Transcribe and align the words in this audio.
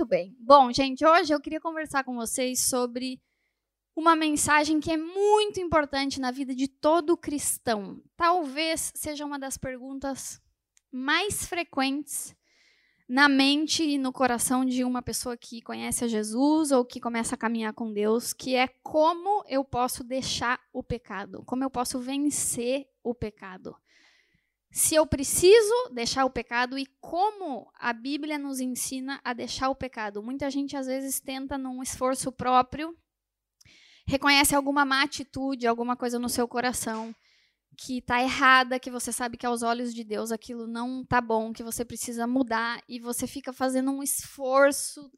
Muito 0.00 0.08
bem. 0.08 0.34
Bom, 0.40 0.72
gente, 0.72 1.04
hoje 1.04 1.30
eu 1.30 1.38
queria 1.38 1.60
conversar 1.60 2.04
com 2.04 2.14
vocês 2.14 2.60
sobre 2.70 3.20
uma 3.94 4.16
mensagem 4.16 4.80
que 4.80 4.90
é 4.90 4.96
muito 4.96 5.60
importante 5.60 6.18
na 6.18 6.30
vida 6.30 6.54
de 6.54 6.66
todo 6.66 7.18
cristão. 7.18 8.02
Talvez 8.16 8.90
seja 8.94 9.26
uma 9.26 9.38
das 9.38 9.58
perguntas 9.58 10.40
mais 10.90 11.44
frequentes 11.44 12.34
na 13.06 13.28
mente 13.28 13.82
e 13.82 13.98
no 13.98 14.10
coração 14.10 14.64
de 14.64 14.84
uma 14.84 15.02
pessoa 15.02 15.36
que 15.36 15.60
conhece 15.60 16.02
a 16.02 16.08
Jesus 16.08 16.72
ou 16.72 16.82
que 16.82 16.98
começa 16.98 17.34
a 17.34 17.38
caminhar 17.38 17.74
com 17.74 17.92
Deus, 17.92 18.32
que 18.32 18.56
é 18.56 18.68
como 18.82 19.44
eu 19.46 19.62
posso 19.62 20.02
deixar 20.02 20.58
o 20.72 20.82
pecado, 20.82 21.42
como 21.44 21.62
eu 21.62 21.68
posso 21.68 22.00
vencer 22.00 22.86
o 23.04 23.14
pecado. 23.14 23.76
Se 24.70 24.94
eu 24.94 25.04
preciso 25.04 25.74
deixar 25.92 26.24
o 26.24 26.30
pecado 26.30 26.78
e 26.78 26.86
como 27.00 27.70
a 27.74 27.92
Bíblia 27.92 28.38
nos 28.38 28.60
ensina 28.60 29.20
a 29.24 29.32
deixar 29.32 29.68
o 29.68 29.74
pecado. 29.74 30.22
Muita 30.22 30.48
gente 30.48 30.76
às 30.76 30.86
vezes 30.86 31.20
tenta 31.20 31.58
num 31.58 31.82
esforço 31.82 32.30
próprio, 32.30 32.96
reconhece 34.06 34.54
alguma 34.54 34.84
má 34.84 35.02
atitude, 35.02 35.66
alguma 35.66 35.96
coisa 35.96 36.18
no 36.18 36.28
seu 36.28 36.46
coração 36.46 37.14
que 37.76 37.98
está 37.98 38.22
errada, 38.22 38.78
que 38.78 38.90
você 38.90 39.10
sabe 39.10 39.36
que 39.36 39.46
aos 39.46 39.62
olhos 39.62 39.94
de 39.94 40.04
Deus 40.04 40.30
aquilo 40.30 40.66
não 40.66 41.04
tá 41.04 41.20
bom, 41.20 41.52
que 41.52 41.62
você 41.62 41.84
precisa 41.84 42.26
mudar 42.26 42.82
e 42.88 43.00
você 43.00 43.26
fica 43.26 43.52
fazendo 43.52 43.90
um 43.90 44.02
esforço 44.02 45.10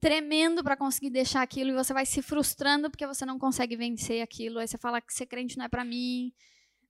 tremendo 0.00 0.62
para 0.64 0.76
conseguir 0.76 1.10
deixar 1.10 1.42
aquilo 1.42 1.70
e 1.70 1.74
você 1.74 1.92
vai 1.92 2.04
se 2.04 2.20
frustrando 2.20 2.90
porque 2.90 3.06
você 3.06 3.24
não 3.24 3.38
consegue 3.38 3.76
vencer 3.76 4.22
aquilo. 4.22 4.58
Aí 4.58 4.66
você 4.66 4.76
fala 4.76 5.00
que 5.00 5.14
ser 5.14 5.26
crente 5.26 5.56
não 5.56 5.66
é 5.66 5.68
para 5.68 5.84
mim, 5.84 6.32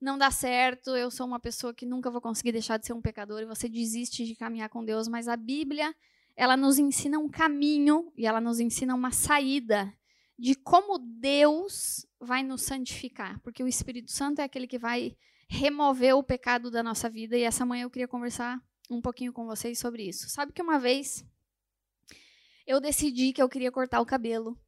não 0.00 0.16
dá 0.16 0.30
certo, 0.30 0.96
eu 0.96 1.10
sou 1.10 1.26
uma 1.26 1.38
pessoa 1.38 1.74
que 1.74 1.84
nunca 1.84 2.10
vou 2.10 2.20
conseguir 2.20 2.52
deixar 2.52 2.78
de 2.78 2.86
ser 2.86 2.94
um 2.94 3.02
pecador 3.02 3.42
e 3.42 3.46
você 3.46 3.68
desiste 3.68 4.24
de 4.24 4.34
caminhar 4.34 4.70
com 4.70 4.84
Deus, 4.84 5.06
mas 5.06 5.28
a 5.28 5.36
Bíblia, 5.36 5.94
ela 6.34 6.56
nos 6.56 6.78
ensina 6.78 7.18
um 7.18 7.28
caminho 7.28 8.10
e 8.16 8.26
ela 8.26 8.40
nos 8.40 8.60
ensina 8.60 8.94
uma 8.94 9.10
saída 9.10 9.92
de 10.38 10.54
como 10.54 10.98
Deus 10.98 12.06
vai 12.18 12.42
nos 12.42 12.62
santificar, 12.62 13.38
porque 13.40 13.62
o 13.62 13.68
Espírito 13.68 14.10
Santo 14.10 14.40
é 14.40 14.44
aquele 14.44 14.66
que 14.66 14.78
vai 14.78 15.14
remover 15.46 16.16
o 16.16 16.22
pecado 16.22 16.70
da 16.70 16.82
nossa 16.82 17.10
vida 17.10 17.36
e 17.36 17.42
essa 17.42 17.66
manhã 17.66 17.82
eu 17.82 17.90
queria 17.90 18.08
conversar 18.08 18.58
um 18.88 19.02
pouquinho 19.02 19.32
com 19.32 19.44
vocês 19.44 19.78
sobre 19.78 20.08
isso. 20.08 20.30
Sabe 20.30 20.52
que 20.52 20.62
uma 20.62 20.78
vez 20.78 21.26
eu 22.66 22.80
decidi 22.80 23.32
que 23.32 23.42
eu 23.42 23.48
queria 23.48 23.70
cortar 23.70 24.00
o 24.00 24.06
cabelo, 24.06 24.58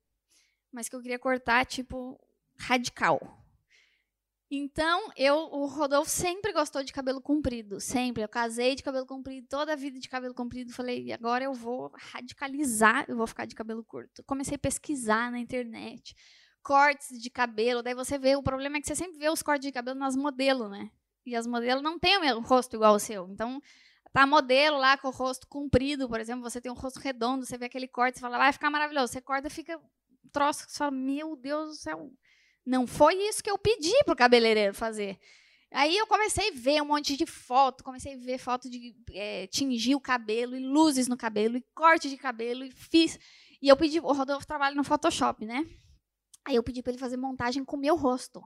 mas 0.70 0.88
que 0.88 0.96
eu 0.96 1.00
queria 1.00 1.18
cortar 1.18 1.64
tipo 1.64 2.20
radical. 2.58 3.41
Então, 4.54 5.10
eu, 5.16 5.34
o 5.34 5.64
Rodolfo 5.64 6.10
sempre 6.10 6.52
gostou 6.52 6.84
de 6.84 6.92
cabelo 6.92 7.22
comprido, 7.22 7.80
sempre. 7.80 8.22
Eu 8.22 8.28
casei 8.28 8.74
de 8.74 8.82
cabelo 8.82 9.06
comprido, 9.06 9.46
toda 9.48 9.72
a 9.72 9.76
vida 9.76 9.98
de 9.98 10.10
cabelo 10.10 10.34
comprido. 10.34 10.70
Falei, 10.74 11.10
agora 11.10 11.42
eu 11.42 11.54
vou 11.54 11.90
radicalizar, 11.94 13.06
eu 13.08 13.16
vou 13.16 13.26
ficar 13.26 13.46
de 13.46 13.54
cabelo 13.54 13.82
curto. 13.82 14.22
Comecei 14.24 14.56
a 14.56 14.58
pesquisar 14.58 15.30
na 15.32 15.38
internet, 15.38 16.14
cortes 16.62 17.18
de 17.18 17.30
cabelo. 17.30 17.82
Daí 17.82 17.94
você 17.94 18.18
vê, 18.18 18.36
o 18.36 18.42
problema 18.42 18.76
é 18.76 18.82
que 18.82 18.86
você 18.86 18.94
sempre 18.94 19.18
vê 19.18 19.30
os 19.30 19.42
cortes 19.42 19.66
de 19.66 19.72
cabelo 19.72 19.98
nas 19.98 20.14
modelos, 20.14 20.70
né? 20.70 20.90
E 21.24 21.34
as 21.34 21.46
modelos 21.46 21.82
não 21.82 21.98
têm 21.98 22.18
o 22.34 22.40
rosto 22.40 22.76
igual 22.76 22.92
ao 22.92 23.00
seu. 23.00 23.26
Então, 23.30 23.58
tá 24.12 24.26
modelo 24.26 24.76
lá 24.76 24.98
com 24.98 25.08
o 25.08 25.12
rosto 25.12 25.48
comprido, 25.48 26.06
por 26.10 26.20
exemplo, 26.20 26.42
você 26.42 26.60
tem 26.60 26.70
um 26.70 26.74
rosto 26.74 27.00
redondo, 27.00 27.46
você 27.46 27.56
vê 27.56 27.64
aquele 27.64 27.88
corte, 27.88 28.18
você 28.18 28.20
fala, 28.20 28.36
vai 28.36 28.52
ficar 28.52 28.68
maravilhoso. 28.68 29.14
Você 29.14 29.20
corta, 29.22 29.48
fica 29.48 29.78
um 29.78 30.28
troço, 30.30 30.66
fala, 30.68 30.90
meu 30.90 31.36
Deus 31.36 31.68
do 31.68 31.74
céu, 31.74 32.12
não 32.64 32.86
foi 32.86 33.14
isso 33.28 33.42
que 33.42 33.50
eu 33.50 33.58
pedi 33.58 33.92
para 34.04 34.14
o 34.14 34.16
cabeleireiro 34.16 34.74
fazer. 34.74 35.18
Aí 35.70 35.96
eu 35.96 36.06
comecei 36.06 36.50
a 36.50 36.52
ver 36.54 36.82
um 36.82 36.86
monte 36.86 37.16
de 37.16 37.24
foto, 37.24 37.82
comecei 37.82 38.14
a 38.14 38.18
ver 38.18 38.38
foto 38.38 38.68
de 38.68 38.94
é, 39.12 39.46
tingir 39.46 39.94
o 39.94 40.00
cabelo, 40.00 40.54
e 40.54 40.60
luzes 40.60 41.08
no 41.08 41.16
cabelo, 41.16 41.56
e 41.56 41.64
corte 41.74 42.10
de 42.10 42.16
cabelo, 42.16 42.64
e 42.64 42.70
fiz. 42.70 43.18
E 43.60 43.68
eu 43.68 43.76
pedi, 43.76 43.98
o 43.98 44.12
Rodolfo 44.12 44.46
trabalha 44.46 44.74
no 44.74 44.84
Photoshop, 44.84 45.46
né? 45.46 45.66
Aí 46.44 46.56
eu 46.56 46.62
pedi 46.62 46.82
para 46.82 46.92
ele 46.92 47.00
fazer 47.00 47.16
montagem 47.16 47.64
com 47.64 47.76
o 47.76 47.80
meu 47.80 47.96
rosto. 47.96 48.42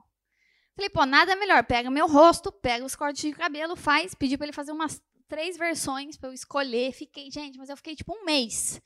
Falei, 0.75 0.89
pô, 0.89 1.05
nada 1.05 1.35
melhor, 1.35 1.63
pega 1.65 1.89
meu 1.89 2.07
rosto, 2.07 2.51
pega 2.51 2.85
os 2.85 2.95
cortes 2.95 3.23
de 3.23 3.33
cabelo, 3.33 3.75
faz. 3.75 4.13
Pedi 4.13 4.37
para 4.37 4.45
ele 4.45 4.53
fazer 4.53 4.71
umas 4.71 5.01
três 5.27 5.57
versões 5.57 6.15
para 6.15 6.29
eu 6.29 6.33
escolher. 6.33 6.93
Fiquei, 6.93 7.31
gente, 7.31 7.57
mas 7.57 7.67
eu 7.69 7.75
fiquei 7.75 7.95
tipo 7.95 8.13
um 8.13 8.23
mês. 8.23 8.79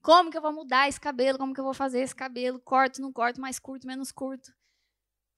Como 0.00 0.30
que 0.30 0.38
eu 0.38 0.42
vou 0.42 0.52
mudar 0.52 0.88
esse 0.88 1.00
cabelo? 1.00 1.38
Como 1.38 1.52
que 1.52 1.58
eu 1.58 1.64
vou 1.64 1.74
fazer 1.74 2.00
esse 2.00 2.14
cabelo? 2.14 2.60
Corto, 2.60 3.02
não 3.02 3.12
corto, 3.12 3.40
mais 3.40 3.58
curto, 3.58 3.86
menos 3.86 4.12
curto. 4.12 4.52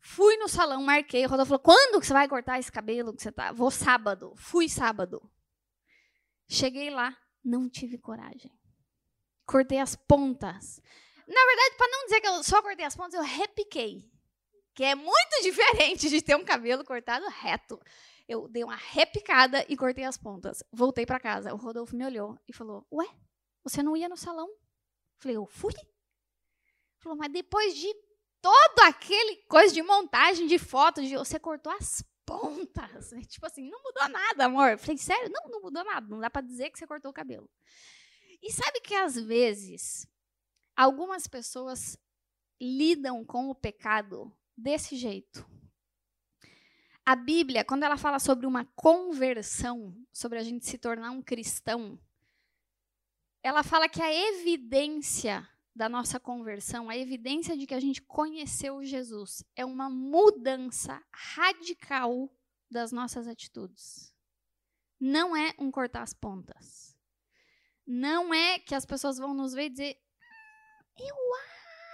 Fui 0.06 0.37
no 0.37 0.47
salão, 0.48 0.82
marquei. 0.82 1.25
O 1.25 1.28
Rodolfo 1.31 1.48
falou: 1.48 1.62
quando 1.62 1.98
que 1.98 2.06
você 2.06 2.12
vai 2.12 2.28
cortar 2.28 2.59
esse 2.59 2.70
cabelo 2.70 3.15
que 3.15 3.22
você 3.22 3.32
tá? 3.32 3.53
Vou 3.53 3.70
sábado. 3.70 4.34
Fui 4.37 4.69
sábado. 4.69 5.31
Cheguei 6.47 6.91
lá, 6.91 7.16
não 7.42 7.70
tive 7.70 7.97
coragem. 7.97 8.53
Cortei 9.47 9.78
as 9.78 9.97
pontas. 9.97 10.78
Na 11.26 11.47
verdade, 11.47 11.76
para 11.78 11.88
não 11.88 12.04
dizer 12.04 12.20
que 12.20 12.28
eu 12.28 12.43
só 12.43 12.60
cortei 12.60 12.84
as 12.84 12.94
pontas, 12.94 13.14
eu 13.14 13.22
repiquei. 13.22 14.12
Que 14.75 14.84
é 14.84 14.94
muito 14.94 15.41
diferente 15.43 16.10
de 16.10 16.20
ter 16.20 16.37
um 16.37 16.44
cabelo 16.44 16.84
cortado 16.84 17.26
reto. 17.41 17.81
Eu 18.28 18.47
dei 18.47 18.62
uma 18.62 18.76
repicada 18.76 19.64
e 19.70 19.76
cortei 19.76 20.04
as 20.04 20.19
pontas. 20.19 20.62
Voltei 20.70 21.06
para 21.06 21.19
casa. 21.19 21.54
O 21.54 21.56
Rodolfo 21.56 21.97
me 21.97 22.04
olhou 22.04 22.38
e 22.47 22.53
falou: 22.53 22.87
Ué, 22.93 23.09
você 23.62 23.82
não 23.82 23.97
ia 23.97 24.09
no 24.10 24.19
salão? 24.19 24.50
Falei: 25.16 25.38
Eu 25.38 25.47
fui. 25.47 25.72
Falou, 26.98 27.16
mas 27.16 27.32
depois 27.32 27.75
de 27.75 27.88
todo 28.44 28.81
aquele 28.81 29.37
coisa 29.49 29.72
de 29.72 29.82
montagem 29.82 30.47
de 30.47 30.59
fotos, 30.59 31.09
de 31.09 31.16
você 31.16 31.41
cortou 31.41 31.72
as 31.72 32.05
pontas. 32.27 33.09
Tipo 33.27 33.47
assim, 33.47 33.71
não 33.71 33.82
mudou 33.82 34.06
nada, 34.10 34.44
amor. 34.44 34.72
Eu 34.72 34.78
falei, 34.78 34.99
sério? 34.99 35.31
Não, 35.31 35.50
não 35.50 35.62
mudou 35.62 35.82
nada. 35.82 36.06
Não 36.06 36.21
dá 36.21 36.28
para 36.28 36.47
dizer 36.47 36.69
que 36.69 36.78
você 36.78 36.87
cortou 36.87 37.10
o 37.10 37.15
cabelo. 37.15 37.50
E 38.43 38.53
sabe 38.53 38.82
que 38.82 38.94
às 38.94 39.15
vezes 39.19 40.06
algumas 40.77 41.27
pessoas 41.27 41.97
lidam 42.60 43.25
com 43.25 43.49
o 43.49 43.55
pecado 43.55 44.31
desse 44.55 44.94
jeito. 44.94 45.49
A 47.06 47.16
Bíblia, 47.16 47.65
quando 47.65 47.84
ela 47.84 47.97
fala 47.97 48.19
sobre 48.19 48.47
uma 48.47 48.66
conversão, 48.76 49.97
sobre 50.12 50.38
a 50.38 50.43
gente 50.43 50.66
se 50.66 50.76
tornar 50.76 51.12
um 51.12 51.22
cristão, 51.22 51.99
ela 53.43 53.62
fala 53.62 53.88
que 53.88 54.03
a 54.03 54.12
evidência 54.12 55.49
da 55.74 55.88
nossa 55.88 56.20
conversão, 56.20 56.88
a 56.88 56.96
evidência 56.96 57.56
de 57.56 57.66
que 57.66 57.74
a 57.74 57.80
gente 57.80 58.00
conheceu 58.00 58.82
Jesus 58.84 59.44
é 59.56 59.64
uma 59.64 59.90
mudança 59.90 61.02
radical 61.12 62.30
das 62.70 62.92
nossas 62.92 63.26
atitudes. 63.26 64.14
Não 65.00 65.36
é 65.36 65.52
um 65.58 65.70
cortar 65.70 66.02
as 66.02 66.14
pontas. 66.14 66.96
Não 67.86 68.32
é 68.32 68.58
que 68.58 68.74
as 68.74 68.86
pessoas 68.86 69.18
vão 69.18 69.34
nos 69.34 69.52
ver 69.52 69.66
e 69.66 69.70
dizer: 69.70 70.00
Eu 70.98 71.16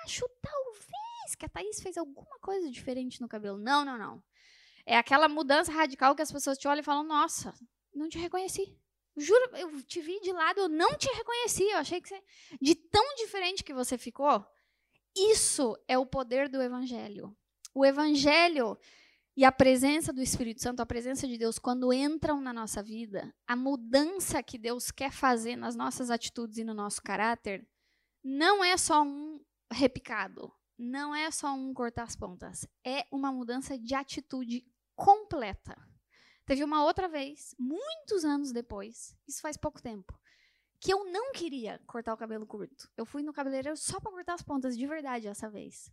acho, 0.05 0.29
talvez, 0.41 1.35
que 1.37 1.47
a 1.47 1.49
Thaís 1.49 1.81
fez 1.81 1.97
alguma 1.97 2.39
coisa 2.41 2.71
diferente 2.71 3.21
no 3.21 3.29
cabelo. 3.29 3.59
Não, 3.59 3.85
não, 3.85 3.99
não. 3.99 4.23
É 4.85 4.97
aquela 4.97 5.29
mudança 5.29 5.73
radical 5.73 6.15
que 6.15 6.23
as 6.23 6.31
pessoas 6.31 6.59
te 6.59 6.69
olham 6.69 6.81
e 6.81 6.85
falam: 6.85 7.03
Nossa, 7.03 7.55
não 7.95 8.09
te 8.09 8.19
reconheci. 8.19 8.79
Juro, 9.21 9.57
eu 9.57 9.83
te 9.83 10.01
vi 10.01 10.19
de 10.21 10.33
lado, 10.33 10.61
eu 10.61 10.69
não 10.69 10.97
te 10.97 11.09
reconheci. 11.15 11.65
Eu 11.65 11.79
achei 11.79 12.01
que 12.01 12.09
você. 12.09 12.23
De 12.61 12.75
tão 12.75 13.15
diferente 13.17 13.63
que 13.63 13.75
você 13.75 13.99
ficou. 13.99 14.45
Isso 15.17 15.77
é 15.87 15.99
o 15.99 16.07
poder 16.07 16.49
do 16.49 16.63
Evangelho. 16.63 17.37
O 17.75 17.85
Evangelho 17.85 18.79
e 19.37 19.45
a 19.45 19.53
presença 19.53 20.13
do 20.13 20.23
Espírito 20.23 20.61
Santo, 20.61 20.81
a 20.81 20.87
presença 20.87 21.27
de 21.27 21.39
Deus, 21.39 21.59
quando 21.59 21.93
entram 21.93 22.41
na 22.41 22.53
nossa 22.53 22.83
vida, 22.83 23.35
a 23.47 23.57
mudança 23.57 24.43
que 24.43 24.59
Deus 24.59 24.91
quer 24.91 25.13
fazer 25.13 25.57
nas 25.57 25.77
nossas 25.77 26.11
atitudes 26.11 26.59
e 26.59 26.65
no 26.65 26.75
nosso 26.75 27.01
caráter, 27.03 27.67
não 28.23 28.63
é 28.63 28.77
só 28.77 29.03
um 29.03 29.41
repicado, 29.73 30.53
não 30.77 31.15
é 31.15 31.31
só 31.31 31.53
um 31.55 31.73
cortar 31.73 32.05
as 32.05 32.17
pontas, 32.17 32.67
é 32.85 33.07
uma 33.11 33.33
mudança 33.33 33.79
de 33.79 33.95
atitude 33.95 34.65
completa. 34.95 35.77
Teve 36.45 36.65
uma 36.65 36.85
outra 36.85 37.09
vez, 37.09 37.55
muitos 37.59 38.25
anos 38.25 38.53
depois, 38.53 39.17
isso 39.27 39.41
faz 39.41 39.57
pouco 39.57 39.81
tempo, 39.81 40.19
que 40.81 40.93
eu 40.93 41.05
não 41.13 41.33
queria 41.33 41.81
cortar 41.87 42.13
o 42.15 42.17
cabelo 42.17 42.47
curto. 42.47 42.91
Eu 42.97 43.05
fui 43.05 43.23
no 43.23 43.33
cabeleireiro 43.33 43.77
só 43.77 44.01
para 44.01 44.11
cortar 44.11 44.35
as 44.35 44.43
pontas, 44.43 44.77
de 44.77 44.87
verdade, 44.87 45.29
essa 45.29 45.49
vez. 45.49 45.93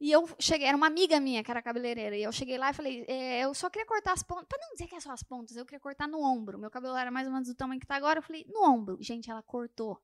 E 0.00 0.10
eu 0.10 0.26
cheguei, 0.38 0.66
era 0.66 0.76
uma 0.76 0.86
amiga 0.86 1.20
minha 1.20 1.44
que 1.44 1.50
era 1.50 1.60
cabeleireira, 1.60 2.16
e 2.16 2.22
eu 2.22 2.32
cheguei 2.32 2.56
lá 2.56 2.70
e 2.70 2.74
falei, 2.74 3.04
é, 3.06 3.44
eu 3.44 3.52
só 3.52 3.68
queria 3.68 3.86
cortar 3.86 4.14
as 4.14 4.22
pontas, 4.22 4.46
para 4.48 4.58
não 4.58 4.72
dizer 4.72 4.88
que 4.88 4.96
é 4.96 5.00
só 5.00 5.12
as 5.12 5.22
pontas, 5.22 5.56
eu 5.56 5.66
queria 5.66 5.78
cortar 5.78 6.08
no 6.08 6.22
ombro. 6.22 6.58
Meu 6.58 6.70
cabelo 6.70 6.96
era 6.96 7.10
mais 7.10 7.26
ou 7.26 7.32
menos 7.32 7.48
do 7.48 7.54
tamanho 7.54 7.78
que 7.78 7.84
está 7.84 7.96
agora, 7.96 8.18
eu 8.18 8.22
falei, 8.22 8.46
no 8.48 8.64
ombro. 8.64 8.96
Gente, 9.00 9.30
ela 9.30 9.42
cortou 9.42 10.00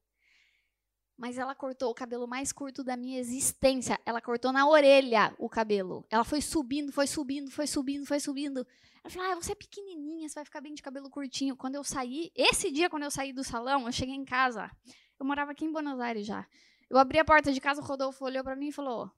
mas 1.16 1.38
ela 1.38 1.54
cortou 1.54 1.90
o 1.90 1.94
cabelo 1.94 2.26
mais 2.26 2.52
curto 2.52 2.84
da 2.84 2.96
minha 2.96 3.18
existência. 3.18 3.98
Ela 4.04 4.20
cortou 4.20 4.52
na 4.52 4.68
orelha 4.68 5.34
o 5.38 5.48
cabelo. 5.48 6.04
Ela 6.10 6.24
foi 6.24 6.40
subindo, 6.40 6.92
foi 6.92 7.06
subindo, 7.06 7.50
foi 7.50 7.66
subindo, 7.66 8.06
foi 8.06 8.20
subindo. 8.20 8.66
Ela 9.02 9.10
falou: 9.10 9.32
Ah, 9.32 9.34
você 9.34 9.52
é 9.52 9.54
pequenininha, 9.54 10.28
você 10.28 10.34
vai 10.34 10.44
ficar 10.44 10.60
bem 10.60 10.74
de 10.74 10.82
cabelo 10.82 11.08
curtinho. 11.08 11.56
Quando 11.56 11.76
eu 11.76 11.84
saí, 11.84 12.30
esse 12.34 12.70
dia, 12.70 12.90
quando 12.90 13.04
eu 13.04 13.10
saí 13.10 13.32
do 13.32 13.42
salão, 13.42 13.86
eu 13.86 13.92
cheguei 13.92 14.14
em 14.14 14.24
casa. 14.24 14.70
Eu 15.18 15.24
morava 15.24 15.52
aqui 15.52 15.64
em 15.64 15.72
Buenos 15.72 15.98
Aires 15.98 16.26
já. 16.26 16.46
Eu 16.90 16.98
abri 16.98 17.18
a 17.18 17.24
porta 17.24 17.52
de 17.52 17.60
casa, 17.60 17.80
o 17.80 17.84
Rodolfo 17.84 18.24
olhou 18.24 18.44
para 18.44 18.54
mim 18.54 18.68
e 18.68 18.72
falou: 18.72 19.10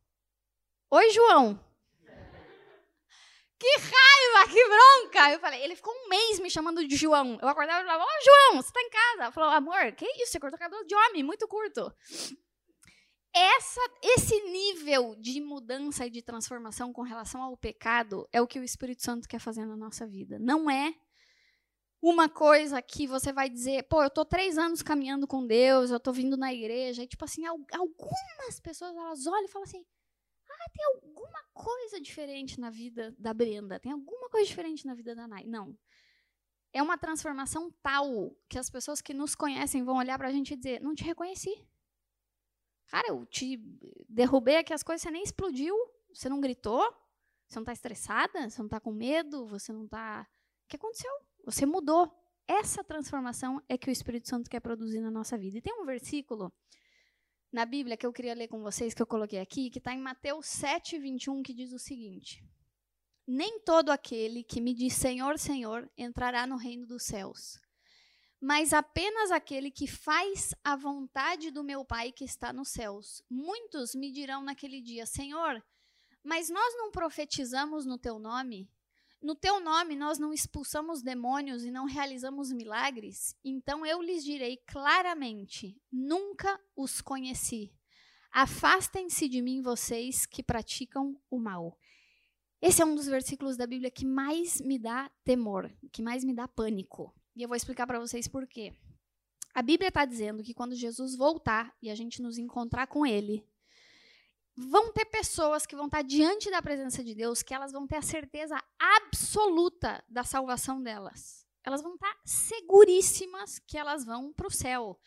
Oi, 0.91 1.11
João. 1.11 1.68
Que 3.59 3.67
raiva, 3.79 4.53
que 4.53 4.69
bronca! 4.69 5.33
Eu 5.33 5.41
falei, 5.41 5.63
ele 5.63 5.75
ficou 5.75 5.93
um 5.93 6.09
mês 6.09 6.39
me 6.39 6.49
chamando 6.49 6.87
de 6.87 6.95
João. 6.95 7.39
Eu 7.43 7.49
acordava 7.49 7.83
e 7.83 7.87
falava, 7.87 8.05
ô 8.05 8.07
oh, 8.07 8.25
João, 8.25 8.63
você 8.63 8.73
tá 8.73 8.81
em 8.81 8.91
casa? 8.91 9.33
Falou, 9.33 9.51
amor, 9.51 9.93
que 9.93 10.07
isso? 10.23 10.33
Você 10.33 10.41
cortou 10.41 10.57
o 10.57 10.61
cabelo 10.61 10.87
de 10.87 10.95
homem, 10.95 11.25
muito 11.25 11.49
curto. 11.49 11.93
Essa, 13.35 13.81
esse 14.03 14.41
nível 14.51 15.17
de 15.17 15.41
mudança 15.41 16.07
e 16.07 16.11
de 16.11 16.23
transformação 16.23 16.93
com 16.93 17.03
relação 17.03 17.43
ao 17.43 17.57
pecado 17.57 18.29
é 18.33 18.41
o 18.41 18.47
que 18.47 18.61
o 18.61 18.65
Espírito 18.65 19.03
Santo 19.03 19.29
quer 19.29 19.41
fazer 19.41 19.67
na 19.67 19.77
nossa 19.77 20.07
vida. 20.07 20.39
Não 20.39 20.71
é 20.71 20.95
uma 22.01 22.29
coisa 22.29 22.81
que 22.81 23.07
você 23.07 23.33
vai 23.33 23.51
dizer, 23.51 23.83
pô, 23.89 24.03
eu 24.03 24.11
tô 24.11 24.25
três 24.25 24.57
anos 24.57 24.83
caminhando 24.83 25.27
com 25.27 25.47
Deus, 25.47 25.91
eu 25.91 25.99
tô 25.99 26.13
vindo 26.13 26.37
na 26.37 26.53
igreja, 26.55 27.03
e 27.03 27.09
tipo 27.09 27.25
assim, 27.25 27.45
algumas 27.45 28.61
pessoas 28.63 28.95
elas 28.97 29.27
olham 29.27 29.45
e 29.45 29.49
falam 29.49 29.65
assim, 29.65 29.85
ah, 30.69 30.75
tem 30.75 30.85
alguma 30.85 31.43
coisa 31.53 32.01
diferente 32.01 32.61
na 32.61 32.71
vida 32.71 33.15
da 33.19 33.33
Brenda, 33.33 33.81
tem 33.81 33.93
alguma 33.93 34.29
coisa 34.29 34.47
diferente 34.47 34.87
na 34.87 34.95
vida 34.95 35.15
da 35.15 35.27
Nai. 35.27 35.45
Não. 35.45 35.77
É 36.73 36.83
uma 36.83 36.99
transformação 36.99 37.71
tal 37.83 38.37
que 38.49 38.59
as 38.59 38.69
pessoas 38.69 39.01
que 39.01 39.15
nos 39.15 39.35
conhecem 39.35 39.83
vão 39.83 39.97
olhar 39.97 40.19
pra 40.19 40.31
gente 40.31 40.53
e 40.53 40.57
dizer, 40.57 40.81
não 40.81 40.95
te 40.95 41.03
reconheci. 41.03 41.67
Cara, 42.87 43.09
eu 43.09 43.25
te 43.27 43.57
derrubei 44.09 44.57
aqui 44.57 44.73
as 44.73 44.83
coisas, 44.83 45.03
você 45.03 45.11
nem 45.11 45.23
explodiu, 45.23 45.75
você 46.13 46.29
não 46.29 46.41
gritou, 46.41 46.83
você 47.47 47.59
não 47.59 47.65
tá 47.65 47.73
estressada, 47.73 48.49
você 48.49 48.61
não 48.63 48.69
tá 48.69 48.81
com 48.81 48.93
medo, 48.93 49.47
você 49.47 49.73
não 49.73 49.87
tá. 49.87 50.27
O 50.65 50.69
que 50.69 50.77
aconteceu? 50.77 51.11
Você 51.45 51.65
mudou. 51.65 52.15
Essa 52.47 52.83
transformação 52.83 53.63
é 53.69 53.77
que 53.77 53.91
o 53.91 53.93
Espírito 53.93 54.29
Santo 54.29 54.49
quer 54.49 54.61
produzir 54.61 55.01
na 55.01 55.11
nossa 55.11 55.37
vida. 55.37 55.59
E 55.59 55.63
tem 55.63 55.75
um 55.75 55.85
versículo 55.85 56.53
na 57.53 57.65
Bíblia 57.65 57.97
que 57.97 58.07
eu 58.07 58.13
queria 58.13 58.35
ler 58.35 58.49
com 58.49 58.63
vocês, 58.63 58.95
que 58.95 59.03
eu 59.03 59.07
coloquei 59.07 59.39
aqui, 59.39 59.71
que 59.71 59.79
está 59.79 59.93
em 59.93 60.01
Mateus 60.01 60.47
7, 60.47 60.99
21, 60.99 61.43
que 61.43 61.55
diz 61.55 61.73
o 61.73 61.79
seguinte: 61.79 62.45
Nem 63.27 63.61
todo 63.61 63.91
aquele 63.91 64.45
que 64.45 64.61
me 64.61 64.75
diz 64.75 64.95
Senhor, 64.95 65.39
Senhor 65.39 65.91
entrará 65.97 66.47
no 66.47 66.57
reino 66.57 66.87
dos 66.87 67.05
céus, 67.05 67.61
mas 68.41 68.73
apenas 68.73 69.31
aquele 69.31 69.71
que 69.71 69.87
faz 69.87 70.55
a 70.63 70.77
vontade 70.77 71.51
do 71.51 71.65
meu 71.65 71.85
Pai 71.85 72.13
que 72.13 72.25
está 72.25 72.53
nos 72.53 72.69
céus. 72.69 73.23
Muitos 73.31 73.95
me 73.95 74.13
dirão 74.13 74.43
naquele 74.43 74.81
dia: 74.81 75.07
Senhor, 75.07 75.63
mas 76.23 76.51
nós 76.51 76.75
não 76.77 76.91
profetizamos 76.91 77.87
no 77.87 77.99
teu 77.99 78.19
nome? 78.19 78.71
No 79.21 79.35
teu 79.35 79.59
nome 79.59 79.97
nós 79.97 80.19
não 80.19 80.33
expulsamos 80.33 81.03
demônios 81.03 81.65
e 81.65 81.71
não 81.71 81.87
realizamos 81.87 82.53
milagres? 82.53 83.37
Então 83.45 83.85
eu 83.85 84.01
lhes 84.01 84.25
direi 84.25 84.59
claramente: 84.67 85.77
nunca 85.91 86.61
os 86.77 87.01
conheci. 87.01 87.73
Afastem-se 88.31 89.29
de 89.29 89.43
mim, 89.43 89.61
vocês 89.61 90.25
que 90.25 90.43
praticam 90.43 91.21
o 91.31 91.39
mal. 91.39 91.77
Esse 92.61 92.83
é 92.83 92.85
um 92.85 92.95
dos 92.95 93.07
versículos 93.07 93.57
da 93.57 93.67
Bíblia 93.67 93.91
que 93.91 94.05
mais 94.05 94.61
me 94.61 94.79
dá 94.79 95.11
temor, 95.25 95.73
que 95.93 96.03
mais 96.03 96.25
me 96.25 96.35
dá 96.35 96.47
pânico. 96.47 97.15
E 97.35 97.43
eu 97.43 97.49
vou 97.49 97.57
explicar 97.57 97.87
para 97.87 98.01
vocês 98.01 98.29
por 98.29 98.47
quê. 98.47 98.73
A 99.55 99.63
Bíblia 99.63 99.89
está 99.89 100.05
dizendo 100.05 100.43
que 100.43 100.55
quando 100.55 100.75
Jesus 100.75 101.17
voltar 101.17 101.75
e 101.83 101.91
a 101.91 101.95
gente 101.95 102.21
nos 102.21 102.39
encontrar 102.39 102.87
com 102.87 103.07
Ele, 103.07 103.45
vão 104.59 104.93
ter 104.93 105.05
pessoas 105.05 105.65
que 105.65 105.77
vão 105.77 105.87
estar 105.87 106.03
diante 106.03 106.51
da 106.51 106.61
presença 106.61 107.05
de 107.05 107.15
Deus 107.15 107.43
que 107.43 107.55
elas 107.55 107.71
vão 107.71 107.87
ter 107.87 107.97
a 107.97 108.03
certeza 108.03 108.61
absoluta 108.79 110.05
da 110.09 110.25
salvação 110.25 110.83
delas. 110.83 111.47
Elas 111.65 111.81
vão 111.81 111.95
estar 111.95 112.19
seguríssimas 112.25 113.61
que 113.61 113.79
elas 113.79 114.05
vão 114.05 114.33
para 114.33 114.49
o 114.49 114.51
céu, 114.51 114.99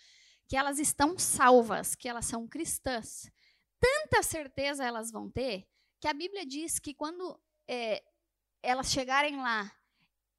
que 0.48 0.56
elas 0.56 0.80
estão 0.80 1.18
salvas, 1.18 1.96
que 1.96 2.08
elas 2.08 2.26
são 2.26 2.48
cristãs. 2.48 3.30
Tanta 3.78 4.24
certeza 4.24 4.86
elas 4.86 5.12
vão 5.12 5.30
ter 5.30 5.68
que 6.00 6.08
a 6.08 6.14
Bíblia 6.14 6.46
diz 6.46 6.80
que 6.80 6.94
quando 6.94 7.38
é, 7.68 8.02
elas 8.64 8.90
chegarem 8.90 9.36
lá 9.38 9.70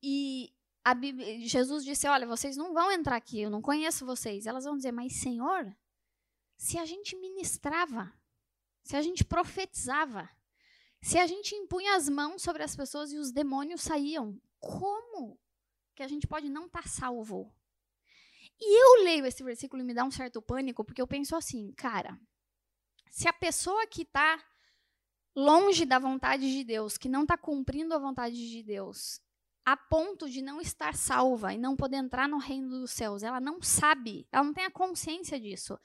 e 0.03 0.55
Bíblia, 0.97 1.47
Jesus 1.47 1.85
disse: 1.85 2.09
Olha, 2.09 2.27
vocês 2.27 2.57
não 2.57 2.73
vão 2.73 2.91
entrar 2.91 3.17
aqui, 3.17 3.43
eu 3.43 3.51
não 3.51 3.61
conheço 3.61 4.07
vocês. 4.07 4.47
Elas 4.47 4.65
vão 4.65 4.77
dizer: 4.77 4.91
Mas, 4.91 5.13
Senhor, 5.21 5.77
se 6.57 6.79
a 6.79 6.85
gente 6.85 7.15
ministrava, 7.17 8.13
se 8.83 8.97
a 8.97 9.03
gente 9.03 9.25
profetizava, 9.25 10.29
se 11.01 11.19
a 11.19 11.27
gente 11.27 11.55
impunha 11.55 11.97
as 11.97 12.09
mãos 12.09 12.43
sobre 12.43 12.63
as 12.63 12.77
pessoas 12.77 13.13
e 13.13 13.19
os 13.19 13.33
demônios 13.33 13.83
saíam, 13.83 14.41
como 14.59 15.39
que 15.95 16.03
a 16.03 16.09
gente 16.09 16.27
pode 16.27 16.49
não 16.49 16.67
estar 16.67 16.83
tá 16.83 16.89
salvo? 16.89 17.55
E 18.61 18.83
eu 18.83 19.05
leio 19.05 19.27
esse 19.27 19.43
versículo 19.43 19.83
e 19.83 19.85
me 19.85 19.95
dá 19.95 20.05
um 20.05 20.11
certo 20.11 20.41
pânico, 20.41 20.85
porque 20.85 21.03
eu 21.03 21.07
penso 21.07 21.35
assim, 21.35 21.73
cara, 21.73 22.19
se 23.11 23.27
a 23.27 23.33
pessoa 23.33 23.87
que 23.87 24.03
está 24.03 24.43
longe 25.35 25.85
da 25.85 25.99
vontade 25.99 26.51
de 26.51 26.63
Deus, 26.63 26.97
que 26.97 27.09
não 27.09 27.23
está 27.23 27.37
cumprindo 27.37 27.95
a 27.95 27.99
vontade 27.99 28.51
de 28.51 28.63
Deus, 28.63 29.21
a 29.65 29.77
ponto 29.77 30.29
de 30.29 30.43
não 30.43 30.61
estar 30.61 30.95
salva 30.95 31.53
e 31.53 31.59
não 31.59 31.77
poder 31.77 31.97
entrar 31.97 32.29
no 32.29 32.39
reino 32.39 32.69
dos 32.69 32.91
céus, 32.91 33.23
ela 33.23 33.41
não 33.41 33.61
sabe, 33.63 34.27
ela 34.31 34.45
não 34.45 34.53
tem 34.53 34.65
a 34.65 34.71
consciência 34.71 35.41
disso 35.41 35.79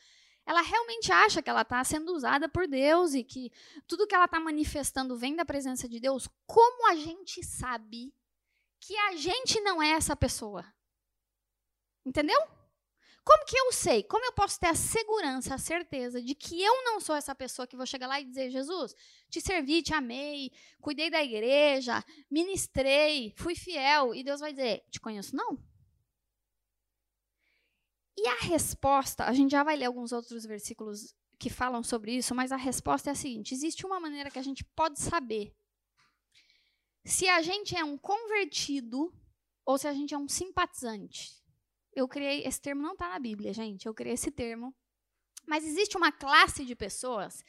ela 0.47 0.61
realmente 0.61 1.11
acha 1.11 1.41
que 1.41 1.49
ela 1.49 1.63
está 1.63 1.83
sendo 1.83 2.13
usada 2.15 2.47
por 2.47 2.69
Deus 2.69 3.13
e 3.13 3.21
que 3.21 3.51
tudo 3.85 4.07
que 4.07 4.15
ela 4.15 4.23
está 4.23 4.39
manifestando 4.39 5.17
vem 5.17 5.35
da 5.35 5.43
presença 5.43 5.89
de 5.89 5.99
Deus, 5.99 6.29
como 6.45 6.89
a 6.89 6.95
gente 6.95 7.43
sabe 7.43 8.13
que 8.79 8.95
a 8.95 9.17
gente 9.17 9.59
não 9.59 9.83
é 9.83 9.89
essa 9.89 10.15
pessoa? 10.15 10.65
Entendeu? 12.05 12.39
Como 13.25 13.45
que 13.45 13.59
eu 13.59 13.73
sei? 13.73 14.03
Como 14.03 14.23
eu 14.23 14.31
posso 14.31 14.57
ter 14.57 14.67
a 14.67 14.73
segurança, 14.73 15.53
a 15.53 15.57
certeza 15.57 16.21
de 16.21 16.33
que 16.33 16.63
eu 16.63 16.85
não 16.85 17.01
sou 17.01 17.13
essa 17.13 17.35
pessoa 17.35 17.67
que 17.67 17.75
vou 17.75 17.85
chegar 17.85 18.07
lá 18.07 18.21
e 18.21 18.23
dizer: 18.23 18.49
Jesus, 18.49 18.95
te 19.29 19.41
servi, 19.41 19.83
te 19.83 19.93
amei, 19.93 20.49
cuidei 20.79 21.09
da 21.09 21.21
igreja, 21.21 22.01
ministrei, 22.31 23.33
fui 23.35 23.53
fiel. 23.53 24.15
E 24.15 24.23
Deus 24.23 24.39
vai 24.39 24.53
dizer: 24.53 24.85
Te 24.89 25.01
conheço? 25.01 25.35
Não. 25.35 25.61
E 28.17 28.27
a 28.27 28.35
resposta, 28.35 29.25
a 29.25 29.33
gente 29.33 29.51
já 29.51 29.63
vai 29.63 29.75
ler 29.75 29.85
alguns 29.85 30.11
outros 30.11 30.43
versículos 30.43 31.13
que 31.37 31.49
falam 31.49 31.83
sobre 31.83 32.13
isso, 32.13 32.33
mas 32.33 32.51
a 32.51 32.57
resposta 32.57 33.09
é 33.09 33.13
a 33.13 33.15
seguinte: 33.15 33.53
existe 33.53 33.85
uma 33.85 33.99
maneira 33.99 34.31
que 34.31 34.39
a 34.39 34.43
gente 34.43 34.63
pode 34.63 34.99
saber 34.99 35.55
se 37.05 37.27
a 37.27 37.41
gente 37.41 37.75
é 37.75 37.83
um 37.83 37.97
convertido 37.97 39.13
ou 39.65 39.77
se 39.77 39.87
a 39.87 39.93
gente 39.93 40.13
é 40.13 40.17
um 40.17 40.27
simpatizante. 40.27 41.41
Eu 41.93 42.07
criei 42.07 42.43
esse 42.43 42.61
termo 42.61 42.81
não 42.81 42.93
está 42.93 43.09
na 43.09 43.19
Bíblia, 43.19 43.53
gente. 43.53 43.85
Eu 43.85 43.93
criei 43.93 44.13
esse 44.13 44.31
termo, 44.31 44.75
mas 45.45 45.65
existe 45.65 45.95
uma 45.95 46.11
classe 46.11 46.65
de 46.65 46.75
pessoas 46.75 47.43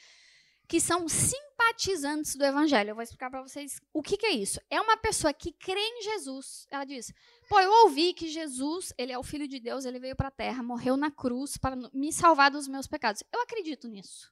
que 0.69 0.81
são 0.81 1.09
simpatizantes 1.09 2.37
do 2.37 2.45
evangelho. 2.45 2.91
Eu 2.91 2.95
vou 2.95 3.03
explicar 3.03 3.31
para 3.31 3.43
vocês 3.43 3.81
o 3.93 4.03
que, 4.03 4.19
que, 4.19 4.27
é 4.27 4.33
isso. 4.33 4.61
É 4.69 4.79
uma 4.81 4.99
pessoa 4.99 5.33
que 5.33 5.51
crê 5.51 5.81
em 5.81 6.03
Jesus. 6.03 6.67
Ela 6.71 6.85
diz: 6.85 7.13
"Pô, 7.49 7.59
eu 7.59 7.73
ouvi 7.85 8.13
que 8.13 8.29
Jesus, 8.29 8.93
ele 8.99 9.11
é 9.11 9.19
o 9.19 9.23
filho 9.23 9.49
de 9.49 9.59
Deus, 9.59 9.87
ele 9.87 9.99
veio 9.99 10.15
para 10.15 10.29
a 10.29 10.31
terra, 10.31 10.63
morreu 10.63 10.97
na 10.97 11.11
cruz 11.11 11.57
para 11.57 11.75
me 11.93 12.13
salvar 12.13 12.51
dos 12.51 12.69
meus 12.69 12.87
pecados. 12.87 13.25
Eu 13.33 13.41
acredito 13.41 13.89
nisso. 13.89 14.31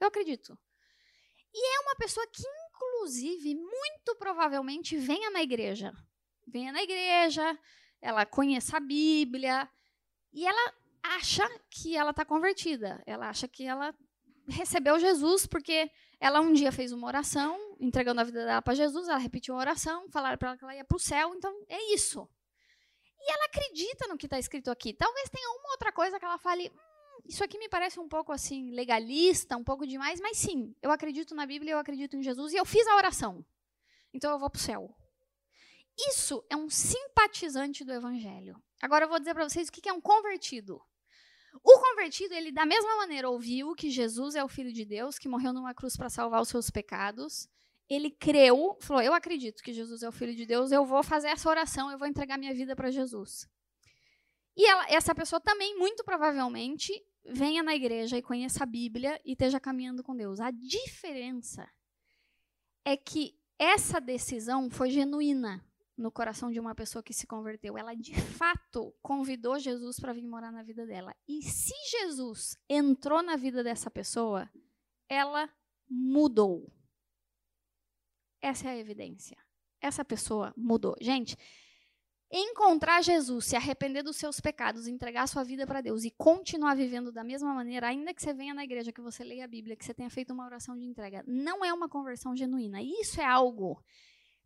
Eu 0.00 0.08
acredito. 0.08 0.58
E 1.52 1.76
é 1.76 1.80
uma 1.80 1.96
pessoa 1.96 2.26
que 2.26 2.42
inclusive 2.66 3.54
muito 3.54 4.16
provavelmente 4.18 4.96
venha 4.96 5.30
na 5.30 5.42
igreja. 5.42 5.92
Venha 6.46 6.72
na 6.72 6.82
igreja, 6.82 7.58
ela 8.00 8.24
conheça 8.26 8.78
a 8.78 8.80
Bíblia 8.80 9.68
e 10.32 10.46
ela 10.46 10.74
acha 11.02 11.46
que 11.70 11.96
ela 11.96 12.10
está 12.10 12.24
convertida. 12.24 13.02
Ela 13.06 13.28
acha 13.28 13.46
que 13.46 13.64
ela 13.64 13.94
recebeu 14.48 14.98
Jesus 14.98 15.46
porque 15.46 15.90
ela 16.20 16.40
um 16.40 16.52
dia 16.52 16.72
fez 16.72 16.92
uma 16.92 17.06
oração, 17.06 17.76
entregando 17.80 18.20
a 18.20 18.24
vida 18.24 18.44
dela 18.44 18.62
para 18.62 18.74
Jesus, 18.74 19.08
ela 19.08 19.18
repetiu 19.18 19.54
a 19.54 19.58
oração, 19.58 20.08
falaram 20.10 20.38
para 20.38 20.48
ela 20.48 20.58
que 20.58 20.64
ela 20.64 20.74
ia 20.74 20.84
para 20.84 20.96
o 20.96 21.00
céu, 21.00 21.34
então 21.34 21.52
é 21.68 21.94
isso. 21.94 22.28
E 23.20 23.32
ela 23.32 23.46
acredita 23.46 24.06
no 24.06 24.16
que 24.16 24.26
está 24.26 24.38
escrito 24.38 24.70
aqui. 24.70 24.92
Talvez 24.92 25.30
tenha 25.30 25.48
uma 25.58 25.70
outra 25.70 25.90
coisa 25.92 26.18
que 26.18 26.24
ela 26.24 26.38
fale, 26.38 26.70
hum, 26.70 27.20
isso 27.26 27.42
aqui 27.42 27.58
me 27.58 27.68
parece 27.68 27.98
um 27.98 28.08
pouco 28.08 28.32
assim 28.32 28.70
legalista, 28.70 29.56
um 29.56 29.64
pouco 29.64 29.86
demais, 29.86 30.20
mas 30.20 30.36
sim, 30.36 30.74
eu 30.82 30.90
acredito 30.90 31.34
na 31.34 31.46
Bíblia, 31.46 31.72
eu 31.72 31.78
acredito 31.78 32.16
em 32.16 32.22
Jesus 32.22 32.52
e 32.52 32.56
eu 32.56 32.64
fiz 32.64 32.86
a 32.86 32.96
oração. 32.96 33.44
Então 34.12 34.30
eu 34.30 34.38
vou 34.38 34.50
para 34.50 34.58
o 34.58 34.62
céu. 34.62 34.94
Isso 36.08 36.44
é 36.50 36.56
um 36.56 36.68
simpatizante 36.68 37.84
do 37.84 37.92
evangelho. 37.92 38.60
Agora 38.82 39.04
eu 39.04 39.08
vou 39.08 39.18
dizer 39.18 39.32
para 39.32 39.48
vocês 39.48 39.68
o 39.68 39.72
que 39.72 39.88
é 39.88 39.92
um 39.92 40.00
convertido. 40.00 40.80
O 41.62 41.80
convertido, 41.80 42.34
ele 42.34 42.50
da 42.50 42.66
mesma 42.66 42.96
maneira 42.96 43.30
ouviu 43.30 43.74
que 43.74 43.90
Jesus 43.90 44.34
é 44.34 44.42
o 44.42 44.48
Filho 44.48 44.72
de 44.72 44.84
Deus, 44.84 45.18
que 45.18 45.28
morreu 45.28 45.52
numa 45.52 45.74
cruz 45.74 45.96
para 45.96 46.10
salvar 46.10 46.42
os 46.42 46.48
seus 46.48 46.70
pecados. 46.70 47.48
Ele 47.88 48.10
creu, 48.10 48.76
falou: 48.80 49.02
Eu 49.02 49.12
acredito 49.12 49.62
que 49.62 49.72
Jesus 49.72 50.02
é 50.02 50.08
o 50.08 50.12
Filho 50.12 50.34
de 50.34 50.46
Deus, 50.46 50.72
eu 50.72 50.84
vou 50.84 51.02
fazer 51.02 51.28
essa 51.28 51.48
oração, 51.48 51.90
eu 51.90 51.98
vou 51.98 52.08
entregar 52.08 52.38
minha 52.38 52.54
vida 52.54 52.74
para 52.74 52.90
Jesus. 52.90 53.48
E 54.56 54.66
ela, 54.66 54.86
essa 54.88 55.14
pessoa 55.14 55.40
também, 55.40 55.76
muito 55.76 56.04
provavelmente, 56.04 56.92
venha 57.24 57.62
na 57.62 57.74
igreja 57.74 58.16
e 58.16 58.22
conheça 58.22 58.62
a 58.62 58.66
Bíblia 58.66 59.20
e 59.24 59.32
esteja 59.32 59.58
caminhando 59.58 60.02
com 60.02 60.14
Deus. 60.14 60.40
A 60.40 60.50
diferença 60.50 61.68
é 62.84 62.96
que 62.96 63.36
essa 63.58 64.00
decisão 64.00 64.70
foi 64.70 64.90
genuína 64.90 65.64
no 65.96 66.10
coração 66.10 66.50
de 66.50 66.58
uma 66.58 66.74
pessoa 66.74 67.02
que 67.02 67.14
se 67.14 67.26
converteu. 67.26 67.78
Ela 67.78 67.94
de 67.94 68.14
fato 68.14 68.94
convidou 69.00 69.58
Jesus 69.58 69.98
para 70.00 70.12
vir 70.12 70.26
morar 70.26 70.50
na 70.50 70.62
vida 70.62 70.86
dela. 70.86 71.14
E 71.28 71.42
se 71.42 71.74
Jesus 71.90 72.56
entrou 72.68 73.22
na 73.22 73.36
vida 73.36 73.62
dessa 73.62 73.90
pessoa, 73.90 74.50
ela 75.08 75.48
mudou. 75.88 76.72
Essa 78.40 78.68
é 78.68 78.70
a 78.72 78.78
evidência. 78.78 79.36
essa 79.80 80.02
pessoa 80.02 80.54
mudou. 80.56 80.96
Gente, 80.98 81.36
encontrar 82.32 83.02
Jesus, 83.02 83.44
se 83.44 83.54
arrepender 83.54 84.02
dos 84.02 84.16
seus 84.16 84.40
pecados, 84.40 84.88
entregar 84.88 85.28
sua 85.28 85.44
vida 85.44 85.66
para 85.66 85.82
Deus 85.82 86.04
e 86.04 86.10
continuar 86.10 86.74
vivendo 86.74 87.12
da 87.12 87.22
mesma 87.22 87.52
maneira, 87.54 87.88
ainda 87.88 88.14
que 88.14 88.22
você 88.22 88.32
venha 88.32 88.54
na 88.54 88.64
igreja, 88.64 88.92
que 88.92 89.00
você 89.00 89.22
leia 89.22 89.44
a 89.44 89.48
Bíblia, 89.48 89.76
que 89.76 89.84
você 89.84 89.92
tenha 89.92 90.08
feito 90.08 90.32
uma 90.32 90.46
oração 90.46 90.76
de 90.76 90.84
entrega, 90.84 91.22
não 91.26 91.64
é 91.64 91.72
uma 91.72 91.88
conversão 91.88 92.34
genuína. 92.34 92.82
Isso 92.82 93.20
é 93.20 93.24
algo 93.24 93.84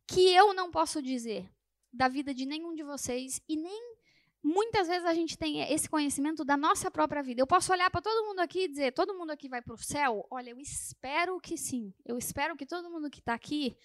que 0.09 0.35
eu 0.35 0.55
não 0.55 0.71
posso 0.71 1.03
dizer 1.03 1.49
da 1.93 2.09
vida 2.09 2.33
de 2.35 2.47
nenhum 2.47 2.75
de 2.75 2.83
vocês 2.83 3.41
e 3.49 3.57
nem 3.57 3.97
muitas 4.43 4.89
vezes 4.89 5.05
a 5.05 5.13
gente 5.13 5.37
tem 5.37 5.61
esse 5.71 5.89
conhecimento 5.89 6.45
da 6.45 6.57
nossa 6.57 6.91
própria 6.91 7.23
vida. 7.23 7.43
Eu 7.43 7.47
posso 7.47 7.73
olhar 7.73 7.91
para 7.91 8.01
todo 8.01 8.27
mundo 8.27 8.41
aqui 8.41 8.65
e 8.65 8.69
dizer: 8.69 8.93
todo 8.93 9.15
mundo 9.15 9.31
aqui 9.31 9.49
vai 9.49 9.61
para 9.61 9.75
o 9.75 9.79
céu? 9.79 10.27
Olha, 10.31 10.51
eu 10.51 10.59
espero 10.59 11.39
que 11.39 11.57
sim. 11.57 11.93
Eu 12.07 12.17
espero 12.17 12.57
que 12.57 12.65
todo 12.65 12.91
mundo 12.91 13.11
que 13.11 13.21
está 13.21 13.35
aqui 13.35 13.77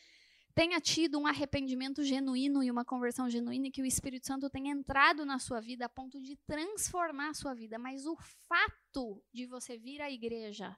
tenha 0.56 0.80
tido 0.80 1.20
um 1.20 1.28
arrependimento 1.28 2.04
genuíno 2.04 2.64
e 2.64 2.70
uma 2.70 2.86
conversão 2.86 3.30
genuína 3.30 3.68
e 3.68 3.72
que 3.72 3.82
o 3.82 3.86
Espírito 3.86 4.28
Santo 4.28 4.50
tenha 4.50 4.72
entrado 4.72 5.26
na 5.26 5.40
sua 5.40 5.60
vida 5.60 5.86
a 5.86 5.90
ponto 5.90 6.22
de 6.22 6.38
transformar 6.46 7.30
a 7.30 7.34
sua 7.34 7.54
vida. 7.54 7.78
Mas 7.78 8.06
o 8.06 8.16
fato 8.48 9.22
de 9.34 9.46
você 9.46 9.78
vir 9.78 10.02
à 10.02 10.10
igreja 10.10 10.78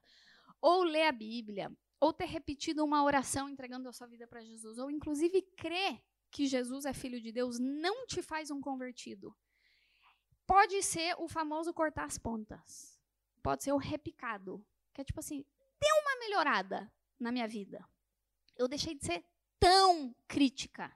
ou 0.61 0.83
ler 0.83 1.03
a 1.03 1.11
Bíblia 1.11 1.71
ou 1.99 2.13
ter 2.13 2.25
repetido 2.25 2.83
uma 2.83 3.03
oração 3.03 3.49
entregando 3.49 3.89
a 3.89 3.93
sua 3.93 4.07
vida 4.07 4.27
para 4.27 4.43
Jesus, 4.43 4.77
ou 4.77 4.91
inclusive 4.91 5.41
crer 5.41 6.01
que 6.29 6.47
Jesus 6.47 6.85
é 6.85 6.93
filho 6.93 7.21
de 7.21 7.31
Deus, 7.31 7.59
não 7.59 8.05
te 8.05 8.21
faz 8.21 8.51
um 8.51 8.59
convertido. 8.59 9.35
Pode 10.45 10.83
ser 10.83 11.15
o 11.17 11.27
famoso 11.27 11.73
cortar 11.73 12.05
as 12.05 12.17
pontas. 12.17 12.99
Pode 13.41 13.63
ser 13.63 13.71
o 13.71 13.77
repicado. 13.77 14.65
Que 14.93 15.01
é 15.01 15.03
tipo 15.03 15.19
assim, 15.19 15.45
deu 15.79 15.95
uma 16.01 16.19
melhorada 16.19 16.91
na 17.19 17.31
minha 17.31 17.47
vida. 17.47 17.87
Eu 18.55 18.67
deixei 18.67 18.93
de 18.95 19.05
ser 19.05 19.23
tão 19.59 20.15
crítica. 20.27 20.95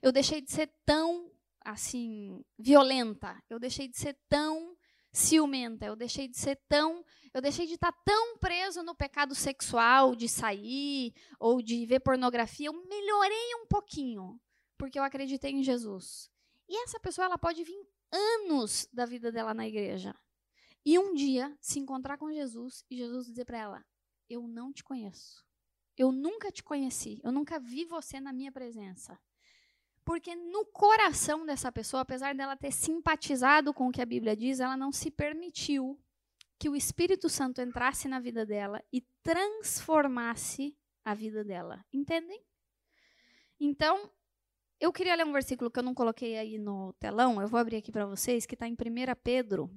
Eu 0.00 0.12
deixei 0.12 0.40
de 0.40 0.50
ser 0.50 0.68
tão, 0.86 1.30
assim, 1.60 2.44
violenta. 2.58 3.42
Eu 3.50 3.58
deixei 3.58 3.88
de 3.88 3.98
ser 3.98 4.14
tão 4.28 4.76
ciumenta. 5.12 5.86
Eu 5.86 5.96
deixei 5.96 6.28
de 6.28 6.38
ser 6.38 6.56
tão. 6.68 7.04
Eu 7.38 7.42
deixei 7.42 7.68
de 7.68 7.74
estar 7.74 7.92
tão 8.04 8.36
preso 8.38 8.82
no 8.82 8.96
pecado 8.96 9.32
sexual, 9.32 10.16
de 10.16 10.28
sair 10.28 11.14
ou 11.38 11.62
de 11.62 11.86
ver 11.86 12.00
pornografia. 12.00 12.66
Eu 12.66 12.72
melhorei 12.88 13.54
um 13.62 13.66
pouquinho, 13.68 14.40
porque 14.76 14.98
eu 14.98 15.04
acreditei 15.04 15.52
em 15.52 15.62
Jesus. 15.62 16.28
E 16.68 16.76
essa 16.82 16.98
pessoa 16.98 17.26
ela 17.26 17.38
pode 17.38 17.62
vir 17.62 17.80
anos 18.10 18.88
da 18.92 19.06
vida 19.06 19.30
dela 19.30 19.54
na 19.54 19.68
igreja. 19.68 20.16
E 20.84 20.98
um 20.98 21.14
dia 21.14 21.56
se 21.60 21.78
encontrar 21.78 22.18
com 22.18 22.32
Jesus 22.32 22.84
e 22.90 22.96
Jesus 22.96 23.26
dizer 23.26 23.44
para 23.44 23.58
ela: 23.58 23.86
Eu 24.28 24.48
não 24.48 24.72
te 24.72 24.82
conheço. 24.82 25.46
Eu 25.96 26.10
nunca 26.10 26.50
te 26.50 26.64
conheci. 26.64 27.20
Eu 27.22 27.30
nunca 27.30 27.60
vi 27.60 27.84
você 27.84 28.18
na 28.18 28.32
minha 28.32 28.50
presença. 28.50 29.16
Porque 30.04 30.34
no 30.34 30.66
coração 30.66 31.46
dessa 31.46 31.70
pessoa, 31.70 32.00
apesar 32.00 32.34
dela 32.34 32.56
ter 32.56 32.72
simpatizado 32.72 33.72
com 33.72 33.86
o 33.86 33.92
que 33.92 34.02
a 34.02 34.06
Bíblia 34.06 34.34
diz, 34.34 34.58
ela 34.58 34.76
não 34.76 34.90
se 34.90 35.08
permitiu 35.08 35.96
que 36.58 36.68
o 36.68 36.76
Espírito 36.76 37.28
Santo 37.28 37.60
entrasse 37.60 38.08
na 38.08 38.18
vida 38.18 38.44
dela 38.44 38.82
e 38.92 39.00
transformasse 39.22 40.76
a 41.04 41.14
vida 41.14 41.44
dela. 41.44 41.84
Entendem? 41.92 42.42
Então, 43.60 44.10
eu 44.80 44.92
queria 44.92 45.14
ler 45.14 45.24
um 45.24 45.32
versículo 45.32 45.70
que 45.70 45.78
eu 45.78 45.82
não 45.82 45.94
coloquei 45.94 46.36
aí 46.36 46.58
no 46.58 46.92
telão, 46.94 47.40
eu 47.40 47.48
vou 47.48 47.58
abrir 47.58 47.76
aqui 47.76 47.92
para 47.92 48.06
vocês, 48.06 48.46
que 48.46 48.54
está 48.54 48.66
em 48.66 48.72
1 48.72 48.76
Pedro 49.22 49.70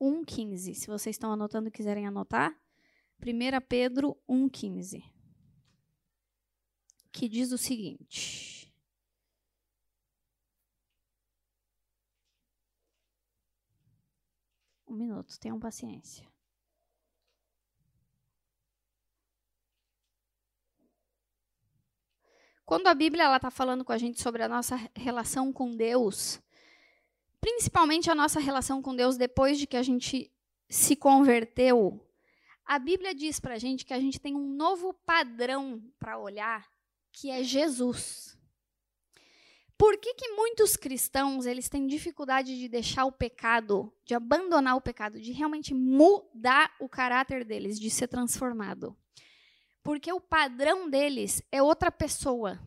1,15. 0.00 0.74
Se 0.74 0.86
vocês 0.86 1.14
estão 1.14 1.32
anotando 1.32 1.68
e 1.68 1.72
quiserem 1.72 2.06
anotar, 2.06 2.58
1 3.20 3.60
Pedro 3.68 4.16
1,15. 4.28 5.02
Que 7.12 7.28
diz 7.28 7.52
o 7.52 7.58
seguinte. 7.58 8.49
Um 14.90 14.96
minuto, 14.96 15.38
tenham 15.38 15.60
paciência. 15.60 16.28
Quando 22.66 22.88
a 22.88 22.94
Bíblia 22.94 23.36
está 23.36 23.52
falando 23.52 23.84
com 23.84 23.92
a 23.92 23.98
gente 23.98 24.20
sobre 24.20 24.42
a 24.42 24.48
nossa 24.48 24.74
relação 24.96 25.52
com 25.52 25.76
Deus, 25.76 26.42
principalmente 27.40 28.10
a 28.10 28.16
nossa 28.16 28.40
relação 28.40 28.82
com 28.82 28.96
Deus 28.96 29.16
depois 29.16 29.60
de 29.60 29.66
que 29.68 29.76
a 29.76 29.82
gente 29.82 30.28
se 30.68 30.96
converteu, 30.96 32.04
a 32.64 32.76
Bíblia 32.76 33.14
diz 33.14 33.38
para 33.38 33.54
a 33.54 33.58
gente 33.58 33.84
que 33.84 33.94
a 33.94 34.00
gente 34.00 34.18
tem 34.18 34.34
um 34.34 34.56
novo 34.56 34.92
padrão 35.06 35.80
para 36.00 36.18
olhar, 36.18 36.68
que 37.12 37.30
é 37.30 37.44
Jesus. 37.44 38.36
Por 39.80 39.96
que, 39.96 40.12
que 40.12 40.28
muitos 40.32 40.76
cristãos 40.76 41.46
eles 41.46 41.66
têm 41.66 41.86
dificuldade 41.86 42.54
de 42.54 42.68
deixar 42.68 43.06
o 43.06 43.12
pecado, 43.12 43.90
de 44.04 44.14
abandonar 44.14 44.76
o 44.76 44.80
pecado, 44.80 45.18
de 45.18 45.32
realmente 45.32 45.72
mudar 45.72 46.76
o 46.78 46.86
caráter 46.86 47.46
deles, 47.46 47.80
de 47.80 47.90
ser 47.90 48.06
transformado? 48.06 48.94
Porque 49.82 50.12
o 50.12 50.20
padrão 50.20 50.90
deles 50.90 51.42
é 51.50 51.62
outra 51.62 51.90
pessoa. 51.90 52.60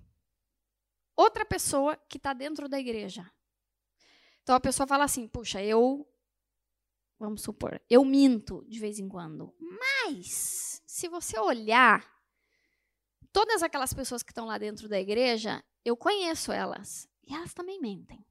Outra 1.16 1.46
pessoa 1.46 1.96
que 2.10 2.18
está 2.18 2.34
dentro 2.34 2.68
da 2.68 2.80
igreja. 2.80 3.32
Então 4.42 4.56
a 4.56 4.60
pessoa 4.60 4.88
fala 4.88 5.04
assim: 5.04 5.28
puxa, 5.28 5.64
eu. 5.64 6.12
Vamos 7.20 7.44
supor, 7.44 7.80
eu 7.88 8.04
minto 8.04 8.66
de 8.68 8.80
vez 8.80 8.98
em 8.98 9.08
quando. 9.08 9.54
Mas, 9.60 10.82
se 10.88 11.08
você 11.08 11.40
olhar, 11.40 12.12
todas 13.34 13.62
aquelas 13.62 13.94
pessoas 13.94 14.24
que 14.24 14.32
estão 14.32 14.46
lá 14.46 14.58
dentro 14.58 14.88
da 14.88 15.00
igreja, 15.00 15.62
eu 15.84 15.98
conheço 15.98 16.52
elas. 16.52 17.10
E 17.28 17.34
elas 17.34 17.54
também 17.54 17.80
mentem. 17.82 18.26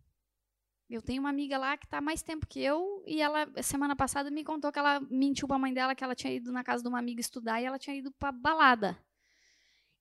Eu 0.88 1.02
tenho 1.02 1.20
uma 1.20 1.30
amiga 1.30 1.58
lá 1.58 1.76
que 1.76 1.86
está 1.86 2.00
mais 2.00 2.22
tempo 2.22 2.46
que 2.46 2.60
eu 2.60 3.02
e 3.06 3.20
ela 3.20 3.50
semana 3.62 3.96
passada 3.96 4.30
me 4.30 4.44
contou 4.44 4.70
que 4.70 4.78
ela 4.78 5.00
mentiu 5.00 5.48
para 5.48 5.56
a 5.56 5.58
mãe 5.58 5.72
dela 5.72 5.94
que 5.94 6.04
ela 6.04 6.14
tinha 6.14 6.32
ido 6.32 6.52
na 6.52 6.62
casa 6.62 6.82
de 6.82 6.88
uma 6.88 6.98
amiga 6.98 7.20
estudar 7.20 7.60
e 7.60 7.64
ela 7.64 7.78
tinha 7.78 7.96
ido 7.96 8.12
para 8.12 8.30
balada. 8.30 8.98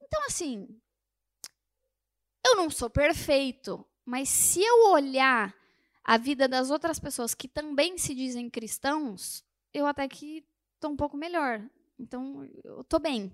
Então 0.01 0.21
assim, 0.25 0.67
eu 2.45 2.55
não 2.57 2.69
sou 2.69 2.89
perfeito, 2.89 3.85
mas 4.05 4.27
se 4.27 4.61
eu 4.61 4.91
olhar 4.91 5.55
a 6.03 6.17
vida 6.17 6.47
das 6.47 6.69
outras 6.69 6.99
pessoas 6.99 7.33
que 7.33 7.47
também 7.47 7.97
se 7.97 8.13
dizem 8.13 8.49
cristãos, 8.49 9.45
eu 9.73 9.85
até 9.85 10.07
que 10.07 10.45
estou 10.75 10.91
um 10.91 10.97
pouco 10.97 11.15
melhor. 11.15 11.61
Então, 11.97 12.43
eu 12.63 12.81
estou 12.81 12.99
bem. 12.99 13.31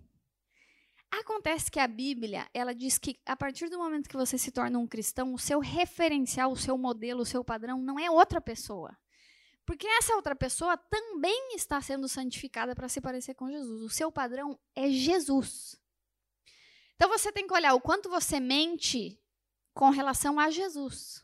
Acontece 1.12 1.72
que 1.72 1.80
a 1.80 1.88
Bíblia, 1.88 2.50
ela 2.54 2.76
diz 2.76 2.98
que 2.98 3.20
a 3.26 3.36
partir 3.36 3.70
do 3.70 3.78
momento 3.78 4.10
que 4.10 4.18
você 4.18 4.38
se 4.38 4.52
torna 4.52 4.78
um 4.78 4.88
cristão, 4.88 5.34
o 5.34 5.40
seu 5.40 5.60
referencial, 5.60 6.52
o 6.52 6.58
seu 6.58 6.78
modelo, 6.78 7.22
o 7.22 7.26
seu 7.26 7.44
padrão 7.44 7.82
não 7.82 7.98
é 7.98 8.12
outra 8.12 8.42
pessoa. 8.42 8.96
Porque 9.66 9.88
essa 9.88 10.16
outra 10.16 10.36
pessoa 10.36 10.78
também 10.78 11.56
está 11.56 11.82
sendo 11.82 12.08
santificada 12.08 12.74
para 12.74 12.88
se 12.88 13.02
parecer 13.02 13.34
com 13.34 13.50
Jesus. 13.50 13.82
O 13.84 13.90
seu 13.90 14.12
padrão 14.12 14.58
é 14.76 14.90
Jesus. 14.90 15.78
Então 16.96 17.10
você 17.10 17.32
tem 17.32 17.46
que 17.46 17.54
olhar 17.54 17.74
o 17.74 17.82
quanto 17.82 18.10
você 18.10 18.40
mente 18.40 19.22
com 19.74 19.90
relação 19.90 20.40
a 20.40 20.50
Jesus. 20.50 21.24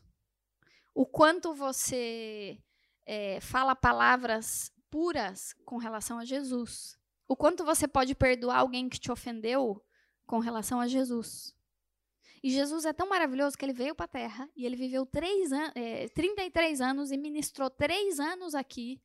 O 0.94 1.04
quanto 1.04 1.54
você 1.54 2.62
é, 3.06 3.40
fala 3.40 3.74
palavras 3.74 4.70
puras 4.90 5.54
com 5.64 5.76
relação 5.76 6.18
a 6.18 6.24
Jesus. 6.24 6.98
O 7.26 7.36
quanto 7.36 7.64
você 7.64 7.88
pode 7.88 8.14
perdoar 8.14 8.58
alguém 8.58 8.88
que 8.88 9.00
te 9.00 9.10
ofendeu 9.10 9.82
com 10.26 10.38
relação 10.38 10.80
a 10.80 10.86
Jesus. 10.86 11.54
E 12.42 12.50
Jesus 12.50 12.84
é 12.84 12.92
tão 12.92 13.08
maravilhoso 13.08 13.56
que 13.56 13.64
ele 13.64 13.72
veio 13.72 13.94
para 13.94 14.04
a 14.04 14.08
Terra 14.08 14.50
e 14.54 14.66
ele 14.66 14.76
viveu 14.76 15.06
três 15.06 15.50
an 15.50 15.72
é, 15.74 16.08
33 16.08 16.80
anos 16.80 17.10
e 17.10 17.16
ministrou 17.16 17.70
três 17.70 18.20
anos 18.20 18.54
aqui, 18.54 19.00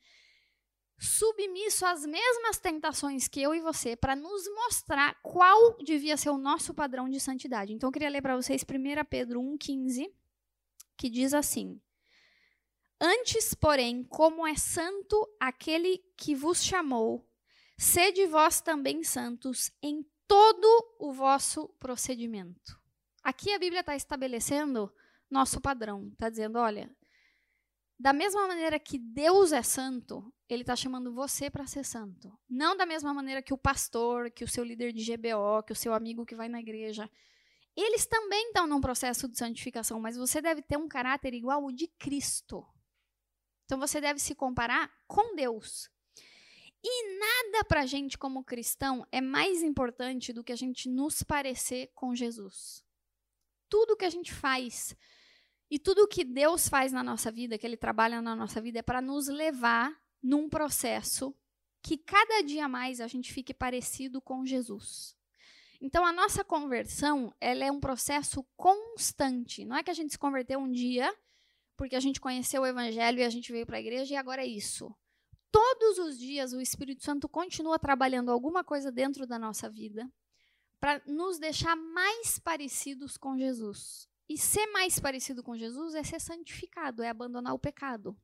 submisso 0.99 1.85
às 1.85 2.05
mesmas 2.05 2.59
tentações 2.59 3.29
que 3.29 3.41
eu 3.41 3.55
e 3.55 3.61
você, 3.61 3.95
para 3.95 4.13
nos 4.13 4.43
mostrar 4.53 5.17
qual 5.23 5.77
devia 5.77 6.17
ser 6.17 6.31
o 6.31 6.37
nosso 6.37 6.73
padrão 6.73 7.07
de 7.07 7.17
santidade. 7.17 7.71
Então 7.71 7.87
eu 7.87 7.93
queria 7.93 8.09
ler 8.09 8.21
para 8.21 8.35
vocês 8.35 8.61
1 8.61 9.05
Pedro 9.09 9.39
1,15, 9.41 10.11
que 10.97 11.09
diz 11.09 11.33
assim. 11.33 11.81
Antes, 12.99 13.53
porém, 13.53 14.03
como 14.03 14.45
é 14.45 14.55
santo 14.55 15.15
aquele 15.39 16.03
que 16.17 16.35
vos 16.35 16.61
chamou, 16.61 17.25
Sede 17.81 18.27
vós 18.27 18.59
também 18.59 19.05
santos 19.05 19.71
em 19.81 20.05
todo 20.27 20.67
o 20.99 21.13
vosso 21.13 21.69
procedimento. 21.79 22.77
Aqui 23.23 23.53
a 23.53 23.57
Bíblia 23.57 23.79
está 23.79 23.95
estabelecendo 23.95 24.93
nosso 25.31 25.61
padrão. 25.61 26.09
Está 26.11 26.29
dizendo, 26.29 26.59
olha, 26.59 26.93
da 27.97 28.11
mesma 28.11 28.45
maneira 28.49 28.77
que 28.77 28.97
Deus 28.97 29.53
é 29.53 29.63
santo, 29.63 30.29
Ele 30.49 30.63
está 30.63 30.75
chamando 30.75 31.13
você 31.13 31.49
para 31.49 31.65
ser 31.65 31.85
santo. 31.85 32.37
Não 32.49 32.75
da 32.75 32.85
mesma 32.85 33.13
maneira 33.13 33.41
que 33.41 33.53
o 33.53 33.57
pastor, 33.57 34.29
que 34.29 34.43
o 34.43 34.47
seu 34.47 34.65
líder 34.65 34.91
de 34.91 35.15
GBO, 35.15 35.63
que 35.65 35.71
o 35.71 35.75
seu 35.75 35.93
amigo 35.93 36.25
que 36.25 36.35
vai 36.35 36.49
na 36.49 36.59
igreja. 36.59 37.09
Eles 37.77 38.05
também 38.05 38.47
estão 38.47 38.67
num 38.67 38.81
processo 38.81 39.25
de 39.25 39.37
santificação, 39.37 40.01
mas 40.01 40.17
você 40.17 40.41
deve 40.41 40.61
ter 40.61 40.75
um 40.75 40.89
caráter 40.89 41.33
igual 41.33 41.63
ao 41.63 41.71
de 41.71 41.87
Cristo. 41.87 42.67
Então 43.63 43.79
você 43.79 44.01
deve 44.01 44.19
se 44.19 44.35
comparar 44.35 44.91
com 45.07 45.33
Deus. 45.33 45.89
E 46.83 47.17
nada 47.19 47.63
para 47.65 47.81
a 47.81 47.85
gente, 47.85 48.17
como 48.17 48.43
cristão, 48.43 49.05
é 49.11 49.19
mais 49.19 49.61
importante 49.61 50.31
do 50.31 50.43
que 50.43 50.51
a 50.53 50.55
gente 50.55 50.87
nos 50.89 51.21
parecer 51.23 51.91
com 51.93 52.15
Jesus. 52.15 52.83
tudo 53.69 53.95
que 53.95 54.05
a 54.05 54.09
gente 54.09 54.33
faz 54.33 54.95
e 55.69 55.77
tudo 55.77 56.07
que 56.07 56.23
Deus 56.25 56.67
faz 56.67 56.91
na 56.91 57.03
nossa 57.03 57.31
vida, 57.31 57.57
que 57.57 57.65
Ele 57.65 57.77
trabalha 57.77 58.21
na 58.21 58.35
nossa 58.35 58.59
vida, 58.59 58.79
é 58.79 58.81
para 58.81 59.01
nos 59.01 59.27
levar 59.27 59.95
num 60.21 60.49
processo 60.49 61.35
que 61.81 61.97
cada 61.97 62.41
dia 62.41 62.67
mais 62.67 62.99
a 62.99 63.07
gente 63.07 63.31
fique 63.31 63.53
parecido 63.53 64.19
com 64.19 64.45
Jesus. 64.45 65.15
Então 65.79 66.05
a 66.05 66.11
nossa 66.11 66.43
conversão, 66.43 67.33
ela 67.39 67.63
é 67.63 67.71
um 67.71 67.79
processo 67.79 68.43
constante. 68.57 69.63
Não 69.63 69.77
é 69.77 69.83
que 69.83 69.91
a 69.91 69.93
gente 69.93 70.11
se 70.11 70.19
converteu 70.19 70.59
um 70.59 70.71
dia 70.71 71.15
porque 71.77 71.95
a 71.95 71.99
gente 72.01 72.19
conheceu 72.19 72.63
o 72.63 72.65
evangelho 72.65 73.19
e 73.19 73.23
a 73.23 73.29
gente 73.29 73.51
veio 73.51 73.65
para 73.65 73.77
a 73.77 73.79
igreja 73.79 74.13
e 74.13 74.17
agora 74.17 74.41
é 74.41 74.47
isso. 74.47 74.93
Todos 75.51 75.97
os 75.97 76.17
dias 76.17 76.53
o 76.53 76.61
Espírito 76.61 77.03
Santo 77.03 77.27
continua 77.27 77.79
trabalhando 77.79 78.31
alguma 78.31 78.63
coisa 78.63 78.91
dentro 78.91 79.25
da 79.25 79.39
nossa 79.39 79.69
vida 79.69 80.11
para 80.79 81.01
nos 81.05 81.39
deixar 81.39 81.75
mais 81.75 82.39
parecidos 82.39 83.17
com 83.17 83.37
Jesus. 83.37 84.07
E 84.27 84.37
ser 84.37 84.67
mais 84.67 84.99
parecido 84.99 85.43
com 85.43 85.57
Jesus 85.57 85.95
é 85.95 86.03
ser 86.03 86.21
santificado, 86.21 87.01
é 87.01 87.09
abandonar 87.09 87.53
o 87.53 87.59
pecado. 87.59 88.15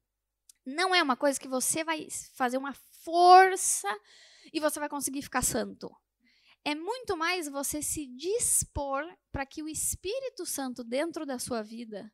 Não 0.65 0.93
é 0.93 1.01
uma 1.01 1.17
coisa 1.17 1.39
que 1.39 1.47
você 1.47 1.83
vai 1.83 2.07
fazer 2.35 2.57
uma 2.57 2.73
força 2.73 3.89
e 4.53 4.59
você 4.59 4.79
vai 4.79 4.87
conseguir 4.87 5.23
ficar 5.23 5.41
santo. 5.41 5.91
É 6.63 6.73
muito 6.73 7.15
mais 7.17 7.47
você 7.47 7.81
se 7.81 8.07
dispor 8.07 9.03
para 9.31 9.45
que 9.45 9.61
o 9.61 9.67
Espírito 9.67 10.45
Santo 10.45 10.83
dentro 10.83 11.25
da 11.25 11.37
sua 11.37 11.61
vida 11.61 12.11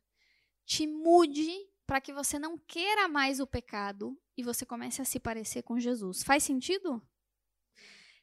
te 0.66 0.86
mude 0.86 1.50
para 1.92 2.00
que 2.00 2.10
você 2.10 2.38
não 2.38 2.56
queira 2.56 3.06
mais 3.06 3.38
o 3.38 3.46
pecado 3.46 4.18
e 4.34 4.42
você 4.42 4.64
comece 4.64 5.02
a 5.02 5.04
se 5.04 5.20
parecer 5.20 5.62
com 5.62 5.78
Jesus. 5.78 6.22
Faz 6.22 6.42
sentido? 6.42 7.06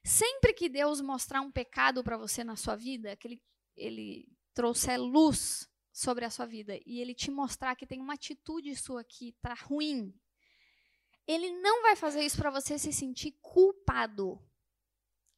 Sempre 0.03 0.55
que 0.55 0.67
Deus 0.67 0.99
mostrar 1.01 1.41
um 1.41 1.51
pecado 1.51 2.03
para 2.03 2.17
você 2.17 2.43
na 2.43 2.55
sua 2.55 2.75
vida, 2.75 3.15
que 3.15 3.27
ele, 3.27 3.43
ele 3.77 4.27
trouxer 4.55 4.99
luz 4.99 5.69
sobre 5.93 6.25
a 6.25 6.31
sua 6.31 6.47
vida 6.47 6.79
e 6.83 6.99
ele 6.99 7.13
te 7.13 7.29
mostrar 7.29 7.75
que 7.75 7.85
tem 7.85 8.01
uma 8.01 8.15
atitude 8.15 8.75
sua 8.75 9.03
que 9.03 9.29
está 9.29 9.53
ruim, 9.53 10.19
ele 11.27 11.51
não 11.61 11.83
vai 11.83 11.95
fazer 11.95 12.23
isso 12.23 12.37
para 12.37 12.49
você 12.49 12.75
se 12.79 12.91
sentir 12.91 13.37
culpado. 13.39 14.43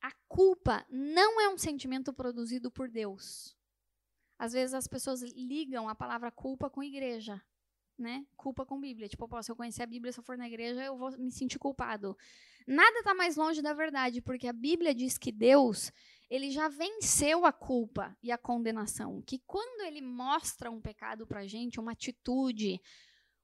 A 0.02 0.14
culpa 0.30 0.86
não 0.90 1.42
é 1.42 1.50
um 1.50 1.58
sentimento 1.58 2.14
produzido 2.14 2.72
por 2.72 2.90
Deus. 2.90 3.58
Às 4.40 4.54
vezes 4.54 4.74
as 4.74 4.88
pessoas 4.88 5.22
ligam 5.22 5.90
a 5.90 5.96
palavra 5.96 6.32
culpa 6.32 6.70
com 6.70 6.82
igreja, 6.82 7.44
né? 8.02 8.26
Culpa 8.36 8.66
com 8.66 8.80
Bíblia. 8.80 9.08
Tipo, 9.08 9.28
se 9.42 9.52
eu 9.52 9.56
conhecer 9.56 9.84
a 9.84 9.86
Bíblia, 9.86 10.12
se 10.12 10.20
eu 10.20 10.24
for 10.24 10.38
na 10.38 10.48
igreja, 10.48 10.84
eu 10.84 10.98
vou 10.98 11.12
me 11.18 11.32
sentir 11.32 11.60
culpado. 11.60 12.18
Nada 12.68 13.00
está 13.00 13.14
mais 13.14 13.36
longe 13.36 13.62
da 13.62 13.74
verdade, 13.74 14.22
porque 14.22 14.48
a 14.48 14.54
Bíblia 14.54 14.94
diz 14.94 15.18
que 15.18 15.32
Deus, 15.32 15.92
ele 16.30 16.52
já 16.52 16.68
venceu 16.68 17.46
a 17.46 17.52
culpa 17.52 18.16
e 18.22 18.32
a 18.32 18.38
condenação. 18.38 19.22
Que 19.22 19.40
quando 19.46 19.82
ele 19.82 20.02
mostra 20.02 20.70
um 20.70 20.82
pecado 20.82 21.26
para 21.26 21.48
gente, 21.48 21.80
uma 21.80 21.94
atitude, 21.94 22.80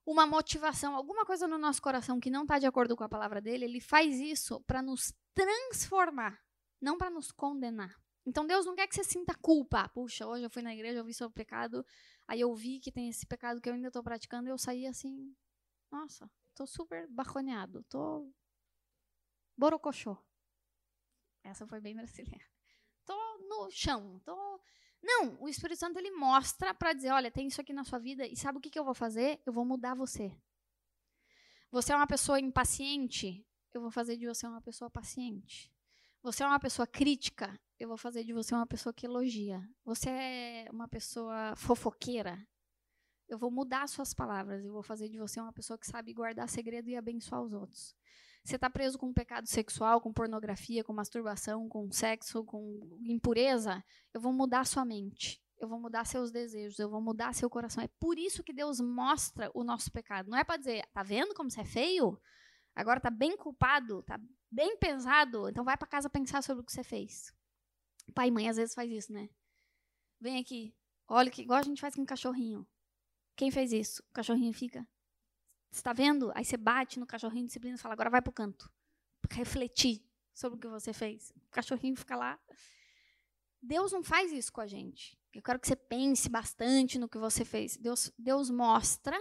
uma 0.05 0.25
motivação, 0.25 0.95
alguma 0.95 1.25
coisa 1.25 1.47
no 1.47 1.57
nosso 1.57 1.81
coração 1.81 2.19
que 2.19 2.29
não 2.29 2.43
está 2.43 2.59
de 2.59 2.65
acordo 2.65 2.95
com 2.95 3.03
a 3.03 3.09
palavra 3.09 3.41
dele, 3.41 3.65
ele 3.65 3.81
faz 3.81 4.19
isso 4.19 4.61
para 4.61 4.81
nos 4.81 5.13
transformar, 5.33 6.39
não 6.81 6.97
para 6.97 7.09
nos 7.09 7.31
condenar. 7.31 7.93
Então 8.25 8.45
Deus 8.45 8.65
não 8.65 8.75
quer 8.75 8.87
que 8.87 8.95
você 8.95 9.03
sinta 9.03 9.33
culpa. 9.35 9.87
Puxa, 9.89 10.27
hoje 10.27 10.43
eu 10.43 10.49
fui 10.49 10.61
na 10.61 10.73
igreja, 10.73 10.99
eu 10.99 11.05
vi 11.05 11.13
o 11.21 11.31
pecado, 11.31 11.85
aí 12.27 12.41
eu 12.41 12.53
vi 12.53 12.79
que 12.79 12.91
tem 12.91 13.09
esse 13.09 13.25
pecado 13.25 13.61
que 13.61 13.69
eu 13.69 13.73
ainda 13.73 13.87
estou 13.87 14.03
praticando 14.03 14.47
e 14.47 14.51
eu 14.51 14.57
saí 14.57 14.85
assim, 14.85 15.35
nossa, 15.91 16.29
estou 16.49 16.67
super 16.67 17.07
baconeado, 17.07 17.79
estou 17.79 18.33
borocochô. 19.57 20.17
Essa 21.43 21.65
foi 21.65 21.79
bem 21.79 21.95
brasileira 21.95 22.45
tô 23.07 23.37
no 23.49 23.71
chão, 23.71 24.21
tô. 24.25 24.61
Não, 25.01 25.41
o 25.41 25.47
Espírito 25.47 25.79
Santo 25.79 25.97
ele 25.97 26.11
mostra 26.11 26.73
para 26.73 26.91
dizer, 26.91 27.11
olha, 27.11 27.31
tem 27.31 27.47
isso 27.47 27.61
aqui 27.61 27.71
na 27.71 27.85
sua 27.85 27.97
vida 27.97 28.27
e 28.27 28.35
sabe 28.35 28.57
o 28.57 28.61
que, 28.61 28.69
que 28.69 28.77
eu 28.77 28.83
vou 28.83 28.93
fazer? 28.93 29.41
Eu 29.45 29.53
vou 29.53 29.63
mudar 29.63 29.95
você. 29.95 30.35
Você 31.71 31.93
é 31.93 31.95
uma 31.95 32.07
pessoa 32.07 32.39
impaciente, 32.39 33.47
eu 33.73 33.81
vou 33.81 33.91
fazer 33.91 34.17
de 34.17 34.27
você 34.27 34.45
uma 34.45 34.61
pessoa 34.61 34.89
paciente. 34.89 35.71
Você 36.21 36.43
é 36.43 36.47
uma 36.47 36.59
pessoa 36.59 36.85
crítica, 36.85 37.57
eu 37.79 37.87
vou 37.87 37.97
fazer 37.97 38.23
de 38.23 38.33
você 38.33 38.53
uma 38.55 38.67
pessoa 38.67 38.93
que 38.93 39.05
elogia. 39.05 39.61
Você 39.85 40.09
é 40.09 40.67
uma 40.71 40.87
pessoa 40.87 41.55
fofoqueira, 41.55 42.37
eu 43.27 43.37
vou 43.37 43.51
mudar 43.51 43.87
suas 43.87 44.13
palavras 44.13 44.63
e 44.63 44.69
vou 44.69 44.81
fazer 44.81 45.09
de 45.09 45.17
você 45.17 45.39
uma 45.39 45.51
pessoa 45.51 45.77
que 45.77 45.85
sabe 45.85 46.13
guardar 46.13 46.47
segredo 46.47 46.89
e 46.89 46.95
abençoar 46.95 47.41
os 47.41 47.53
outros. 47.53 47.93
Você 48.43 48.55
está 48.55 48.69
preso 48.69 48.97
com 48.97 49.07
um 49.07 49.13
pecado 49.13 49.47
sexual, 49.47 49.99
com 49.99 50.13
pornografia, 50.13 50.83
com 50.83 50.93
masturbação, 50.93 51.67
com 51.67 51.91
sexo, 51.91 52.45
com 52.45 52.97
impureza, 53.01 53.83
eu 54.13 54.21
vou 54.21 54.31
mudar 54.31 54.65
sua 54.65 54.85
mente. 54.85 55.41
Eu 55.59 55.67
vou 55.67 55.79
mudar 55.79 56.05
seus 56.05 56.31
desejos, 56.31 56.77
eu 56.77 56.87
vou 56.87 57.01
mudar 57.01 57.33
seu 57.33 57.49
coração. 57.49 57.83
É 57.83 57.89
por 57.99 58.17
isso 58.17 58.43
que 58.43 58.53
Deus 58.53 58.79
mostra 58.79 59.49
o 59.55 59.63
nosso 59.63 59.91
pecado. 59.91 60.29
Não 60.29 60.37
é 60.37 60.43
para 60.43 60.57
dizer, 60.57 60.85
tá 60.93 61.01
vendo 61.01 61.33
como 61.33 61.49
você 61.49 61.61
é 61.61 61.65
feio? 61.65 62.17
Agora 62.75 62.99
tá 62.99 63.09
bem 63.09 63.35
culpado, 63.35 64.03
tá 64.03 64.19
bem 64.51 64.77
pesado, 64.77 65.49
então 65.49 65.65
vai 65.65 65.75
para 65.75 65.87
casa 65.87 66.09
pensar 66.09 66.43
sobre 66.43 66.61
o 66.61 66.65
que 66.65 66.71
você 66.71 66.83
fez. 66.83 67.33
Pai 68.13 68.27
e 68.27 68.31
mãe 68.31 68.49
às 68.49 68.57
vezes 68.57 68.73
faz 68.73 68.91
isso, 68.91 69.11
né? 69.13 69.29
Vem 70.19 70.39
aqui, 70.39 70.73
olha 71.07 71.29
que 71.29 71.41
igual 71.41 71.59
a 71.59 71.63
gente 71.63 71.81
faz 71.81 71.95
com 71.95 72.01
um 72.01 72.05
cachorrinho. 72.05 72.67
Quem 73.35 73.51
fez 73.51 73.71
isso? 73.71 74.03
O 74.09 74.13
cachorrinho 74.13 74.53
fica 74.53 74.87
está 75.71 75.93
vendo? 75.93 76.31
Aí 76.35 76.43
você 76.43 76.57
bate 76.57 76.99
no 76.99 77.05
cachorrinho 77.05 77.47
disciplina 77.47 77.75
e 77.75 77.79
fala, 77.79 77.93
agora 77.93 78.09
vai 78.09 78.21
para 78.21 78.29
o 78.29 78.33
canto. 78.33 78.69
Refletir 79.31 80.03
sobre 80.33 80.57
o 80.57 80.59
que 80.59 80.67
você 80.67 80.93
fez. 80.93 81.31
O 81.35 81.51
cachorrinho 81.51 81.95
fica 81.95 82.15
lá. 82.15 82.39
Deus 83.61 83.91
não 83.91 84.03
faz 84.03 84.31
isso 84.31 84.51
com 84.51 84.61
a 84.61 84.67
gente. 84.67 85.17
Eu 85.33 85.41
quero 85.41 85.59
que 85.59 85.67
você 85.67 85.75
pense 85.75 86.29
bastante 86.29 86.97
no 86.97 87.09
que 87.09 87.17
você 87.17 87.43
fez. 87.43 87.77
Deus, 87.77 88.11
Deus 88.17 88.49
mostra 88.49 89.17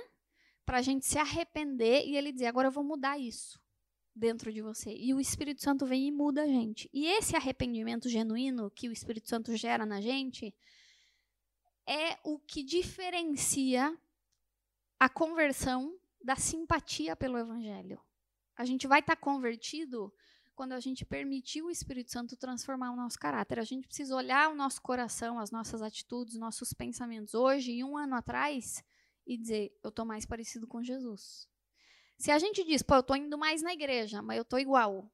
para 0.64 0.78
a 0.78 0.82
gente 0.82 1.06
se 1.06 1.18
arrepender 1.18 2.06
e 2.06 2.16
ele 2.16 2.32
dizer, 2.32 2.46
agora 2.46 2.68
eu 2.68 2.72
vou 2.72 2.84
mudar 2.84 3.18
isso 3.18 3.60
dentro 4.16 4.52
de 4.52 4.62
você. 4.62 4.96
E 4.96 5.12
o 5.12 5.20
Espírito 5.20 5.62
Santo 5.62 5.84
vem 5.86 6.08
e 6.08 6.10
muda 6.10 6.42
a 6.42 6.46
gente. 6.46 6.88
E 6.92 7.06
esse 7.06 7.36
arrependimento 7.36 8.08
genuíno 8.08 8.70
que 8.70 8.88
o 8.88 8.92
Espírito 8.92 9.28
Santo 9.28 9.54
gera 9.54 9.84
na 9.84 10.00
gente 10.00 10.54
é 11.86 12.18
o 12.24 12.38
que 12.38 12.62
diferencia 12.64 13.96
a 14.98 15.08
conversão 15.08 15.96
da 16.24 16.34
simpatia 16.34 17.14
pelo 17.14 17.38
Evangelho. 17.38 18.00
A 18.56 18.64
gente 18.64 18.86
vai 18.86 19.00
estar 19.00 19.14
tá 19.14 19.20
convertido 19.20 20.12
quando 20.54 20.72
a 20.72 20.80
gente 20.80 21.04
permitir 21.04 21.62
o 21.62 21.70
Espírito 21.70 22.10
Santo 22.10 22.34
transformar 22.34 22.90
o 22.90 22.96
nosso 22.96 23.18
caráter. 23.18 23.58
A 23.60 23.64
gente 23.64 23.86
precisa 23.86 24.16
olhar 24.16 24.50
o 24.50 24.54
nosso 24.54 24.80
coração, 24.80 25.38
as 25.38 25.50
nossas 25.50 25.82
atitudes, 25.82 26.36
nossos 26.36 26.72
pensamentos 26.72 27.34
hoje 27.34 27.72
e 27.72 27.84
um 27.84 27.96
ano 27.96 28.14
atrás 28.14 28.82
e 29.26 29.36
dizer: 29.36 29.78
eu 29.84 29.90
estou 29.90 30.06
mais 30.06 30.24
parecido 30.24 30.66
com 30.66 30.82
Jesus. 30.82 31.46
Se 32.16 32.30
a 32.30 32.38
gente 32.38 32.64
diz, 32.64 32.82
pô, 32.82 32.94
eu 32.94 33.00
estou 33.00 33.16
indo 33.16 33.36
mais 33.36 33.62
na 33.62 33.72
igreja, 33.72 34.22
mas 34.22 34.36
eu 34.36 34.42
estou 34.42 34.58
igual. 34.58 35.10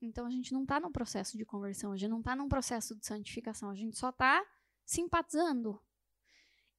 Então 0.00 0.26
a 0.26 0.30
gente 0.30 0.52
não 0.52 0.62
está 0.62 0.78
num 0.78 0.92
processo 0.92 1.36
de 1.36 1.44
conversão, 1.44 1.92
a 1.92 1.96
gente 1.96 2.10
não 2.10 2.20
está 2.20 2.36
num 2.36 2.48
processo 2.48 2.94
de 2.94 3.04
santificação, 3.06 3.70
a 3.70 3.74
gente 3.74 3.96
só 3.98 4.10
está 4.10 4.44
simpatizando. 4.84 5.80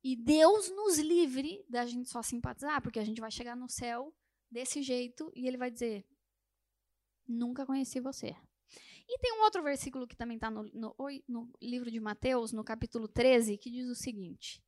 E 0.04 0.16
Deus 0.16 0.70
nos 0.70 1.00
livre 1.00 1.66
da 1.68 1.86
gente 1.86 2.10
só 2.10 2.22
simpatizar, 2.22 2.82
porque 2.82 3.00
a 3.00 3.04
gente 3.04 3.20
vai 3.20 3.32
chegar 3.32 3.56
no 3.56 3.68
céu 3.68 4.14
desse 4.52 4.82
jeito 4.84 5.32
e 5.36 5.48
ele 5.48 5.58
vai 5.58 5.72
dizer: 5.72 6.06
Nunca 7.28 7.66
conheci 7.66 8.00
você. 8.00 8.36
E 9.08 9.20
tem 9.20 9.34
um 9.34 9.44
outro 9.44 9.62
versículo 9.64 10.08
que 10.08 10.16
também 10.16 10.36
está 10.36 10.50
no, 10.50 10.64
no, 10.74 10.96
no, 11.28 11.50
livro 11.62 11.92
de 11.92 12.00
Mateus, 12.00 12.52
no 12.52 12.64
capítulo 12.64 13.08
13, 13.08 13.58
que 13.58 13.70
diz 13.70 13.88
o 13.88 13.96
seguinte: 13.96 14.64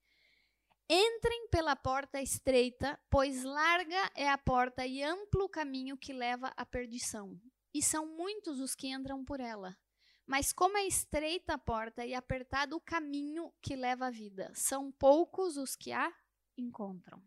Entrem 0.89 1.49
pela 1.49 1.75
porta 1.75 2.21
estreita, 2.21 2.97
pois 3.09 3.43
larga 3.43 4.09
é 4.15 4.29
a 4.29 4.37
porta 4.37 4.85
e 4.85 5.03
amplo 5.03 5.43
o 5.43 5.49
caminho 5.49 5.97
que 5.97 6.13
leva 6.13 6.53
à 6.55 6.65
perdição, 6.65 7.37
e 7.73 7.81
são 7.81 8.05
muitos 8.05 8.61
os 8.61 8.73
que 8.73 8.87
entram 8.87 9.25
por 9.25 9.41
ela. 9.41 9.77
Mas 10.25 10.53
como 10.53 10.77
é 10.77 10.85
estreita 10.85 11.55
a 11.55 11.57
porta 11.57 12.05
e 12.05 12.13
apertado 12.13 12.77
o 12.77 12.81
caminho 12.81 13.53
que 13.61 13.75
leva 13.75 14.07
à 14.07 14.09
vida, 14.09 14.49
são 14.55 14.89
poucos 14.93 15.57
os 15.57 15.75
que 15.75 15.91
a 15.91 16.09
encontram. 16.57 17.21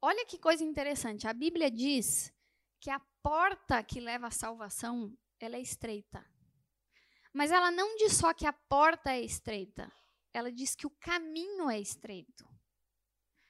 Olha 0.00 0.24
que 0.24 0.38
coisa 0.38 0.64
interessante. 0.64 1.26
A 1.26 1.34
Bíblia 1.34 1.70
diz 1.70 2.32
que 2.80 2.90
a 2.90 3.00
porta 3.22 3.82
que 3.82 4.00
leva 4.00 4.28
à 4.28 4.30
salvação, 4.30 5.16
ela 5.38 5.56
é 5.56 5.60
estreita. 5.60 6.24
Mas 7.32 7.50
ela 7.50 7.70
não 7.70 7.96
diz 7.96 8.14
só 8.14 8.32
que 8.32 8.46
a 8.46 8.52
porta 8.52 9.10
é 9.10 9.20
estreita. 9.20 9.92
Ela 10.36 10.52
diz 10.52 10.74
que 10.74 10.86
o 10.86 10.90
caminho 10.90 11.70
é 11.70 11.80
estreito. 11.80 12.46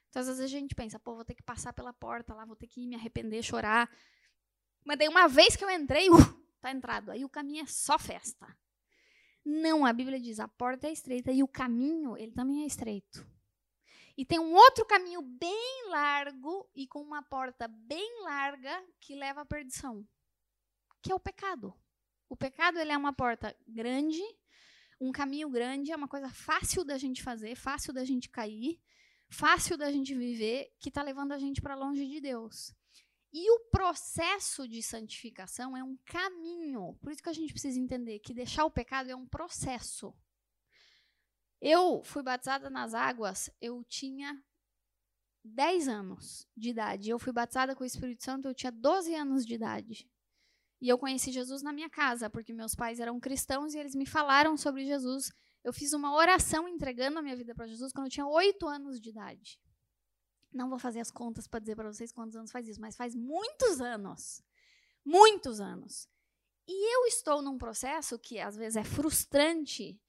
Então, 0.09 0.21
às 0.21 0.29
vezes 0.29 0.41
a 0.41 0.47
gente 0.47 0.75
pensa, 0.75 1.01
pô, 1.01 1.17
vou 1.17 1.25
ter 1.25 1.35
que 1.35 1.43
passar 1.43 1.73
pela 1.73 1.93
porta 1.93 2.33
lá, 2.33 2.45
vou 2.45 2.55
ter 2.55 2.69
que 2.69 2.87
me 2.87 2.95
arrepender, 2.95 3.43
chorar. 3.43 3.91
Mas 4.85 4.97
daí, 4.97 5.09
uma 5.09 5.27
vez 5.27 5.57
que 5.57 5.65
eu 5.65 5.71
entrei, 5.71 6.09
uh, 6.09 6.17
está 6.55 6.71
entrado. 6.71 7.11
Aí 7.11 7.25
o 7.25 7.29
caminho 7.29 7.65
é 7.65 7.67
só 7.67 7.99
festa. 7.99 8.57
Não, 9.45 9.85
a 9.85 9.93
Bíblia 9.93 10.21
diz 10.21 10.39
a 10.39 10.47
porta 10.47 10.87
é 10.87 10.93
estreita 10.93 11.33
e 11.33 11.43
o 11.43 11.49
caminho, 11.49 12.17
ele 12.17 12.33
também 12.33 12.63
é 12.63 12.67
estreito. 12.67 13.29
E 14.17 14.25
tem 14.25 14.39
um 14.39 14.55
outro 14.55 14.87
caminho 14.87 15.23
bem 15.23 15.89
largo 15.89 16.71
e 16.75 16.87
com 16.87 17.03
uma 17.03 17.23
porta 17.23 17.69
bem 17.69 18.23
larga 18.23 18.81
que 19.01 19.15
leva 19.17 19.43
à 19.43 19.45
perdição, 19.45 20.07
que 21.03 21.11
é 21.11 21.15
o 21.15 21.21
pecado. 21.21 21.75
O 22.29 22.37
pecado 22.37 22.79
ele 22.79 22.93
é 22.93 22.97
uma 22.97 23.13
porta 23.13 23.57
grande, 23.67 24.23
um 25.01 25.13
caminho 25.13 25.51
grande 25.51 25.93
é 25.93 25.97
uma 25.97 26.09
coisa 26.09 26.29
fácil 26.31 26.85
da 26.85 26.97
gente 26.97 27.23
fazer, 27.23 27.55
fácil 27.55 27.93
da 27.93 28.05
gente 28.05 28.29
cair, 28.29 28.81
fácil 29.29 29.77
da 29.77 29.91
gente 29.91 30.15
viver, 30.15 30.73
que 30.79 30.89
está 30.89 31.03
levando 31.03 31.33
a 31.33 31.39
gente 31.39 31.61
para 31.61 31.75
longe 31.75 32.07
de 32.07 32.21
Deus. 32.21 32.75
E 33.33 33.51
o 33.51 33.61
processo 33.71 34.67
de 34.67 34.83
santificação 34.83 35.77
é 35.77 35.85
um 35.85 35.99
caminho. 36.07 36.97
Por 37.03 37.13
isso 37.13 37.23
que 37.23 37.29
a 37.29 37.35
gente 37.35 37.53
precisa 37.53 37.79
entender 37.79 38.21
que 38.21 38.33
deixar 38.33 38.65
o 38.65 38.71
pecado 38.71 39.11
é 39.11 39.17
um 39.17 39.27
processo. 39.27 40.15
Eu 41.61 42.03
fui 42.05 42.23
batizada 42.23 42.71
nas 42.71 42.95
águas, 42.95 43.51
eu 43.61 43.85
tinha 43.85 44.43
10 45.45 45.89
anos 45.89 46.49
de 46.57 46.71
idade. 46.71 47.11
Eu 47.11 47.19
fui 47.19 47.33
batizada 47.33 47.75
com 47.75 47.83
o 47.85 47.87
Espírito 47.87 48.25
Santo, 48.25 48.49
eu 48.49 48.55
tinha 48.55 48.73
12 48.73 49.15
anos 49.15 49.45
de 49.45 49.55
idade. 49.55 50.11
E 50.81 50.89
eu 50.89 50.99
conheci 50.99 51.33
Jesus 51.33 51.63
na 51.63 51.73
minha 51.73 51.89
casa, 51.89 52.29
porque 52.29 52.53
meus 52.53 52.75
pais 52.75 53.01
eram 53.01 53.19
cristãos 53.19 53.75
e 53.75 53.79
eles 53.79 53.95
me 53.95 54.07
falaram 54.07 54.57
sobre 54.57 54.85
Jesus. 54.85 55.33
Eu 55.65 55.73
fiz 55.73 55.93
uma 55.93 56.15
oração 56.15 56.69
entregando 56.69 57.19
a 57.19 57.23
minha 57.23 57.37
vida 57.37 57.55
para 57.55 57.67
Jesus 57.67 57.93
quando 57.93 58.07
eu 58.07 58.13
tinha 58.13 58.27
8 58.27 58.69
anos 58.69 59.01
de 59.01 59.11
idade. 59.11 59.61
Não 60.53 60.69
vou 60.69 60.79
fazer 60.79 61.01
as 61.01 61.11
contas 61.11 61.49
para 61.49 61.61
dizer 61.61 61.77
para 61.77 61.93
vocês 61.93 62.13
quantos 62.13 62.37
anos 62.37 62.51
faz 62.51 62.69
isso, 62.69 62.81
mas 62.81 62.97
faz 62.97 63.15
muitos 63.15 63.81
anos. 63.81 64.43
Muitos 65.05 65.61
anos. 65.61 66.09
E 66.69 66.95
eu 66.95 67.07
estou 67.07 67.41
num 67.43 67.57
processo 67.57 68.19
que 68.19 68.39
às 68.39 68.57
vezes 68.57 68.77
é 68.77 68.85
frustrante 68.85 70.01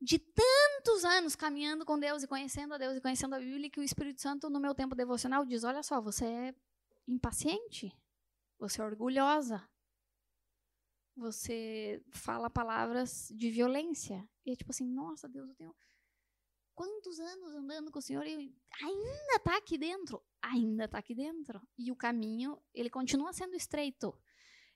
de 0.00 0.18
tantos 0.18 1.04
anos 1.04 1.34
caminhando 1.34 1.84
com 1.84 1.98
Deus 1.98 2.22
e 2.22 2.28
conhecendo 2.28 2.74
a 2.74 2.78
Deus 2.78 2.96
e 2.96 3.00
conhecendo 3.00 3.34
a 3.34 3.38
Bíblia 3.38 3.70
que 3.70 3.80
o 3.80 3.82
Espírito 3.82 4.20
Santo 4.20 4.50
no 4.50 4.60
meu 4.60 4.74
tempo 4.74 4.94
devocional 4.94 5.46
diz: 5.46 5.64
"Olha 5.64 5.82
só, 5.82 6.00
você 6.00 6.24
é 6.26 6.54
impaciente, 7.06 7.96
você 8.58 8.82
é 8.82 8.84
orgulhosa, 8.84 9.66
você 11.16 12.02
fala 12.12 12.50
palavras 12.50 13.28
de 13.34 13.50
violência. 13.50 14.28
E 14.44 14.52
é 14.52 14.56
tipo 14.56 14.70
assim, 14.70 14.86
nossa, 14.86 15.28
Deus, 15.28 15.48
eu 15.48 15.54
tenho 15.54 15.74
quantos 16.74 17.20
anos 17.20 17.54
andando 17.54 17.90
com 17.90 17.98
o 17.98 18.02
Senhor 18.02 18.26
e 18.26 18.52
ainda 18.82 19.36
está 19.36 19.56
aqui 19.56 19.78
dentro? 19.78 20.22
Ainda 20.42 20.84
está 20.84 20.98
aqui 20.98 21.14
dentro. 21.14 21.60
E 21.78 21.90
o 21.90 21.96
caminho, 21.96 22.60
ele 22.74 22.90
continua 22.90 23.32
sendo 23.32 23.54
estreito. 23.54 24.16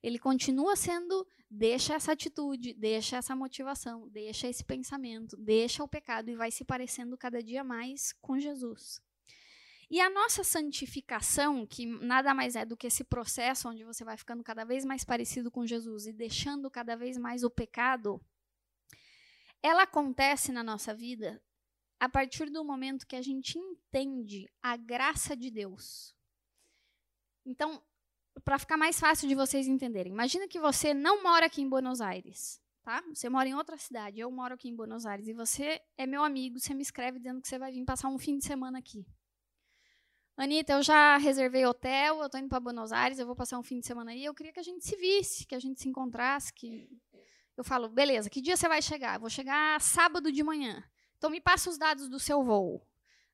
Ele 0.00 0.18
continua 0.18 0.76
sendo, 0.76 1.26
deixa 1.50 1.94
essa 1.94 2.12
atitude, 2.12 2.72
deixa 2.74 3.16
essa 3.16 3.34
motivação, 3.34 4.08
deixa 4.08 4.46
esse 4.46 4.64
pensamento, 4.64 5.36
deixa 5.36 5.82
o 5.82 5.88
pecado 5.88 6.30
e 6.30 6.36
vai 6.36 6.52
se 6.52 6.64
parecendo 6.64 7.18
cada 7.18 7.42
dia 7.42 7.64
mais 7.64 8.12
com 8.20 8.38
Jesus. 8.38 9.02
E 9.90 10.00
a 10.00 10.10
nossa 10.10 10.44
santificação, 10.44 11.66
que 11.66 11.86
nada 11.86 12.34
mais 12.34 12.54
é 12.54 12.64
do 12.64 12.76
que 12.76 12.86
esse 12.86 13.02
processo 13.04 13.68
onde 13.68 13.84
você 13.84 14.04
vai 14.04 14.18
ficando 14.18 14.44
cada 14.44 14.64
vez 14.64 14.84
mais 14.84 15.02
parecido 15.02 15.50
com 15.50 15.66
Jesus 15.66 16.06
e 16.06 16.12
deixando 16.12 16.70
cada 16.70 16.94
vez 16.94 17.16
mais 17.16 17.42
o 17.42 17.50
pecado, 17.50 18.20
ela 19.62 19.84
acontece 19.84 20.52
na 20.52 20.62
nossa 20.62 20.94
vida 20.94 21.42
a 21.98 22.08
partir 22.08 22.50
do 22.50 22.64
momento 22.64 23.06
que 23.06 23.16
a 23.16 23.22
gente 23.22 23.58
entende 23.58 24.48
a 24.62 24.76
graça 24.76 25.34
de 25.34 25.50
Deus. 25.50 26.14
Então, 27.44 27.82
para 28.44 28.58
ficar 28.58 28.76
mais 28.76 29.00
fácil 29.00 29.26
de 29.26 29.34
vocês 29.34 29.66
entenderem, 29.66 30.12
imagina 30.12 30.46
que 30.46 30.60
você 30.60 30.92
não 30.92 31.22
mora 31.22 31.46
aqui 31.46 31.62
em 31.62 31.68
Buenos 31.68 32.00
Aires, 32.00 32.60
tá? 32.82 33.02
Você 33.12 33.28
mora 33.28 33.48
em 33.48 33.54
outra 33.54 33.76
cidade, 33.78 34.20
eu 34.20 34.30
moro 34.30 34.54
aqui 34.54 34.68
em 34.68 34.76
Buenos 34.76 35.06
Aires 35.06 35.26
e 35.26 35.32
você 35.32 35.80
é 35.96 36.06
meu 36.06 36.22
amigo, 36.22 36.60
você 36.60 36.74
me 36.74 36.82
escreve 36.82 37.18
dizendo 37.18 37.40
que 37.40 37.48
você 37.48 37.58
vai 37.58 37.72
vir 37.72 37.84
passar 37.84 38.08
um 38.08 38.18
fim 38.18 38.36
de 38.38 38.44
semana 38.44 38.78
aqui. 38.78 39.04
Anitta, 40.38 40.74
eu 40.74 40.84
já 40.84 41.16
reservei 41.16 41.66
hotel, 41.66 42.20
eu 42.20 42.26
estou 42.26 42.38
indo 42.38 42.48
para 42.48 42.60
Buenos 42.60 42.92
Aires, 42.92 43.18
eu 43.18 43.26
vou 43.26 43.34
passar 43.34 43.58
um 43.58 43.62
fim 43.64 43.80
de 43.80 43.86
semana 43.88 44.12
aí. 44.12 44.24
Eu 44.24 44.32
queria 44.32 44.52
que 44.52 44.60
a 44.60 44.62
gente 44.62 44.86
se 44.86 44.94
visse, 44.94 45.44
que 45.44 45.52
a 45.52 45.58
gente 45.58 45.80
se 45.80 45.88
encontrasse. 45.88 46.52
Que... 46.52 46.88
Eu 47.56 47.64
falo, 47.64 47.88
beleza, 47.88 48.30
que 48.30 48.40
dia 48.40 48.56
você 48.56 48.68
vai 48.68 48.80
chegar? 48.80 49.16
Eu 49.16 49.20
vou 49.20 49.28
chegar 49.28 49.80
sábado 49.80 50.30
de 50.30 50.44
manhã. 50.44 50.80
Então 51.16 51.28
me 51.28 51.40
passa 51.40 51.68
os 51.68 51.76
dados 51.76 52.08
do 52.08 52.20
seu 52.20 52.40
voo. 52.44 52.86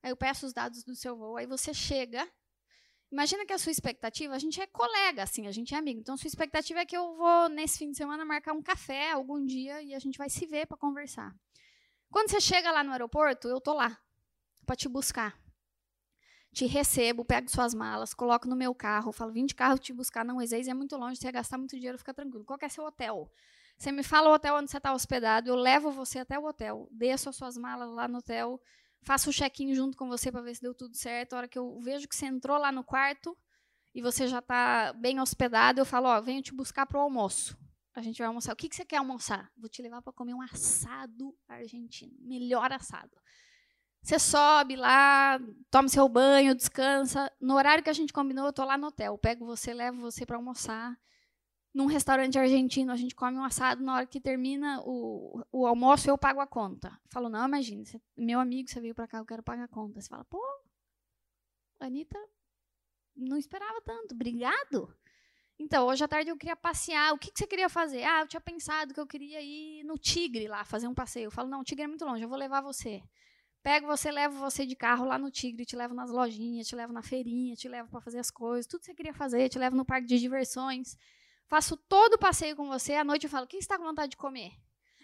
Aí 0.02 0.10
eu 0.10 0.16
peço 0.16 0.46
os 0.46 0.54
dados 0.54 0.82
do 0.82 0.96
seu 0.96 1.14
voo, 1.14 1.36
aí 1.36 1.46
você 1.46 1.74
chega. 1.74 2.26
Imagina 3.12 3.44
que 3.44 3.52
a 3.52 3.58
sua 3.58 3.70
expectativa, 3.70 4.34
a 4.34 4.38
gente 4.38 4.58
é 4.58 4.66
colega, 4.66 5.24
assim, 5.24 5.46
a 5.46 5.52
gente 5.52 5.74
é 5.74 5.76
amigo. 5.76 6.00
Então, 6.00 6.14
a 6.14 6.18
sua 6.18 6.28
expectativa 6.28 6.80
é 6.80 6.86
que 6.86 6.96
eu 6.96 7.16
vou, 7.16 7.50
nesse 7.50 7.80
fim 7.80 7.90
de 7.90 7.98
semana, 7.98 8.24
marcar 8.24 8.54
um 8.54 8.62
café 8.62 9.12
algum 9.12 9.44
dia 9.44 9.82
e 9.82 9.94
a 9.94 9.98
gente 9.98 10.16
vai 10.16 10.30
se 10.30 10.46
ver 10.46 10.66
para 10.66 10.78
conversar. 10.78 11.36
Quando 12.10 12.30
você 12.30 12.40
chega 12.40 12.72
lá 12.72 12.82
no 12.82 12.92
aeroporto, 12.92 13.46
eu 13.46 13.60
tô 13.60 13.74
lá 13.74 14.00
para 14.64 14.74
te 14.74 14.88
buscar 14.88 15.43
te 16.54 16.66
recebo, 16.66 17.24
pego 17.24 17.50
suas 17.50 17.74
malas, 17.74 18.14
coloco 18.14 18.48
no 18.48 18.54
meu 18.54 18.74
carro, 18.74 19.12
falo, 19.12 19.32
vim 19.32 19.44
de 19.44 19.54
carro 19.54 19.76
te 19.76 19.92
buscar, 19.92 20.24
não, 20.24 20.40
Ezeis 20.40 20.68
é 20.68 20.72
muito 20.72 20.96
longe, 20.96 21.16
você 21.16 21.26
ia 21.26 21.32
gastar 21.32 21.58
muito 21.58 21.76
dinheiro, 21.76 21.98
fica 21.98 22.14
tranquilo. 22.14 22.44
Qual 22.44 22.58
é 22.62 22.68
seu 22.68 22.84
hotel? 22.84 23.30
Você 23.76 23.90
me 23.90 24.04
fala 24.04 24.30
o 24.30 24.32
hotel 24.32 24.54
onde 24.54 24.70
você 24.70 24.76
está 24.76 24.94
hospedado, 24.94 25.50
eu 25.50 25.56
levo 25.56 25.90
você 25.90 26.20
até 26.20 26.38
o 26.38 26.46
hotel, 26.46 26.88
desço 26.92 27.28
as 27.28 27.36
suas 27.36 27.58
malas 27.58 27.90
lá 27.90 28.06
no 28.06 28.18
hotel, 28.18 28.60
faço 29.02 29.30
o 29.30 29.32
check-in 29.32 29.74
junto 29.74 29.96
com 29.96 30.08
você 30.08 30.30
para 30.30 30.40
ver 30.40 30.54
se 30.54 30.62
deu 30.62 30.74
tudo 30.74 30.96
certo. 30.96 31.34
A 31.34 31.38
hora 31.38 31.48
que 31.48 31.58
eu 31.58 31.78
vejo 31.80 32.08
que 32.08 32.16
você 32.16 32.26
entrou 32.26 32.56
lá 32.56 32.72
no 32.72 32.84
quarto 32.84 33.36
e 33.94 34.00
você 34.00 34.26
já 34.26 34.38
está 34.38 34.92
bem 34.92 35.20
hospedado, 35.20 35.80
eu 35.80 35.84
falo, 35.84 36.08
ó, 36.08 36.20
venho 36.20 36.40
te 36.40 36.54
buscar 36.54 36.86
para 36.86 36.98
o 36.98 37.02
almoço. 37.02 37.56
A 37.94 38.02
gente 38.02 38.18
vai 38.18 38.26
almoçar. 38.26 38.52
O 38.52 38.56
que, 38.56 38.68
que 38.68 38.74
você 38.74 38.84
quer 38.84 38.96
almoçar? 38.96 39.50
Vou 39.56 39.68
te 39.68 39.80
levar 39.80 40.02
para 40.02 40.12
comer 40.12 40.34
um 40.34 40.42
assado 40.42 41.36
argentino, 41.48 42.12
melhor 42.20 42.72
assado. 42.72 43.16
Você 44.04 44.18
sobe 44.18 44.76
lá, 44.76 45.40
toma 45.70 45.88
seu 45.88 46.06
banho, 46.06 46.54
descansa. 46.54 47.32
No 47.40 47.54
horário 47.54 47.82
que 47.82 47.88
a 47.88 47.94
gente 47.94 48.12
combinou, 48.12 48.44
eu 48.44 48.52
tô 48.52 48.62
lá 48.62 48.76
no 48.76 48.88
hotel. 48.88 49.16
Pego 49.16 49.46
você, 49.46 49.72
levo 49.72 49.98
você 49.98 50.26
para 50.26 50.36
almoçar. 50.36 50.94
Num 51.72 51.86
restaurante 51.86 52.38
argentino, 52.38 52.92
a 52.92 52.96
gente 52.96 53.14
come 53.14 53.38
um 53.38 53.42
assado. 53.44 53.82
Na 53.82 53.94
hora 53.94 54.06
que 54.06 54.20
termina 54.20 54.82
o, 54.84 55.42
o 55.50 55.66
almoço, 55.66 56.10
eu 56.10 56.18
pago 56.18 56.38
a 56.38 56.46
conta. 56.46 57.00
Falo, 57.10 57.30
não, 57.30 57.48
imagina, 57.48 57.82
você, 57.82 57.98
meu 58.14 58.38
amigo, 58.40 58.68
você 58.68 58.78
veio 58.78 58.94
para 58.94 59.08
cá, 59.08 59.16
eu 59.16 59.24
quero 59.24 59.42
pagar 59.42 59.64
a 59.64 59.68
conta. 59.68 59.98
Você 59.98 60.08
fala, 60.10 60.24
pô, 60.26 60.38
Anitta, 61.80 62.18
não 63.16 63.38
esperava 63.38 63.80
tanto, 63.80 64.14
obrigado. 64.14 64.94
Então, 65.58 65.86
hoje 65.86 66.04
à 66.04 66.08
tarde 66.08 66.28
eu 66.28 66.36
queria 66.36 66.56
passear. 66.56 67.14
O 67.14 67.18
que, 67.18 67.32
que 67.32 67.38
você 67.38 67.46
queria 67.46 67.70
fazer? 67.70 68.04
Ah, 68.04 68.20
eu 68.20 68.28
tinha 68.28 68.40
pensado 68.40 68.92
que 68.92 69.00
eu 69.00 69.06
queria 69.06 69.40
ir 69.40 69.82
no 69.84 69.96
Tigre 69.96 70.46
lá, 70.46 70.62
fazer 70.62 70.88
um 70.88 70.94
passeio. 70.94 71.28
Eu 71.28 71.30
falo, 71.30 71.48
não, 71.48 71.60
o 71.60 71.64
Tigre 71.64 71.84
é 71.84 71.88
muito 71.88 72.04
longe, 72.04 72.22
eu 72.22 72.28
vou 72.28 72.36
levar 72.36 72.60
você. 72.60 73.02
Pego 73.64 73.86
você, 73.86 74.10
levo 74.10 74.38
você 74.38 74.66
de 74.66 74.76
carro 74.76 75.06
lá 75.06 75.18
no 75.18 75.30
Tigre, 75.30 75.64
te 75.64 75.74
levo 75.74 75.94
nas 75.94 76.10
lojinhas, 76.10 76.68
te 76.68 76.76
levo 76.76 76.92
na 76.92 77.02
feirinha, 77.02 77.56
te 77.56 77.66
levo 77.66 77.88
para 77.88 77.98
fazer 77.98 78.18
as 78.18 78.30
coisas, 78.30 78.66
tudo 78.66 78.80
que 78.80 78.86
você 78.86 78.94
queria 78.94 79.14
fazer, 79.14 79.48
te 79.48 79.58
levo 79.58 79.74
no 79.74 79.86
parque 79.86 80.06
de 80.06 80.18
diversões. 80.18 80.98
Faço 81.46 81.74
todo 81.74 82.12
o 82.12 82.18
passeio 82.18 82.54
com 82.54 82.68
você, 82.68 82.92
à 82.92 83.02
noite 83.02 83.24
eu 83.24 83.30
falo, 83.30 83.46
o 83.46 83.48
que 83.48 83.56
você 83.56 83.60
está 83.60 83.78
com 83.78 83.84
vontade 83.84 84.10
de 84.10 84.16
comer? 84.18 84.52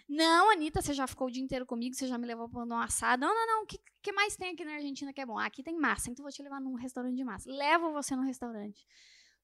Não, 0.07 0.51
Anitta, 0.51 0.79
você 0.79 0.93
já 0.93 1.07
ficou 1.07 1.27
o 1.27 1.31
dia 1.31 1.41
inteiro 1.41 1.65
comigo, 1.65 1.95
você 1.95 2.05
já 2.05 2.19
me 2.19 2.27
levou 2.27 2.47
para 2.47 2.63
um 2.63 2.77
assado. 2.77 3.25
Não, 3.25 3.33
não, 3.33 3.47
não, 3.47 3.63
o 3.63 3.65
que, 3.65 3.79
que, 3.99 4.11
mais 4.11 4.35
tem 4.35 4.53
aqui 4.53 4.63
na 4.63 4.73
Argentina 4.73 5.11
que 5.11 5.21
é 5.21 5.25
bom? 5.25 5.39
Ah, 5.39 5.45
aqui 5.45 5.63
tem 5.63 5.75
massa, 5.75 6.11
então 6.11 6.21
vou 6.21 6.31
te 6.31 6.43
levar 6.43 6.61
num 6.61 6.75
restaurante 6.75 7.15
de 7.15 7.23
massa. 7.23 7.49
Levo 7.51 7.91
você 7.91 8.15
no 8.15 8.21
restaurante. 8.21 8.85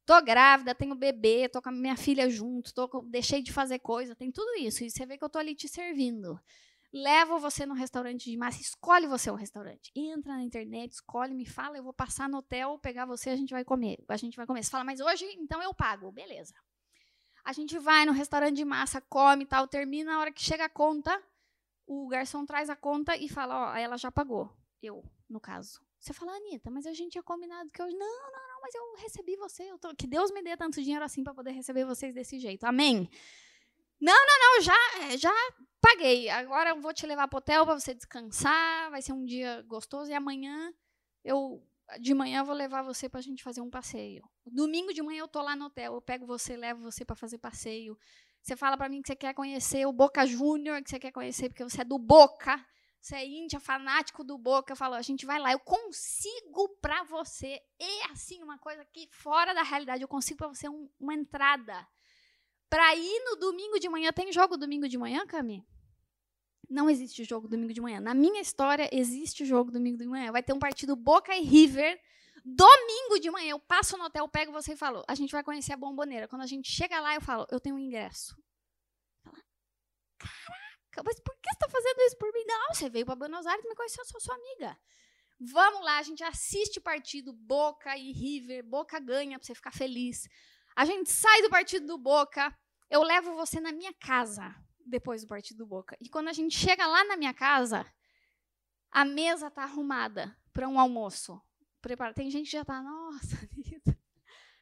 Tô 0.06 0.22
grávida, 0.22 0.76
tenho 0.76 0.94
bebê, 0.94 1.50
tô 1.50 1.60
com 1.60 1.70
a 1.70 1.72
minha 1.72 1.98
filha 1.98 2.30
junto, 2.30 2.72
tô, 2.72 2.88
deixei 3.08 3.42
de 3.42 3.52
fazer 3.52 3.80
coisa, 3.80 4.16
tem 4.16 4.32
tudo 4.32 4.60
isso. 4.60 4.84
E 4.84 4.92
você 4.92 5.08
vê 5.08 5.18
que 5.18 5.24
eu 5.24 5.30
tô 5.30 5.40
ali 5.40 5.56
te 5.56 5.68
servindo 5.68 6.40
levo 6.92 7.40
você 7.40 7.66
no 7.66 7.74
restaurante 7.74 8.30
de 8.30 8.38
massa, 8.38 8.62
escolhe 8.62 9.08
você 9.08 9.30
um 9.30 9.36
restaurante. 9.36 9.92
Entra 9.96 10.34
na 10.34 10.44
internet, 10.44 10.94
escolhe, 10.94 11.34
me 11.34 11.46
fala, 11.46 11.78
eu 11.78 11.84
vou 11.84 11.94
passar 11.94 12.30
no 12.30 12.38
hotel, 12.38 12.80
pegar 12.80 13.06
você, 13.06 13.30
a 13.30 13.36
gente 13.36 13.52
vai 13.52 13.64
comer. 13.64 13.98
A 14.08 14.18
gente 14.18 14.36
vai 14.36 14.46
comer. 14.46 14.64
Você 14.64 14.72
fala, 14.72 14.84
mas 14.84 15.00
hoje 15.00 15.26
então 15.40 15.62
eu 15.62 15.74
pago. 15.74 16.12
Beleza. 16.12 16.54
A 17.44 17.54
gente 17.54 17.80
vai 17.80 18.06
no 18.06 18.12
restaurante 18.12 18.56
de 18.56 18.66
massa, 18.66 19.00
come 19.02 19.44
e 19.44 19.48
tal, 19.48 19.68
termina, 19.68 20.16
a 20.16 20.20
hora 20.20 20.32
que 20.32 20.42
chega 20.42 20.66
a 20.66 20.70
conta, 20.70 21.22
o 21.86 22.08
garçom 22.08 22.46
traz 22.46 22.70
a 22.70 22.76
conta 22.76 23.16
e 23.16 23.30
fala, 23.30 23.72
ó, 23.72 23.76
ela 23.76 23.98
já 23.98 24.12
pagou. 24.12 24.54
Eu, 24.82 25.04
no 25.30 25.40
caso. 25.40 25.80
Você 26.00 26.14
fala, 26.14 26.36
Anitta, 26.36 26.70
mas 26.70 26.86
a 26.86 26.94
gente 26.94 27.14
tinha 27.14 27.24
combinado 27.24 27.70
que 27.72 27.82
hoje. 27.82 27.96
Não, 27.96 28.32
não, 28.32 28.48
não, 28.50 28.62
mas 28.62 28.76
eu 28.76 28.96
recebi 28.98 29.36
você. 29.36 29.64
Eu 29.64 29.80
tô... 29.80 29.96
Que 29.96 30.06
Deus 30.06 30.32
me 30.32 30.44
dê 30.44 30.56
tanto 30.56 30.82
dinheiro 30.82 31.04
assim 31.04 31.24
para 31.24 31.34
poder 31.34 31.52
receber 31.52 31.86
vocês 31.86 32.14
desse 32.14 32.38
jeito. 32.40 32.66
Amém? 32.66 33.10
Não, 34.00 34.14
não, 34.14 34.40
não, 34.40 34.62
já, 34.62 34.76
é, 35.02 35.18
já 35.18 35.34
paguei. 35.82 36.30
Agora 36.30 36.70
eu 36.72 36.82
vou 36.82 36.94
te 36.94 37.06
levar 37.06 37.28
pro 37.28 37.40
hotel 37.40 37.66
para 37.66 37.80
você 37.80 37.94
descansar. 37.94 38.92
Vai 38.92 39.02
ser 39.02 39.14
um 39.14 39.26
dia 39.26 39.64
gostoso. 39.64 40.12
E 40.12 40.14
amanhã, 40.14 40.72
eu 41.24 41.64
de 42.00 42.14
manhã, 42.14 42.40
eu 42.40 42.46
vou 42.46 42.56
levar 42.56 42.82
você 42.84 43.08
para 43.08 43.20
a 43.20 43.24
gente 43.24 43.44
fazer 43.44 43.62
um 43.62 43.70
passeio. 43.70 44.24
Domingo 44.46 44.94
de 44.94 45.02
manhã 45.02 45.22
eu 45.22 45.28
tô 45.28 45.42
lá 45.42 45.56
no 45.56 45.66
hotel. 45.66 45.94
Eu 45.94 46.02
pego 46.02 46.26
você, 46.26 46.58
levo 46.58 46.82
você 46.82 47.06
para 47.06 47.16
fazer 47.16 47.38
passeio. 47.38 47.98
Você 48.42 48.56
fala 48.56 48.78
para 48.78 48.90
mim 48.90 49.02
que 49.02 49.08
você 49.08 49.16
quer 49.16 49.34
conhecer 49.34 49.86
o 49.86 49.94
Boca 49.94 50.26
Júnior, 50.26 50.82
que 50.84 50.90
você 50.90 51.00
quer 51.00 51.12
conhecer 51.12 51.50
porque 51.50 51.64
você 51.64 51.82
é 51.82 51.86
do 51.86 51.98
Boca. 51.98 52.64
Você 53.00 53.16
é 53.16 53.26
índia, 53.26 53.60
fanático 53.60 54.24
do 54.24 54.38
Boca. 54.38 54.74
Eu 54.74 54.78
falo, 54.78 54.96
a 54.96 55.02
gente 55.02 55.26
vai 55.26 55.40
lá. 55.40 55.52
Eu 55.52 55.60
consigo 55.60 56.70
para 56.82 57.04
você. 57.04 57.60
E 57.80 58.12
assim, 58.12 58.44
uma 58.44 58.58
coisa 58.58 58.84
que 58.86 59.08
fora 59.12 59.54
da 59.54 59.64
realidade. 59.64 60.02
Eu 60.02 60.08
consigo 60.08 60.38
para 60.38 60.48
você 60.50 60.68
um, 60.68 60.90
uma 61.00 61.14
entrada 61.14 61.88
para 62.70 62.96
ir 62.96 63.24
no 63.26 63.36
domingo 63.38 63.80
de 63.80 63.90
manhã, 63.90 64.12
tem 64.12 64.32
jogo 64.32 64.58
domingo 64.58 64.88
de 64.88 64.98
manhã, 64.98 65.26
Cami? 65.26 65.66
Não 66.70 66.90
existe 66.90 67.24
jogo 67.24 67.48
domingo 67.48 67.74
de 67.74 67.80
manhã. 67.80 68.00
Na 68.02 68.14
minha 68.14 68.42
história, 68.42 68.90
existe 68.92 69.46
jogo 69.46 69.72
domingo 69.72 69.98
de 69.98 70.06
manhã. 70.06 70.32
Vai 70.32 70.44
ter 70.44 70.54
um 70.54 70.60
partido 70.60 70.96
Boca 70.96 71.36
e 71.36 71.42
River 71.42 71.98
domingo 72.44 73.20
de 73.20 73.32
manhã. 73.32 73.52
Eu 73.52 73.60
passo 73.60 73.98
no 73.98 74.06
hotel, 74.06 74.28
pego 74.28 74.52
você 74.52 74.74
e 74.74 74.78
falo: 74.78 75.04
a 75.08 75.16
gente 75.16 75.32
vai 75.32 75.44
conhecer 75.44 75.74
a 75.74 75.78
bomboneira. 75.78 76.28
Quando 76.28 76.42
a 76.42 76.48
gente 76.48 76.70
chega 76.70 77.00
lá, 77.00 77.16
eu 77.16 77.22
falo: 77.22 77.46
eu 77.50 77.60
tenho 77.60 77.76
um 77.76 77.80
ingresso. 77.80 78.36
Caraca! 80.18 81.04
Mas 81.06 81.20
por 81.20 81.36
que 81.36 81.50
você 81.50 81.56
está 81.56 81.70
fazendo 81.70 82.02
isso 82.02 82.18
por 82.18 82.32
mim? 82.34 82.44
Não, 82.46 82.74
você 82.74 82.90
veio 82.90 83.06
para 83.06 83.16
Buenos 83.16 83.46
Aires 83.46 83.66
me 83.66 83.76
conheceu, 83.76 84.02
eu 84.02 84.08
sou 84.08 84.20
sua 84.20 84.36
amiga. 84.36 84.78
Vamos 85.40 85.86
lá, 85.86 86.00
a 86.00 86.04
gente 86.04 86.24
assiste 86.24 86.80
partido 86.82 87.32
Boca 87.32 87.96
e 87.96 88.12
River. 88.12 88.64
Boca 88.64 89.00
ganha 89.00 89.38
para 89.38 89.46
você 89.46 89.54
ficar 89.54 89.72
feliz. 89.72 90.28
A 90.78 90.86
gente 90.86 91.10
sai 91.10 91.42
do 91.42 91.50
partido 91.50 91.88
do 91.88 91.98
Boca. 91.98 92.56
Eu 92.88 93.02
levo 93.02 93.34
você 93.34 93.60
na 93.60 93.72
minha 93.72 93.92
casa 93.96 94.56
depois 94.86 95.24
do 95.24 95.28
partido 95.28 95.58
do 95.58 95.66
Boca. 95.66 95.98
E 96.00 96.08
quando 96.08 96.28
a 96.28 96.34
gente 96.34 96.56
chega 96.56 96.86
lá 96.86 97.04
na 97.04 97.18
minha 97.18 97.34
casa, 97.34 97.84
a 98.92 99.04
mesa 99.04 99.50
tá 99.50 99.64
arrumada 99.64 100.38
para 100.54 100.70
um 100.70 100.80
almoço. 100.80 101.42
Prepara. 101.82 102.14
Tem 102.14 102.30
gente 102.30 102.46
que 102.46 102.52
já 102.52 102.64
tá, 102.64 102.80
nossa, 102.80 103.38
Anitta. 103.58 104.00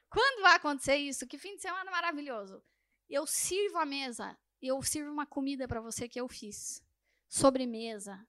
Quando 0.09 0.41
vai 0.41 0.55
acontecer 0.55 0.95
isso? 0.95 1.27
Que 1.27 1.37
fim 1.37 1.57
de 1.57 1.61
semana 1.61 1.91
maravilhoso. 1.91 2.63
Eu 3.09 3.27
sirvo 3.27 3.77
a 3.77 3.85
mesa, 3.85 4.37
eu 4.61 4.81
sirvo 4.81 5.11
uma 5.11 5.25
comida 5.25 5.67
para 5.67 5.81
você 5.81 6.07
que 6.07 6.21
eu 6.21 6.29
fiz. 6.29 6.81
Sobremesa, 7.27 8.25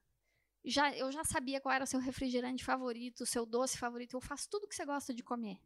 já, 0.65 0.93
eu 0.93 1.09
já 1.09 1.23
sabia 1.23 1.61
qual 1.61 1.73
era 1.73 1.85
o 1.85 1.87
seu 1.87 2.01
refrigerante 2.01 2.65
favorito, 2.65 3.21
o 3.21 3.25
seu 3.25 3.45
doce 3.45 3.77
favorito. 3.77 4.17
Eu 4.17 4.21
faço 4.21 4.49
tudo 4.49 4.67
que 4.67 4.75
você 4.75 4.85
gosta 4.85 5.13
de 5.13 5.23
comer. 5.23 5.57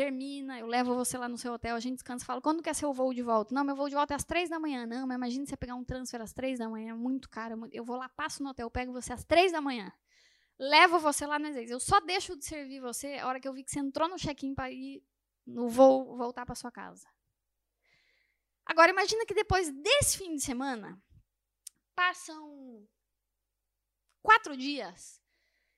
Termina, 0.00 0.58
eu 0.58 0.66
levo 0.66 0.94
você 0.94 1.18
lá 1.18 1.28
no 1.28 1.36
seu 1.36 1.52
hotel, 1.52 1.76
a 1.76 1.78
gente 1.78 1.96
descansa, 1.96 2.24
fala, 2.24 2.40
quando 2.40 2.62
quer 2.62 2.74
ser 2.74 2.86
o 2.86 2.92
voo 2.94 3.12
de 3.12 3.20
volta? 3.20 3.54
Não, 3.54 3.62
meu 3.62 3.76
voo 3.76 3.86
de 3.86 3.94
volta 3.94 4.14
é 4.14 4.16
às 4.16 4.24
três 4.24 4.48
da 4.48 4.58
manhã. 4.58 4.86
Não, 4.86 5.06
mas 5.06 5.14
imagine 5.14 5.46
você 5.46 5.58
pegar 5.58 5.74
um 5.74 5.84
transfer 5.84 6.22
às 6.22 6.32
três 6.32 6.58
da 6.58 6.70
manhã, 6.70 6.92
é 6.92 6.94
muito 6.94 7.28
caro. 7.28 7.68
Eu 7.70 7.84
vou 7.84 7.96
lá, 7.96 8.08
passo 8.08 8.42
no 8.42 8.48
hotel, 8.48 8.70
pego 8.70 8.94
você 8.94 9.12
às 9.12 9.22
três 9.24 9.52
da 9.52 9.60
manhã. 9.60 9.92
Levo 10.58 10.98
você 10.98 11.26
lá 11.26 11.38
nas 11.38 11.54
vezes. 11.54 11.70
Eu 11.70 11.78
só 11.78 12.00
deixo 12.00 12.34
de 12.34 12.46
servir 12.46 12.80
você 12.80 13.18
a 13.18 13.28
hora 13.28 13.38
que 13.38 13.46
eu 13.46 13.52
vi 13.52 13.62
que 13.62 13.70
você 13.70 13.78
entrou 13.78 14.08
no 14.08 14.16
check-in 14.16 14.54
para 14.54 14.70
ir 14.70 15.04
no 15.46 15.68
voo 15.68 16.16
voltar 16.16 16.46
para 16.46 16.54
sua 16.54 16.72
casa. 16.72 17.06
Agora, 18.64 18.90
imagina 18.90 19.26
que 19.26 19.34
depois 19.34 19.70
desse 19.70 20.16
fim 20.16 20.34
de 20.34 20.40
semana, 20.40 20.98
passam 21.94 22.88
quatro 24.22 24.56
dias, 24.56 25.20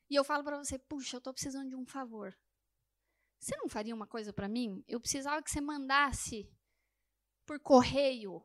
e 0.09 0.15
eu 0.15 0.23
falo 0.23 0.45
para 0.45 0.59
você, 0.59 0.79
puxa, 0.79 1.17
eu 1.17 1.19
estou 1.19 1.33
precisando 1.33 1.71
de 1.71 1.75
um 1.75 1.85
favor. 1.85 2.33
Você 3.43 3.57
não 3.57 3.69
faria 3.69 3.93
uma 3.93 4.07
coisa 4.07 4.33
para 4.33 4.49
mim? 4.49 4.85
Eu 4.87 5.01
precisava 5.01 5.43
que 5.43 5.51
você 5.51 5.61
mandasse 5.61 6.49
por 7.45 7.59
correio 7.59 8.41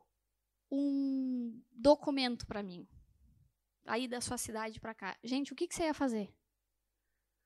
um 0.68 1.62
documento 1.70 2.44
para 2.48 2.64
mim. 2.64 2.84
Aí 3.86 4.08
da 4.08 4.20
sua 4.20 4.36
cidade 4.36 4.80
para 4.80 4.96
cá. 4.96 5.16
Gente, 5.22 5.52
o 5.52 5.56
que, 5.56 5.68
que 5.68 5.74
você 5.74 5.84
ia 5.84 5.94
fazer? 5.94 6.34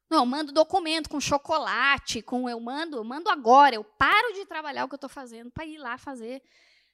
Não, 0.08 0.20
eu 0.20 0.26
mando 0.26 0.50
documento 0.50 1.10
com 1.10 1.20
chocolate, 1.20 2.22
com 2.22 2.48
eu 2.48 2.58
mando, 2.58 2.96
eu 2.96 3.04
mando 3.04 3.28
agora, 3.28 3.74
eu 3.74 3.84
paro 3.84 4.32
de 4.32 4.46
trabalhar 4.46 4.86
o 4.86 4.88
que 4.88 4.94
eu 4.94 4.96
estou 4.96 5.10
fazendo 5.10 5.50
para 5.50 5.66
ir 5.66 5.76
lá 5.76 5.98
fazer. 5.98 6.42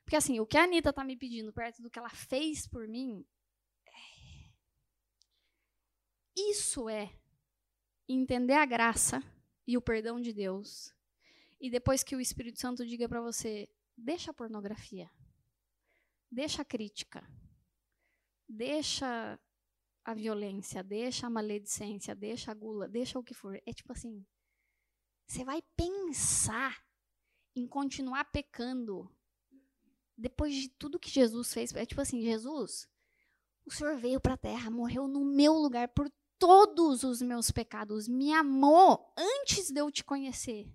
Porque 0.04 0.16
assim, 0.16 0.40
o 0.40 0.46
que 0.46 0.58
a 0.58 0.64
Anitta 0.64 0.90
está 0.90 1.04
me 1.04 1.16
pedindo 1.16 1.52
perto 1.52 1.80
do 1.82 1.88
que 1.88 2.00
ela 2.00 2.10
fez 2.10 2.66
por 2.66 2.88
mim, 2.88 3.24
Isso 6.36 6.88
é 6.88 7.12
entender 8.08 8.54
a 8.54 8.64
graça 8.64 9.20
e 9.68 9.76
o 9.76 9.82
perdão 9.82 10.18
de 10.18 10.32
Deus. 10.32 10.94
E 11.60 11.68
depois 11.68 12.02
que 12.02 12.16
o 12.16 12.20
Espírito 12.20 12.58
Santo 12.58 12.86
diga 12.86 13.06
para 13.06 13.20
você: 13.20 13.68
deixa 13.94 14.30
a 14.30 14.34
pornografia, 14.34 15.10
deixa 16.30 16.62
a 16.62 16.64
crítica, 16.64 17.22
deixa 18.48 19.38
a 20.02 20.14
violência, 20.14 20.82
deixa 20.82 21.26
a 21.26 21.30
maledicência, 21.30 22.14
deixa 22.14 22.50
a 22.50 22.54
gula, 22.54 22.88
deixa 22.88 23.18
o 23.18 23.22
que 23.22 23.34
for. 23.34 23.60
É 23.66 23.72
tipo 23.74 23.92
assim: 23.92 24.24
você 25.26 25.44
vai 25.44 25.60
pensar 25.76 26.82
em 27.54 27.66
continuar 27.66 28.24
pecando 28.32 29.14
depois 30.16 30.54
de 30.54 30.70
tudo 30.70 30.98
que 30.98 31.10
Jesus 31.10 31.52
fez. 31.52 31.74
É 31.74 31.84
tipo 31.84 32.00
assim: 32.00 32.22
Jesus, 32.22 32.88
o 33.66 33.70
Senhor 33.70 33.98
veio 33.98 34.18
para 34.18 34.32
a 34.32 34.38
terra, 34.38 34.70
morreu 34.70 35.06
no 35.06 35.26
meu 35.26 35.52
lugar 35.52 35.88
por 35.88 36.10
todos 36.38 37.02
os 37.02 37.20
meus 37.20 37.50
pecados, 37.50 38.08
me 38.08 38.32
amou 38.32 39.12
antes 39.16 39.70
de 39.70 39.80
eu 39.80 39.90
te 39.90 40.04
conhecer. 40.04 40.66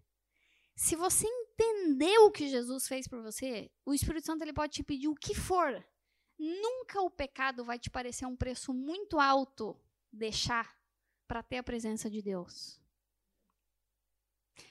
Se 0.76 0.96
você 0.96 1.28
entendeu 1.28 2.26
o 2.26 2.32
que 2.32 2.50
Jesus 2.50 2.88
fez 2.88 3.08
por 3.08 3.22
você, 3.22 3.72
o 3.86 3.94
Espírito 3.94 4.26
Santo 4.26 4.42
ele 4.42 4.54
pode 4.54 4.74
te 4.74 4.84
pedir 4.84 5.08
o 5.08 5.16
que 5.16 5.36
for. 5.36 5.84
Nunca 6.38 7.02
o 7.02 7.10
pecado 7.10 7.64
vai 7.64 7.78
te 7.78 7.90
parecer 7.90 8.26
um 8.26 8.36
preço 8.36 8.74
muito 8.74 9.20
alto 9.20 9.80
deixar 10.12 10.76
para 11.28 11.44
ter 11.44 11.58
a 11.58 11.64
presença 11.64 12.10
de 12.10 12.22
Deus. 12.22 12.82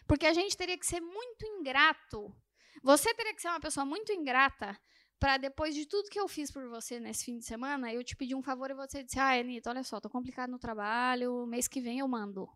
Porque 0.06 0.26
a 0.26 0.32
gente 0.32 0.56
teria 0.56 0.78
que 0.78 0.86
ser 0.86 1.00
muito 1.00 1.46
ingrato. 1.46 2.34
Você 2.82 3.14
teria 3.14 3.34
que 3.34 3.40
ser 3.40 3.48
uma 3.48 3.60
pessoa 3.60 3.86
muito 3.86 4.12
ingrata 4.12 4.78
para 5.22 5.36
depois 5.36 5.72
de 5.72 5.86
tudo 5.86 6.10
que 6.10 6.18
eu 6.18 6.26
fiz 6.26 6.50
por 6.50 6.68
você 6.68 6.98
nesse 6.98 7.26
fim 7.26 7.38
de 7.38 7.44
semana, 7.44 7.94
eu 7.94 8.02
te 8.02 8.16
pedi 8.16 8.34
um 8.34 8.42
favor 8.42 8.72
e 8.72 8.74
você 8.74 9.04
disse: 9.04 9.20
"Ah, 9.20 9.38
Anitta, 9.38 9.70
olha 9.70 9.84
só, 9.84 10.00
tô 10.00 10.10
complicado 10.10 10.50
no 10.50 10.58
trabalho, 10.58 11.46
mês 11.46 11.68
que 11.68 11.80
vem 11.80 12.00
eu 12.00 12.08
mando". 12.08 12.48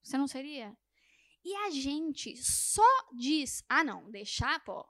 Você 0.00 0.16
não 0.16 0.28
seria? 0.28 0.72
E 1.44 1.52
a 1.52 1.70
gente 1.70 2.36
só 2.36 2.86
diz: 3.12 3.64
"Ah, 3.68 3.82
não, 3.82 4.08
deixar, 4.08 4.62
pô, 4.62 4.86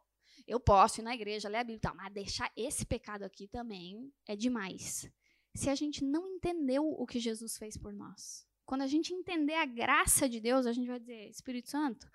eu 0.47 0.61
posso 0.61 1.01
ir 1.01 1.03
na 1.03 1.15
igreja, 1.15 1.49
ler 1.49 1.57
a 1.57 1.65
Bíblia, 1.65 1.81
tá, 1.81 1.95
mas 1.95 2.13
deixar 2.13 2.53
esse 2.55 2.85
pecado 2.85 3.23
aqui 3.23 3.49
também 3.49 4.13
é 4.29 4.37
demais". 4.37 5.11
Se 5.55 5.71
a 5.71 5.75
gente 5.75 6.05
não 6.05 6.29
entendeu 6.29 6.85
o 6.85 7.07
que 7.07 7.19
Jesus 7.19 7.57
fez 7.57 7.79
por 7.79 7.95
nós. 7.95 8.47
Quando 8.67 8.83
a 8.83 8.87
gente 8.87 9.15
entender 9.15 9.55
a 9.55 9.65
graça 9.65 10.29
de 10.29 10.39
Deus, 10.39 10.67
a 10.67 10.73
gente 10.75 10.87
vai 10.87 11.01
dizer: 11.01 11.31
"Espírito 11.31 11.71
Santo, 11.71 12.07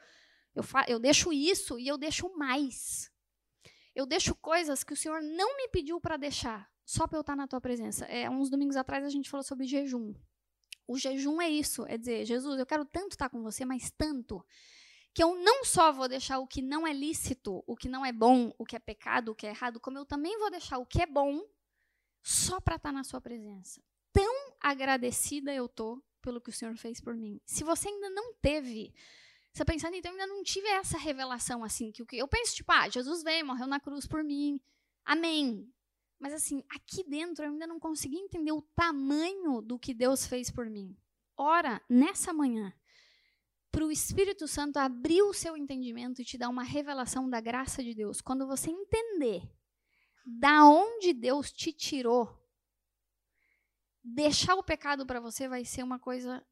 eu, 0.53 0.63
eu 0.87 0.99
deixo 0.99 1.33
isso 1.33 1.79
e 1.79 1.87
eu 1.87 1.97
deixo 1.97 2.29
mais". 2.37 3.14
Eu 3.95 4.05
deixo 4.05 4.35
coisas 4.35 4.83
que 4.83 4.93
o 4.93 4.97
Senhor 4.97 5.21
não 5.21 5.55
me 5.57 5.69
pediu 5.69 5.99
para 6.01 6.17
deixar, 6.17 6.69
só 6.83 7.07
para 7.07 7.17
eu 7.17 7.21
estar 7.21 7.35
na 7.35 7.47
tua 7.47 7.61
presença. 7.61 8.05
É, 8.05 8.29
uns 8.29 8.49
domingos 8.49 8.75
atrás 8.75 9.05
a 9.05 9.09
gente 9.09 9.29
falou 9.29 9.43
sobre 9.43 9.65
jejum. 9.65 10.13
O 10.87 10.97
jejum 10.97 11.41
é 11.41 11.49
isso, 11.49 11.85
é 11.87 11.97
dizer, 11.97 12.25
Jesus, 12.25 12.59
eu 12.59 12.65
quero 12.65 12.85
tanto 12.85 13.13
estar 13.13 13.29
com 13.29 13.41
você, 13.41 13.65
mas 13.65 13.89
tanto, 13.89 14.45
que 15.15 15.23
eu 15.23 15.33
não 15.35 15.63
só 15.63 15.93
vou 15.93 16.09
deixar 16.09 16.39
o 16.39 16.45
que 16.45 16.61
não 16.61 16.85
é 16.85 16.91
lícito, 16.91 17.63
o 17.65 17.75
que 17.75 17.87
não 17.87 18.05
é 18.05 18.11
bom, 18.11 18.53
o 18.57 18.65
que 18.65 18.75
é 18.75 18.79
pecado, 18.79 19.31
o 19.31 19.35
que 19.35 19.47
é 19.47 19.51
errado, 19.51 19.79
como 19.79 19.97
eu 19.97 20.05
também 20.05 20.37
vou 20.37 20.51
deixar 20.51 20.77
o 20.77 20.85
que 20.85 21.01
é 21.01 21.05
bom 21.05 21.41
só 22.21 22.59
para 22.59 22.75
estar 22.75 22.91
na 22.91 23.03
sua 23.05 23.21
presença. 23.21 23.81
Tão 24.11 24.53
agradecida 24.59 25.53
eu 25.53 25.69
tô 25.69 26.03
pelo 26.21 26.41
que 26.41 26.49
o 26.49 26.53
Senhor 26.53 26.75
fez 26.75 26.99
por 26.99 27.15
mim. 27.15 27.39
Se 27.45 27.63
você 27.63 27.87
ainda 27.87 28.09
não 28.09 28.33
teve 28.35 28.93
você 29.55 29.63
pensando, 29.63 29.95
então 29.95 30.11
eu 30.11 30.19
ainda 30.19 30.33
não 30.33 30.43
tive 30.43 30.67
essa 30.67 30.97
revelação 30.97 31.63
assim, 31.63 31.89
que 31.89 32.03
o 32.03 32.05
que 32.05 32.17
eu 32.17 32.27
penso, 32.27 32.55
tipo, 32.55 32.69
ah, 32.73 32.89
Jesus 32.89 33.23
veio, 33.23 33.45
morreu 33.45 33.65
na 33.67 33.79
cruz 33.79 34.05
por 34.05 34.21
mim. 34.21 34.59
Amém. 35.05 35.71
Mas 36.19 36.33
assim, 36.33 36.61
aqui 36.69 37.03
dentro 37.07 37.45
eu 37.45 37.51
ainda 37.51 37.65
não 37.65 37.79
consegui 37.79 38.17
entender 38.17 38.51
o 38.51 38.61
tamanho 38.75 39.61
do 39.61 39.79
que 39.79 39.93
Deus 39.93 40.27
fez 40.27 40.51
por 40.51 40.69
mim. 40.69 40.93
Ora, 41.37 41.81
nessa 41.89 42.33
manhã, 42.33 42.73
para 43.71 43.85
o 43.85 43.91
Espírito 43.91 44.45
Santo 44.45 44.75
abrir 44.75 45.21
o 45.21 45.33
seu 45.33 45.55
entendimento 45.55 46.21
e 46.21 46.25
te 46.25 46.37
dar 46.37 46.49
uma 46.49 46.63
revelação 46.63 47.29
da 47.29 47.39
graça 47.39 47.81
de 47.81 47.95
Deus. 47.95 48.19
Quando 48.19 48.45
você 48.45 48.69
entender 48.69 49.41
da 50.25 50.65
onde 50.65 51.13
Deus 51.13 51.49
te 51.49 51.71
tirou, 51.71 52.29
deixar 54.03 54.55
o 54.55 54.63
pecado 54.63 55.05
para 55.05 55.21
você 55.21 55.47
vai 55.47 55.63
ser 55.63 55.81
uma 55.81 55.97
coisa 55.99 56.45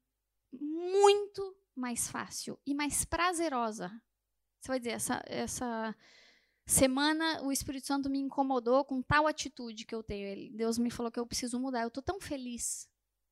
muito 0.50 1.54
mais 1.76 2.08
fácil 2.08 2.58
e 2.66 2.74
mais 2.74 3.04
prazerosa. 3.04 3.90
Você 4.60 4.68
vai 4.68 4.78
dizer, 4.78 4.92
essa, 4.92 5.22
essa 5.26 5.96
semana 6.66 7.42
o 7.42 7.52
Espírito 7.52 7.86
Santo 7.86 8.08
me 8.08 8.18
incomodou 8.18 8.84
com 8.84 9.02
tal 9.02 9.26
atitude 9.26 9.84
que 9.84 9.94
eu 9.94 10.02
tenho. 10.02 10.56
Deus 10.56 10.78
me 10.78 10.90
falou 10.90 11.12
que 11.12 11.20
eu 11.20 11.26
preciso 11.26 11.60
mudar. 11.60 11.82
Eu 11.82 11.88
estou 11.88 12.02
tão 12.02 12.20
feliz 12.20 12.88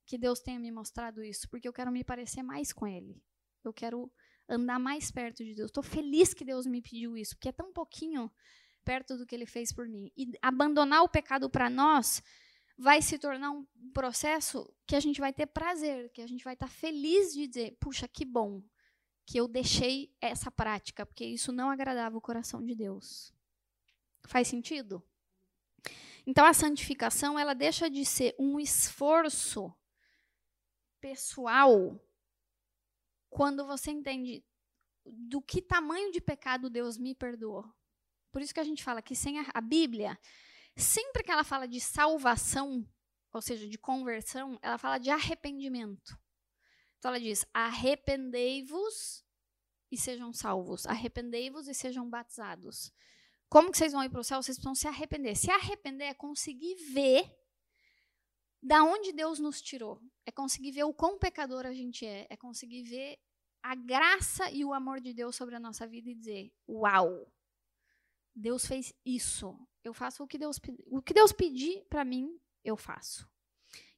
que 0.07 0.19
Deus 0.19 0.41
tenha 0.41 0.59
me 0.59 0.71
mostrado 0.71 1.25
isso, 1.25 1.49
porque 1.49 1.67
eu 1.67 1.73
quero 1.73 1.91
me 1.91 2.05
parecer 2.05 2.43
mais 2.43 2.73
com 2.73 2.87
Ele. 2.87 3.23
Eu 3.65 3.73
quero 3.73 4.13
andar 4.49 4.79
mais 4.79 5.11
perto 5.11 5.45
de 5.45 5.55
Deus. 5.55 5.71
Estou 5.71 5.83
feliz 5.83 6.35
que 6.35 6.45
Deus 6.45 6.67
me 6.67 6.83
pediu 6.83 7.17
isso, 7.17 7.35
porque 7.37 7.49
é 7.49 7.53
tão 7.53 7.73
pouquinho 7.73 8.31
perto 8.85 9.17
do 9.17 9.25
que 9.25 9.35
Ele 9.35 9.47
fez 9.47 9.73
por 9.73 9.89
mim. 9.89 10.13
E 10.17 10.31
abandonar 10.43 11.03
o 11.03 11.09
pecado 11.09 11.49
para 11.49 11.71
nós 11.71 12.23
vai 12.83 13.01
se 13.01 13.17
tornar 13.17 13.53
um 13.53 13.65
processo 13.95 14.69
que 14.85 14.97
a 14.97 15.01
gente 15.01 15.21
vai 15.21 15.33
ter 15.33 15.47
prazer, 15.47 16.11
que 16.11 16.21
a 16.21 16.27
gente 16.27 16.43
vai 16.43 16.55
estar 16.55 16.67
tá 16.67 16.73
feliz 16.73 17.33
de 17.33 17.47
dizer, 17.47 17.77
puxa, 17.79 18.09
que 18.09 18.25
bom 18.25 18.61
que 19.25 19.39
eu 19.39 19.47
deixei 19.47 20.13
essa 20.21 20.51
prática, 20.51 21.07
porque 21.07 21.25
isso 21.25 21.53
não 21.53 21.71
agradava 21.71 22.19
o 22.19 22.21
coração 22.21 22.61
de 22.65 22.75
Deus. 22.75 23.33
Faz 24.27 24.49
sentido? 24.49 25.01
Então 26.27 26.45
a 26.45 26.53
santificação, 26.53 27.39
ela 27.39 27.55
deixa 27.55 27.89
de 27.89 28.05
ser 28.05 28.35
um 28.37 28.59
esforço 28.59 29.73
pessoal 31.01 32.05
quando 33.31 33.65
você 33.65 33.93
entende 33.93 34.45
do 35.07 35.41
que 35.41 35.63
tamanho 35.63 36.11
de 36.11 36.21
pecado 36.21 36.69
Deus 36.69 36.99
me 36.99 37.15
perdoou. 37.15 37.65
Por 38.33 38.43
isso 38.43 38.53
que 38.53 38.61
a 38.61 38.65
gente 38.65 38.83
fala 38.83 39.01
que 39.01 39.15
sem 39.15 39.39
a, 39.39 39.47
a 39.55 39.61
Bíblia, 39.61 40.19
Sempre 40.77 41.23
que 41.23 41.31
ela 41.31 41.45
fala 41.45 41.67
de 41.67 41.81
salvação, 41.81 42.87
ou 43.33 43.41
seja, 43.41 43.69
de 43.69 43.79
conversão, 43.79 44.59
ela 44.63 44.79
fala 44.79 44.99
de 44.99 45.11
arrependimento. 45.11 46.19
Então 46.99 47.11
ela 47.11 47.21
diz: 47.21 47.45
arrependei-vos 47.53 49.25
e 49.91 49.99
sejam 49.99 50.33
salvos, 50.33 50.87
arrependei-vos 50.87 51.69
e 51.69 51.75
sejam 51.75 52.09
batizados. 52.09 52.93
como 53.49 53.71
que 53.71 53.77
vocês 53.77 53.93
vão 53.93 54.03
ir 54.03 54.09
para 54.09 54.21
o 54.21 54.25
céu? 54.25 54.43
Vocês 54.43 54.57
precisam 54.57 54.75
se 54.75 54.89
arrepender. 54.89 55.37
Se 55.37 55.51
arrepender 55.51 56.07
é 56.07 56.15
conseguir 56.15 56.75
ver 56.93 57.31
da 58.63 58.83
onde 58.83 59.13
Deus 59.13 59.39
nos 59.39 59.61
tirou. 59.61 60.01
É 60.25 60.31
conseguir 60.31 60.71
ver 60.71 60.85
o 60.85 60.95
quão 60.95 61.19
pecador 61.19 61.67
a 61.67 61.75
gente 61.75 62.07
é. 62.07 62.27
É 62.31 62.37
conseguir 62.37 62.85
ver 62.85 63.19
a 63.63 63.75
graça 63.75 64.51
e 64.51 64.65
o 64.65 64.73
amor 64.73 65.01
de 65.01 65.13
Deus 65.13 65.37
sobre 65.37 65.55
a 65.55 65.61
nossa 65.61 65.87
vida 65.87 66.09
e 66.09 66.15
dizer: 66.15 66.53
Uau! 66.69 67.31
Deus 68.35 68.67
fez 68.67 68.95
isso. 69.05 69.59
Eu 69.85 69.93
faço 69.93 70.23
o 70.23 70.27
que 70.27 70.39
Deus, 70.39 70.61
o 70.87 71.03
que 71.03 71.15
Deus 71.15 71.33
pedir 71.33 71.85
para 71.89 72.05
mim, 72.05 72.39
eu 72.65 72.77
faço. 72.77 73.29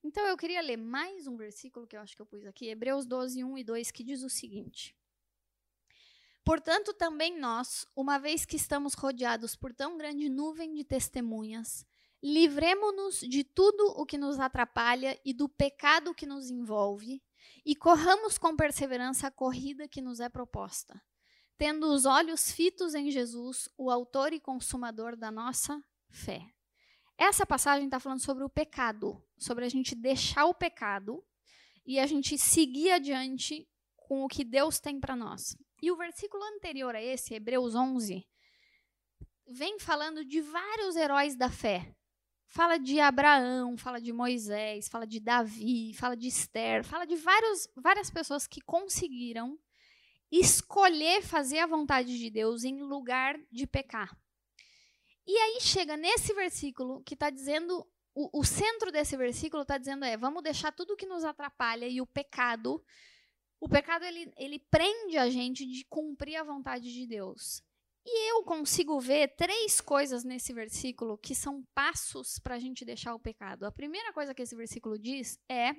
Então 0.02 0.26
eu 0.26 0.36
queria 0.36 0.60
ler 0.60 0.76
mais 0.76 1.26
um 1.26 1.36
versículo 1.36 1.86
que 1.86 1.96
eu 1.96 2.00
acho 2.00 2.14
que 2.14 2.20
eu 2.20 2.26
pus 2.26 2.44
aqui, 2.44 2.68
Hebreus 2.68 3.06
12, 3.06 3.42
1 3.42 3.58
e 3.58 3.64
2, 3.64 3.90
que 3.90 4.04
diz 4.04 4.22
o 4.22 4.28
seguinte: 4.28 4.94
Portanto, 6.44 6.92
também 6.92 7.38
nós, 7.38 7.86
uma 7.96 8.18
vez 8.18 8.44
que 8.44 8.56
estamos 8.56 8.92
rodeados 8.92 9.56
por 9.56 9.72
tão 9.72 9.96
grande 9.96 10.28
nuvem 10.28 10.74
de 10.74 10.84
testemunhas, 10.84 11.86
livremo-nos 12.22 13.20
de 13.20 13.44
tudo 13.44 13.82
o 13.96 14.04
que 14.04 14.18
nos 14.18 14.38
atrapalha 14.38 15.18
e 15.24 15.32
do 15.32 15.48
pecado 15.48 16.14
que 16.14 16.26
nos 16.26 16.50
envolve, 16.50 17.22
e 17.64 17.74
corramos 17.74 18.36
com 18.36 18.54
perseverança 18.54 19.28
a 19.28 19.30
corrida 19.30 19.88
que 19.88 20.02
nos 20.02 20.20
é 20.20 20.28
proposta, 20.28 21.00
tendo 21.56 21.92
os 21.92 22.04
olhos 22.04 22.50
fitos 22.50 22.94
em 22.94 23.10
Jesus, 23.10 23.68
o 23.76 23.90
Autor 23.90 24.32
e 24.32 24.40
Consumador 24.40 25.16
da 25.16 25.30
nossa 25.30 25.82
fé. 26.10 26.46
Essa 27.16 27.46
passagem 27.46 27.84
está 27.84 28.00
falando 28.00 28.20
sobre 28.20 28.42
o 28.44 28.48
pecado, 28.48 29.22
sobre 29.38 29.64
a 29.64 29.68
gente 29.68 29.94
deixar 29.94 30.46
o 30.46 30.54
pecado 30.54 31.24
e 31.86 32.00
a 32.00 32.06
gente 32.06 32.36
seguir 32.36 32.90
adiante 32.90 33.68
com 33.96 34.24
o 34.24 34.28
que 34.28 34.44
Deus 34.44 34.80
tem 34.80 34.98
para 34.98 35.14
nós. 35.14 35.56
E 35.80 35.90
o 35.90 35.96
versículo 35.96 36.42
anterior 36.56 36.94
a 36.94 37.02
esse, 37.02 37.34
Hebreus 37.34 37.74
11, 37.74 38.26
vem 39.46 39.78
falando 39.78 40.24
de 40.24 40.40
vários 40.40 40.96
heróis 40.96 41.36
da 41.36 41.50
fé. 41.50 41.94
Fala 42.46 42.78
de 42.78 43.00
Abraão, 43.00 43.76
fala 43.76 44.00
de 44.00 44.12
Moisés, 44.12 44.88
fala 44.88 45.06
de 45.06 45.20
Davi, 45.20 45.92
fala 45.94 46.16
de 46.16 46.28
Esther, 46.28 46.84
fala 46.84 47.04
de 47.04 47.16
vários, 47.16 47.68
várias 47.76 48.10
pessoas 48.10 48.46
que 48.46 48.60
conseguiram 48.60 49.58
escolher 50.40 51.22
fazer 51.22 51.58
a 51.58 51.66
vontade 51.66 52.18
de 52.18 52.30
Deus 52.30 52.64
em 52.64 52.82
lugar 52.82 53.38
de 53.50 53.66
pecar. 53.66 54.16
E 55.26 55.36
aí 55.36 55.60
chega 55.60 55.96
nesse 55.96 56.34
versículo 56.34 57.02
que 57.02 57.14
está 57.14 57.30
dizendo, 57.30 57.86
o, 58.14 58.40
o, 58.40 58.44
centro 58.44 58.92
desse 58.92 59.16
versículo 59.16 59.62
está 59.62 59.78
dizendo 59.78 60.04
é, 60.04 60.16
vamos 60.16 60.42
deixar 60.42 60.72
tudo 60.72 60.96
que 60.96 61.06
nos 61.06 61.24
atrapalha 61.24 61.86
e 61.88 62.00
o 62.00 62.06
pecado 62.06 62.82
o 63.64 63.68
pecado 63.68 64.04
ele, 64.04 64.30
ele 64.36 64.58
prende 64.58 65.16
a 65.16 65.30
gente 65.30 65.64
de 65.64 65.86
cumprir 65.86 66.36
a 66.36 66.42
vontade 66.42 66.92
de 66.92 67.06
Deus. 67.06 67.62
E 68.04 68.30
eu 68.30 68.42
consigo 68.42 69.00
ver 69.00 69.34
três 69.36 69.80
coisas 69.80 70.22
nesse 70.22 70.52
versículo 70.52 71.16
que 71.16 71.34
são 71.34 71.64
passos 71.74 72.38
para 72.38 72.56
a 72.56 72.58
gente 72.58 72.84
deixar 72.84 73.14
o 73.14 73.18
pecado. 73.18 73.64
A 73.64 73.72
primeira 73.72 74.12
coisa 74.12 74.34
que 74.34 74.42
esse 74.42 74.54
versículo 74.54 74.98
diz 74.98 75.38
é 75.48 75.74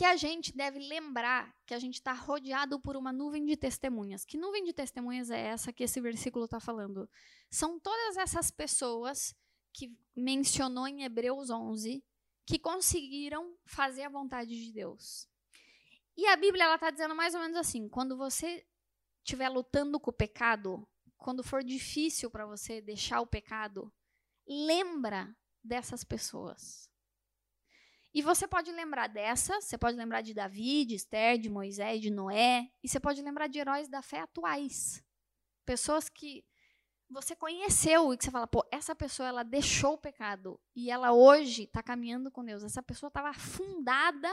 que 0.00 0.04
a 0.06 0.16
gente 0.16 0.56
deve 0.56 0.78
lembrar 0.78 1.54
que 1.66 1.74
a 1.74 1.78
gente 1.78 1.96
está 1.96 2.14
rodeado 2.14 2.80
por 2.80 2.96
uma 2.96 3.12
nuvem 3.12 3.44
de 3.44 3.54
testemunhas. 3.54 4.24
Que 4.24 4.38
nuvem 4.38 4.64
de 4.64 4.72
testemunhas 4.72 5.30
é 5.30 5.38
essa 5.38 5.74
que 5.74 5.84
esse 5.84 6.00
versículo 6.00 6.46
está 6.46 6.58
falando? 6.58 7.06
São 7.50 7.78
todas 7.78 8.16
essas 8.16 8.50
pessoas 8.50 9.36
que 9.74 9.94
mencionou 10.16 10.88
em 10.88 11.02
Hebreus 11.02 11.50
11 11.50 12.02
que 12.46 12.58
conseguiram 12.58 13.54
fazer 13.66 14.04
a 14.04 14.08
vontade 14.08 14.58
de 14.58 14.72
Deus. 14.72 15.28
E 16.16 16.26
a 16.28 16.34
Bíblia 16.34 16.64
ela 16.64 16.76
está 16.76 16.90
dizendo 16.90 17.14
mais 17.14 17.34
ou 17.34 17.40
menos 17.42 17.58
assim: 17.58 17.86
quando 17.86 18.16
você 18.16 18.66
estiver 19.22 19.50
lutando 19.50 20.00
com 20.00 20.08
o 20.08 20.14
pecado, 20.14 20.88
quando 21.18 21.44
for 21.44 21.62
difícil 21.62 22.30
para 22.30 22.46
você 22.46 22.80
deixar 22.80 23.20
o 23.20 23.26
pecado, 23.26 23.92
lembra 24.48 25.36
dessas 25.62 26.04
pessoas. 26.04 26.89
E 28.12 28.22
você 28.22 28.46
pode 28.48 28.72
lembrar 28.72 29.06
dessa, 29.06 29.60
você 29.60 29.78
pode 29.78 29.96
lembrar 29.96 30.20
de 30.20 30.34
Davi, 30.34 30.84
de 30.84 30.96
Esther, 30.96 31.38
de 31.38 31.48
Moisés, 31.48 32.00
de 32.00 32.10
Noé, 32.10 32.68
e 32.82 32.88
você 32.88 32.98
pode 32.98 33.22
lembrar 33.22 33.46
de 33.46 33.58
heróis 33.58 33.88
da 33.88 34.02
fé 34.02 34.20
atuais. 34.20 35.02
Pessoas 35.64 36.08
que 36.08 36.44
você 37.08 37.34
conheceu 37.36 38.12
e 38.12 38.16
que 38.16 38.24
você 38.24 38.30
fala, 38.30 38.46
pô, 38.46 38.64
essa 38.70 38.94
pessoa 38.94 39.28
ela 39.28 39.42
deixou 39.42 39.94
o 39.94 39.98
pecado 39.98 40.60
e 40.74 40.90
ela 40.90 41.12
hoje 41.12 41.64
está 41.64 41.82
caminhando 41.82 42.30
com 42.30 42.44
Deus. 42.44 42.62
Essa 42.64 42.82
pessoa 42.82 43.08
estava 43.08 43.30
afundada 43.30 44.30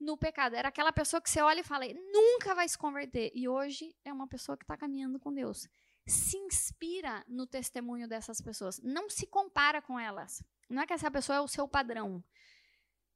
no 0.00 0.16
pecado. 0.16 0.54
Era 0.54 0.68
aquela 0.68 0.92
pessoa 0.92 1.20
que 1.20 1.28
você 1.28 1.40
olha 1.40 1.60
e 1.60 1.64
fala, 1.64 1.84
nunca 2.12 2.54
vai 2.54 2.68
se 2.68 2.78
converter. 2.78 3.32
E 3.34 3.48
hoje 3.48 3.94
é 4.04 4.12
uma 4.12 4.28
pessoa 4.28 4.56
que 4.56 4.64
está 4.64 4.76
caminhando 4.76 5.18
com 5.18 5.32
Deus. 5.32 5.68
Se 6.06 6.36
inspira 6.36 7.24
no 7.26 7.46
testemunho 7.46 8.06
dessas 8.06 8.40
pessoas. 8.40 8.80
Não 8.82 9.08
se 9.08 9.26
compara 9.26 9.82
com 9.82 9.98
elas. 9.98 10.42
Não 10.68 10.82
é 10.82 10.86
que 10.86 10.92
essa 10.92 11.10
pessoa 11.10 11.36
é 11.36 11.40
o 11.40 11.48
seu 11.48 11.66
padrão. 11.66 12.22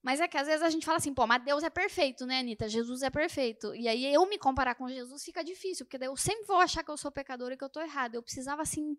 Mas 0.02 0.20
é 0.20 0.28
que 0.28 0.36
às 0.36 0.46
vezes 0.46 0.62
a 0.62 0.70
gente 0.70 0.86
fala 0.86 0.98
assim, 0.98 1.12
pô, 1.12 1.26
mas 1.26 1.44
Deus 1.44 1.62
é 1.62 1.70
perfeito, 1.70 2.24
né, 2.24 2.38
Anitta? 2.38 2.68
Jesus 2.68 3.02
é 3.02 3.10
perfeito. 3.10 3.74
E 3.74 3.88
aí 3.88 4.12
eu 4.12 4.24
me 4.26 4.38
comparar 4.38 4.74
com 4.74 4.88
Jesus 4.88 5.24
fica 5.24 5.42
difícil, 5.42 5.84
porque 5.84 5.98
daí 5.98 6.08
eu 6.08 6.16
sempre 6.16 6.46
vou 6.46 6.58
achar 6.58 6.84
que 6.84 6.90
eu 6.90 6.96
sou 6.96 7.10
pecadora 7.10 7.54
e 7.54 7.56
que 7.56 7.64
eu 7.64 7.68
estou 7.68 7.82
errada. 7.82 8.16
Eu 8.16 8.22
precisava, 8.22 8.62
assim, 8.62 8.96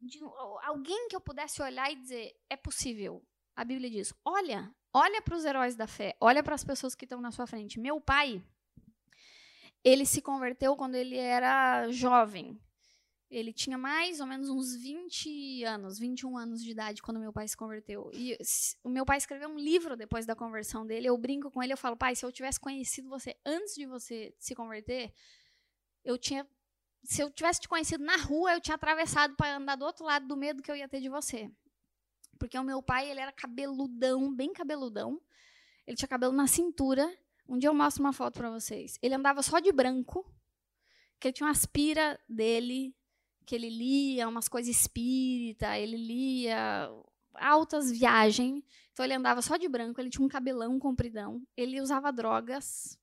de 0.00 0.18
alguém 0.62 1.08
que 1.08 1.16
eu 1.16 1.20
pudesse 1.20 1.60
olhar 1.60 1.92
e 1.92 1.96
dizer, 1.96 2.34
é 2.48 2.56
possível. 2.56 3.22
A 3.54 3.64
Bíblia 3.64 3.90
diz, 3.90 4.14
olha, 4.24 4.74
Olha 4.94 5.22
para 5.22 5.34
os 5.34 5.44
heróis 5.44 5.74
da 5.74 5.86
fé, 5.86 6.14
olha 6.20 6.42
para 6.42 6.54
as 6.54 6.62
pessoas 6.62 6.94
que 6.94 7.06
estão 7.06 7.20
na 7.20 7.30
sua 7.30 7.46
frente. 7.46 7.80
Meu 7.80 7.98
pai, 7.98 8.42
ele 9.82 10.04
se 10.04 10.20
converteu 10.20 10.76
quando 10.76 10.96
ele 10.96 11.16
era 11.16 11.88
jovem. 11.88 12.60
Ele 13.32 13.52
tinha 13.52 13.78
mais 13.78 14.20
ou 14.20 14.26
menos 14.26 14.50
uns 14.50 14.76
20 14.76 15.64
anos, 15.64 15.98
21 15.98 16.36
anos 16.36 16.62
de 16.62 16.70
idade 16.70 17.00
quando 17.00 17.18
meu 17.18 17.32
pai 17.32 17.48
se 17.48 17.56
converteu. 17.56 18.10
E 18.12 18.36
o 18.84 18.90
meu 18.90 19.06
pai 19.06 19.16
escreveu 19.16 19.48
um 19.48 19.58
livro 19.58 19.96
depois 19.96 20.26
da 20.26 20.36
conversão 20.36 20.86
dele. 20.86 21.08
Eu 21.08 21.16
brinco 21.16 21.50
com 21.50 21.62
ele, 21.62 21.72
eu 21.72 21.78
falo: 21.78 21.96
"Pai, 21.96 22.14
se 22.14 22.26
eu 22.26 22.30
tivesse 22.30 22.60
conhecido 22.60 23.08
você 23.08 23.34
antes 23.44 23.74
de 23.74 23.86
você 23.86 24.34
se 24.38 24.54
converter, 24.54 25.14
eu 26.04 26.18
tinha 26.18 26.46
se 27.04 27.20
eu 27.20 27.30
tivesse 27.30 27.60
te 27.60 27.68
conhecido 27.68 28.04
na 28.04 28.16
rua, 28.16 28.54
eu 28.54 28.60
tinha 28.60 28.74
atravessado 28.74 29.34
para 29.34 29.56
andar 29.56 29.76
do 29.76 29.84
outro 29.84 30.04
lado 30.04 30.26
do 30.26 30.36
medo 30.36 30.62
que 30.62 30.70
eu 30.70 30.76
ia 30.76 30.88
ter 30.88 31.00
de 31.00 31.08
você. 31.08 31.50
Porque 32.38 32.58
o 32.58 32.62
meu 32.62 32.82
pai, 32.82 33.10
ele 33.10 33.20
era 33.20 33.32
cabeludão, 33.32 34.32
bem 34.34 34.52
cabeludão. 34.52 35.20
Ele 35.86 35.96
tinha 35.96 36.08
cabelo 36.08 36.32
na 36.32 36.46
cintura. 36.46 37.12
Um 37.48 37.58
dia 37.58 37.68
eu 37.68 37.74
mostro 37.74 38.02
uma 38.02 38.12
foto 38.12 38.34
para 38.34 38.50
vocês. 38.50 38.98
Ele 39.02 39.14
andava 39.14 39.42
só 39.42 39.58
de 39.58 39.72
branco, 39.72 40.24
que 41.18 41.28
ele 41.28 41.32
tinha 41.32 41.46
uma 41.46 41.52
aspira 41.52 42.18
dele, 42.28 42.94
que 43.44 43.54
ele 43.54 43.68
lia 43.68 44.28
umas 44.28 44.48
coisas 44.48 44.74
espírita, 44.74 45.78
ele 45.78 45.96
lia 45.96 46.88
altas 47.34 47.90
viagens. 47.90 48.62
Então 48.92 49.04
ele 49.04 49.14
andava 49.14 49.42
só 49.42 49.56
de 49.56 49.68
branco, 49.68 50.00
ele 50.00 50.10
tinha 50.10 50.24
um 50.24 50.28
cabelão 50.28 50.78
compridão, 50.78 51.42
ele 51.56 51.80
usava 51.80 52.12
drogas 52.12 52.98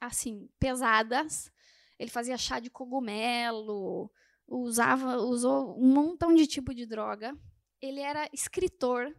assim, 0.00 0.48
pesadas. 0.58 1.50
Ele 1.98 2.10
fazia 2.10 2.38
chá 2.38 2.60
de 2.60 2.70
cogumelo, 2.70 4.10
usava, 4.46 5.16
usou 5.18 5.76
um 5.76 5.92
montão 5.92 6.34
de 6.34 6.46
tipo 6.46 6.72
de 6.72 6.86
droga 6.86 7.36
ele 7.80 8.00
era 8.00 8.28
escritor 8.32 9.14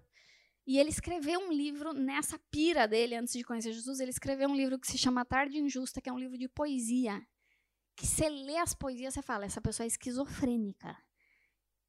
e 0.68 0.78
ele 0.78 0.90
escreveu 0.90 1.40
um 1.40 1.52
livro 1.52 1.94
nessa 1.94 2.38
pira 2.52 2.88
dele 2.88 3.16
antes 3.16 3.34
de 3.34 3.44
conhecer 3.44 3.74
Jesus. 3.74 4.00
Ele 4.00 4.12
escreveu 4.12 4.50
um 4.50 4.56
livro 4.56 4.78
que 4.80 4.88
se 4.88 4.98
chama 4.98 5.26
Tarde 5.26 5.58
Injusta, 5.58 6.02
que 6.02 6.10
é 6.10 6.14
um 6.14 6.20
livro 6.20 6.38
de 6.38 6.48
poesia. 6.48 7.22
Que 8.00 8.08
você 8.08 8.30
lê 8.30 8.58
as 8.58 8.74
poesias, 8.74 9.14
você 9.14 9.22
fala, 9.22 9.46
essa 9.46 9.62
pessoa 9.62 9.86
é 9.86 9.88
esquizofrênica. 9.88 10.98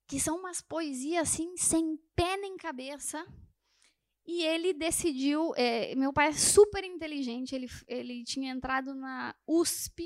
Que 0.06 0.18
são 0.18 0.38
umas 0.38 0.60
poesias 0.60 1.28
assim, 1.28 1.56
sem 1.56 1.96
pé 2.16 2.36
nem 2.36 2.56
cabeça. 2.56 3.24
E 4.26 4.42
ele 4.42 4.72
decidiu. 4.72 5.54
É, 5.56 5.94
meu 5.94 6.12
pai 6.12 6.28
é 6.28 6.32
super 6.32 6.82
inteligente, 6.82 7.54
ele, 7.54 7.68
ele 7.86 8.24
tinha 8.24 8.52
entrado 8.52 8.94
na 8.94 9.34
USP 9.46 10.04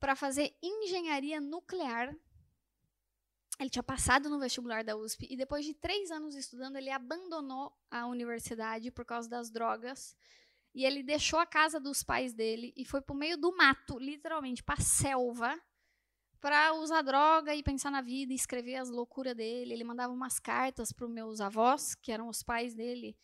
para 0.00 0.16
fazer 0.16 0.56
engenharia 0.62 1.40
nuclear 1.40 2.16
ele 3.58 3.70
tinha 3.70 3.82
passado 3.82 4.28
no 4.28 4.38
vestibular 4.38 4.84
da 4.84 4.96
USP 4.96 5.26
e 5.28 5.36
depois 5.36 5.64
de 5.64 5.74
três 5.74 6.12
anos 6.12 6.36
estudando, 6.36 6.76
ele 6.76 6.90
abandonou 6.90 7.76
a 7.90 8.06
universidade 8.06 8.90
por 8.92 9.04
causa 9.04 9.28
das 9.28 9.50
drogas. 9.50 10.16
E 10.74 10.84
ele 10.84 11.02
deixou 11.02 11.38
a 11.38 11.46
casa 11.46 11.80
dos 11.80 12.02
pais 12.02 12.32
dele 12.32 12.72
e 12.76 12.84
foi 12.84 13.00
para 13.00 13.14
o 13.14 13.18
meio 13.18 13.36
do 13.36 13.54
mato, 13.56 13.98
literalmente, 13.98 14.62
para 14.62 14.80
selva, 14.80 15.58
para 16.40 16.72
usar 16.74 17.02
droga 17.02 17.54
e 17.54 17.62
pensar 17.62 17.90
na 17.90 18.00
vida 18.00 18.32
escrever 18.32 18.76
as 18.76 18.88
loucuras 18.88 19.34
dele. 19.34 19.72
Ele 19.72 19.84
mandava 19.84 20.12
umas 20.12 20.38
cartas 20.38 20.92
para 20.92 21.06
os 21.06 21.12
meus 21.12 21.40
avós, 21.40 21.94
que 21.94 22.12
eram 22.12 22.28
os 22.28 22.42
pais 22.42 22.74
dele, 22.74 23.16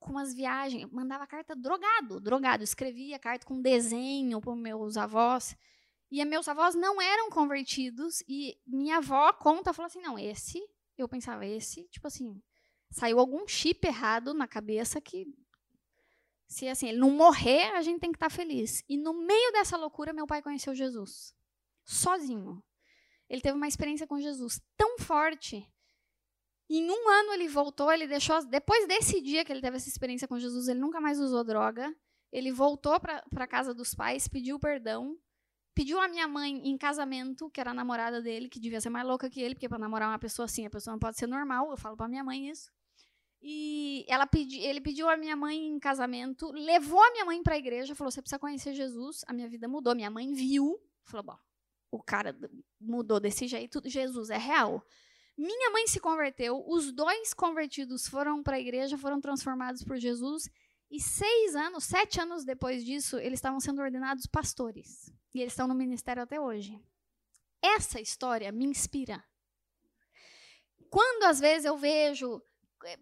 com 0.00 0.12
umas 0.12 0.34
viagens. 0.34 0.90
Mandava 0.90 1.26
carta 1.26 1.54
drogado, 1.54 2.20
drogado. 2.20 2.64
Escrevia 2.64 3.18
carta 3.18 3.46
com 3.46 3.60
desenho 3.60 4.40
para 4.40 4.52
os 4.52 4.58
meus 4.58 4.96
avós. 4.96 5.56
E 6.10 6.22
meus 6.24 6.46
avós 6.48 6.74
não 6.74 7.00
eram 7.00 7.30
convertidos. 7.30 8.22
E 8.28 8.58
minha 8.66 8.98
avó 8.98 9.32
conta, 9.32 9.72
falou 9.72 9.86
assim: 9.86 10.02
não, 10.02 10.18
esse, 10.18 10.60
eu 10.98 11.08
pensava, 11.08 11.46
esse, 11.46 11.84
tipo 11.88 12.06
assim, 12.06 12.40
saiu 12.90 13.18
algum 13.18 13.46
chip 13.48 13.86
errado 13.86 14.34
na 14.34 14.46
cabeça 14.46 15.00
que. 15.00 15.26
Se 16.52 16.68
assim, 16.68 16.90
ele 16.90 16.98
não 16.98 17.10
morrer, 17.10 17.70
a 17.72 17.80
gente 17.80 17.98
tem 17.98 18.12
que 18.12 18.16
estar 18.16 18.28
tá 18.28 18.34
feliz. 18.34 18.84
E 18.86 18.98
no 18.98 19.14
meio 19.14 19.52
dessa 19.52 19.74
loucura, 19.74 20.12
meu 20.12 20.26
pai 20.26 20.42
conheceu 20.42 20.74
Jesus. 20.74 21.34
Sozinho. 21.82 22.62
ele 23.26 23.40
teve 23.40 23.56
uma 23.56 23.66
experiência 23.66 24.06
com 24.06 24.20
Jesus 24.20 24.60
tão 24.76 24.98
forte. 24.98 25.66
Em 26.68 26.90
um 26.90 27.08
ano 27.08 27.32
ele 27.32 27.48
voltou, 27.48 27.90
ele 27.90 28.06
deixou. 28.06 28.44
Depois 28.44 28.86
desse 28.86 29.22
dia 29.22 29.46
que 29.46 29.50
ele 29.50 29.62
teve 29.62 29.78
essa 29.78 29.88
experiência 29.88 30.28
com 30.28 30.38
Jesus, 30.38 30.68
ele 30.68 30.78
nunca 30.78 31.00
mais 31.00 31.18
usou 31.18 31.42
droga. 31.42 31.90
Ele 32.30 32.52
voltou 32.52 33.00
para 33.00 33.24
a 33.34 33.46
casa 33.46 33.72
dos 33.72 33.94
pais, 33.94 34.28
pediu 34.28 34.58
perdão, 34.58 35.16
pediu 35.74 35.98
a 35.98 36.06
minha 36.06 36.28
mãe 36.28 36.68
em 36.68 36.76
casamento, 36.76 37.48
que 37.50 37.62
era 37.62 37.70
a 37.70 37.74
namorada 37.74 38.20
dele, 38.20 38.50
que 38.50 38.60
devia 38.60 38.80
ser 38.80 38.90
mais 38.90 39.06
louca 39.06 39.30
que 39.30 39.40
ele, 39.40 39.54
porque 39.54 39.70
para 39.70 39.78
namorar 39.78 40.10
uma 40.10 40.18
pessoa 40.18 40.44
assim, 40.44 40.66
a 40.66 40.70
pessoa 40.70 40.92
não 40.92 41.00
pode 41.00 41.16
ser 41.16 41.26
normal. 41.26 41.70
Eu 41.70 41.78
falo 41.78 41.96
para 41.96 42.08
minha 42.08 42.22
mãe 42.22 42.50
isso. 42.50 42.70
E 43.42 44.04
ela 44.08 44.26
pedi, 44.26 44.60
ele 44.60 44.80
pediu 44.80 45.08
a 45.08 45.16
minha 45.16 45.34
mãe 45.34 45.66
em 45.66 45.78
casamento, 45.78 46.52
levou 46.52 47.02
a 47.02 47.10
minha 47.10 47.24
mãe 47.24 47.42
para 47.42 47.54
a 47.54 47.58
igreja, 47.58 47.94
falou: 47.94 48.10
"Você 48.10 48.22
precisa 48.22 48.38
conhecer 48.38 48.72
Jesus". 48.72 49.24
A 49.26 49.32
minha 49.32 49.48
vida 49.48 49.66
mudou. 49.66 49.94
Minha 49.94 50.10
mãe 50.10 50.32
viu, 50.32 50.80
falou: 51.02 51.26
"Bom, 51.26 51.38
o 51.90 52.00
cara 52.00 52.36
mudou 52.80 53.18
desse 53.18 53.48
jeito, 53.48 53.82
Jesus 53.84 54.30
é 54.30 54.38
real". 54.38 54.84
Minha 55.36 55.70
mãe 55.70 55.86
se 55.88 55.98
converteu, 55.98 56.62
os 56.68 56.92
dois 56.92 57.34
convertidos 57.34 58.06
foram 58.06 58.42
para 58.42 58.56
a 58.56 58.60
igreja, 58.60 58.98
foram 58.98 59.20
transformados 59.20 59.82
por 59.82 59.96
Jesus, 59.96 60.48
e 60.90 61.00
seis 61.00 61.56
anos, 61.56 61.84
sete 61.84 62.20
anos 62.20 62.44
depois 62.44 62.84
disso, 62.84 63.18
eles 63.18 63.38
estavam 63.38 63.58
sendo 63.58 63.80
ordenados 63.80 64.26
pastores. 64.26 65.10
E 65.34 65.40
eles 65.40 65.54
estão 65.54 65.66
no 65.66 65.74
ministério 65.74 66.22
até 66.22 66.38
hoje. 66.38 66.78
Essa 67.62 67.98
história 67.98 68.52
me 68.52 68.66
inspira. 68.66 69.24
Quando 70.90 71.24
às 71.24 71.40
vezes 71.40 71.64
eu 71.64 71.78
vejo 71.78 72.42
eh, 72.84 72.98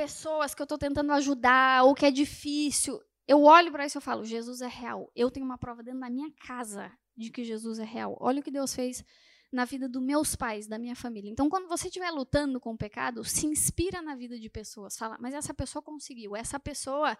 pessoas 0.00 0.54
que 0.54 0.62
eu 0.62 0.64
estou 0.64 0.78
tentando 0.78 1.12
ajudar 1.12 1.84
ou 1.84 1.94
que 1.94 2.06
é 2.06 2.10
difícil, 2.10 2.98
eu 3.28 3.42
olho 3.42 3.70
para 3.70 3.84
isso 3.84 3.98
e 3.98 4.00
falo: 4.00 4.24
Jesus 4.24 4.62
é 4.62 4.66
real. 4.66 5.12
Eu 5.14 5.30
tenho 5.30 5.44
uma 5.44 5.58
prova 5.58 5.82
dentro 5.82 6.00
da 6.00 6.08
minha 6.08 6.30
casa 6.46 6.90
de 7.14 7.30
que 7.30 7.44
Jesus 7.44 7.78
é 7.78 7.84
real. 7.84 8.16
Olha 8.18 8.40
o 8.40 8.42
que 8.42 8.50
Deus 8.50 8.74
fez 8.74 9.04
na 9.52 9.66
vida 9.66 9.86
dos 9.86 10.02
meus 10.02 10.34
pais, 10.34 10.66
da 10.66 10.78
minha 10.78 10.96
família. 10.96 11.30
Então, 11.30 11.50
quando 11.50 11.68
você 11.68 11.88
estiver 11.88 12.10
lutando 12.10 12.58
com 12.58 12.72
o 12.72 12.78
pecado, 12.78 13.22
se 13.24 13.46
inspira 13.46 14.00
na 14.00 14.14
vida 14.14 14.38
de 14.38 14.48
pessoas. 14.48 14.96
Fala, 14.96 15.18
mas 15.20 15.34
essa 15.34 15.52
pessoa 15.52 15.82
conseguiu, 15.82 16.34
essa 16.34 16.58
pessoa 16.58 17.18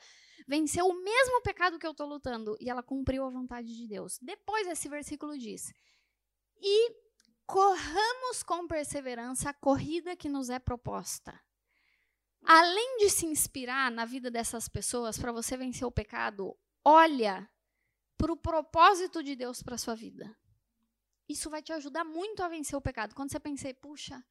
venceu 0.49 0.87
o 0.87 1.03
mesmo 1.05 1.43
pecado 1.43 1.79
que 1.79 1.87
eu 1.87 1.91
estou 1.91 2.07
lutando 2.07 2.57
e 2.61 2.71
ela 2.71 2.83
cumpriu 2.83 3.27
a 3.27 3.31
vontade 3.31 3.77
de 3.77 3.87
Deus. 3.87 4.19
Depois, 4.23 4.67
esse 4.67 4.89
versículo 4.89 5.37
diz: 5.37 5.71
E 6.63 6.95
corramos 7.45 8.43
com 8.43 8.67
perseverança 8.67 9.51
a 9.51 9.55
corrida 9.55 10.17
que 10.17 10.31
nos 10.31 10.49
é 10.49 10.59
proposta. 10.59 11.39
Além 12.43 12.99
de 12.99 13.11
se 13.11 13.27
inspirar 13.27 13.91
na 13.91 14.05
vida 14.05 14.31
dessas 14.31 14.69
pessoas 14.69 15.19
para 15.19 15.33
você 15.33 15.57
vencer 15.57 15.87
o 15.87 15.93
pecado, 15.93 16.57
olha 16.85 17.49
para 18.17 18.33
o 18.33 18.37
propósito 18.37 19.23
de 19.23 19.37
Deus 19.37 19.63
para 19.63 19.79
sua 19.79 19.95
vida. 19.95 20.37
Isso 21.29 21.49
vai 21.49 21.63
te 21.63 21.73
ajudar 21.73 22.05
muito 22.05 22.43
a 22.43 22.49
vencer 22.49 22.77
o 22.77 22.83
pecado. 22.83 23.15
Quando 23.15 23.31
você 23.31 23.39
pensa, 23.39 23.73
puxa, 23.75 24.25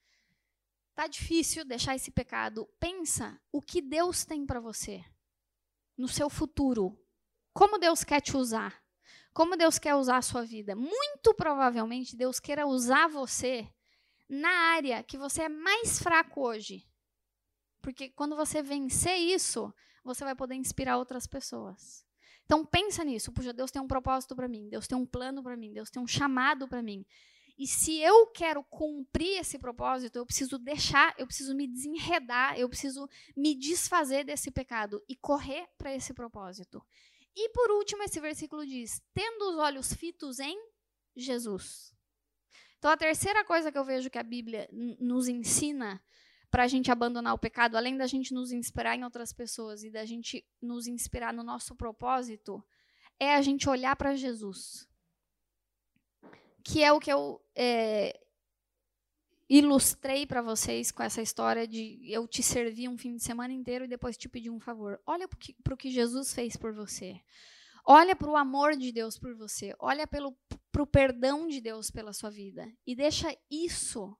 tá 0.93 1.07
difícil 1.07 1.63
deixar 1.63 1.95
esse 1.95 2.11
pecado, 2.11 2.67
pensa 2.79 3.39
o 3.51 3.61
que 3.61 3.81
Deus 3.81 4.25
tem 4.25 4.45
para 4.45 4.59
você 4.59 5.03
no 5.97 6.07
seu 6.07 6.29
futuro. 6.29 6.99
Como 7.53 7.77
Deus 7.77 8.03
quer 8.03 8.21
te 8.21 8.35
usar? 8.35 8.83
Como 9.33 9.55
Deus 9.55 9.79
quer 9.79 9.95
usar 9.95 10.17
a 10.17 10.21
sua 10.21 10.43
vida? 10.43 10.75
Muito 10.75 11.33
provavelmente 11.33 12.15
Deus 12.15 12.39
queira 12.39 12.67
usar 12.67 13.07
você 13.07 13.69
na 14.27 14.49
área 14.49 15.03
que 15.03 15.17
você 15.17 15.43
é 15.43 15.49
mais 15.49 15.99
fraco 15.99 16.41
hoje. 16.41 16.88
Porque 17.89 18.09
quando 18.09 18.35
você 18.35 18.61
vencer 18.61 19.17
isso, 19.17 19.73
você 20.03 20.23
vai 20.23 20.35
poder 20.35 20.53
inspirar 20.53 20.97
outras 20.97 21.25
pessoas. 21.25 22.05
Então 22.45 22.63
pensa 22.63 23.03
nisso, 23.03 23.31
puxa, 23.31 23.51
Deus 23.51 23.71
tem 23.71 23.81
um 23.81 23.87
propósito 23.87 24.35
para 24.35 24.47
mim, 24.47 24.69
Deus 24.69 24.87
tem 24.87 24.95
um 24.95 25.07
plano 25.07 25.41
para 25.41 25.57
mim, 25.57 25.73
Deus 25.73 25.89
tem 25.89 25.99
um 25.99 26.05
chamado 26.05 26.67
para 26.67 26.83
mim. 26.83 27.03
E 27.57 27.65
se 27.65 27.99
eu 27.99 28.27
quero 28.27 28.63
cumprir 28.65 29.39
esse 29.39 29.57
propósito, 29.57 30.17
eu 30.17 30.25
preciso 30.25 30.59
deixar, 30.59 31.15
eu 31.17 31.25
preciso 31.25 31.55
me 31.55 31.67
desenredar, 31.67 32.59
eu 32.59 32.69
preciso 32.69 33.09
me 33.35 33.55
desfazer 33.55 34.23
desse 34.23 34.51
pecado 34.51 35.03
e 35.09 35.15
correr 35.15 35.67
para 35.75 35.93
esse 35.93 36.13
propósito. 36.13 36.85
E 37.35 37.49
por 37.49 37.71
último, 37.71 38.03
esse 38.03 38.19
versículo 38.19 38.67
diz: 38.67 39.01
tendo 39.15 39.49
os 39.49 39.57
olhos 39.57 39.93
fitos 39.93 40.39
em 40.39 40.55
Jesus. 41.15 41.91
Então, 42.77 42.91
a 42.91 42.97
terceira 42.97 43.43
coisa 43.43 43.71
que 43.71 43.77
eu 43.79 43.83
vejo 43.83 44.11
que 44.11 44.19
a 44.19 44.23
Bíblia 44.23 44.69
nos 44.71 45.27
ensina 45.27 45.99
para 46.51 46.63
a 46.63 46.67
gente 46.67 46.91
abandonar 46.91 47.33
o 47.33 47.39
pecado, 47.39 47.75
além 47.75 47.95
da 47.95 48.07
gente 48.07 48.33
nos 48.33 48.51
inspirar 48.51 48.95
em 48.95 49.03
outras 49.03 49.31
pessoas 49.31 49.83
e 49.83 49.91
da 49.91 50.05
gente 50.05 50.45
nos 50.61 50.87
inspirar 50.87 51.33
no 51.33 51.43
nosso 51.43 51.75
propósito, 51.75 52.63
é 53.19 53.35
a 53.35 53.41
gente 53.41 53.69
olhar 53.69 53.95
para 53.95 54.15
Jesus. 54.15 54.87
Que 56.63 56.83
é 56.83 56.91
o 56.91 56.99
que 56.99 57.11
eu 57.11 57.41
é, 57.55 58.19
ilustrei 59.49 60.25
para 60.25 60.41
vocês 60.41 60.91
com 60.91 61.01
essa 61.01 61.21
história 61.21 61.67
de 61.67 61.99
eu 62.03 62.27
te 62.27 62.43
servir 62.43 62.87
um 62.87 62.97
fim 62.97 63.15
de 63.15 63.23
semana 63.23 63.53
inteiro 63.53 63.85
e 63.85 63.87
depois 63.87 64.17
te 64.17 64.29
pedir 64.29 64.49
um 64.49 64.59
favor. 64.59 65.01
Olha 65.05 65.27
para 65.63 65.73
o 65.73 65.77
que 65.77 65.89
Jesus 65.89 66.33
fez 66.33 66.55
por 66.55 66.73
você. 66.73 67.19
Olha 67.85 68.15
para 68.15 68.29
o 68.29 68.37
amor 68.37 68.75
de 68.75 68.91
Deus 68.91 69.17
por 69.17 69.35
você. 69.35 69.75
Olha 69.79 70.05
para 70.05 70.27
o 70.27 70.87
perdão 70.87 71.47
de 71.47 71.59
Deus 71.59 71.89
pela 71.89 72.13
sua 72.13 72.29
vida. 72.29 72.71
E 72.85 72.95
deixa 72.95 73.35
isso 73.49 74.15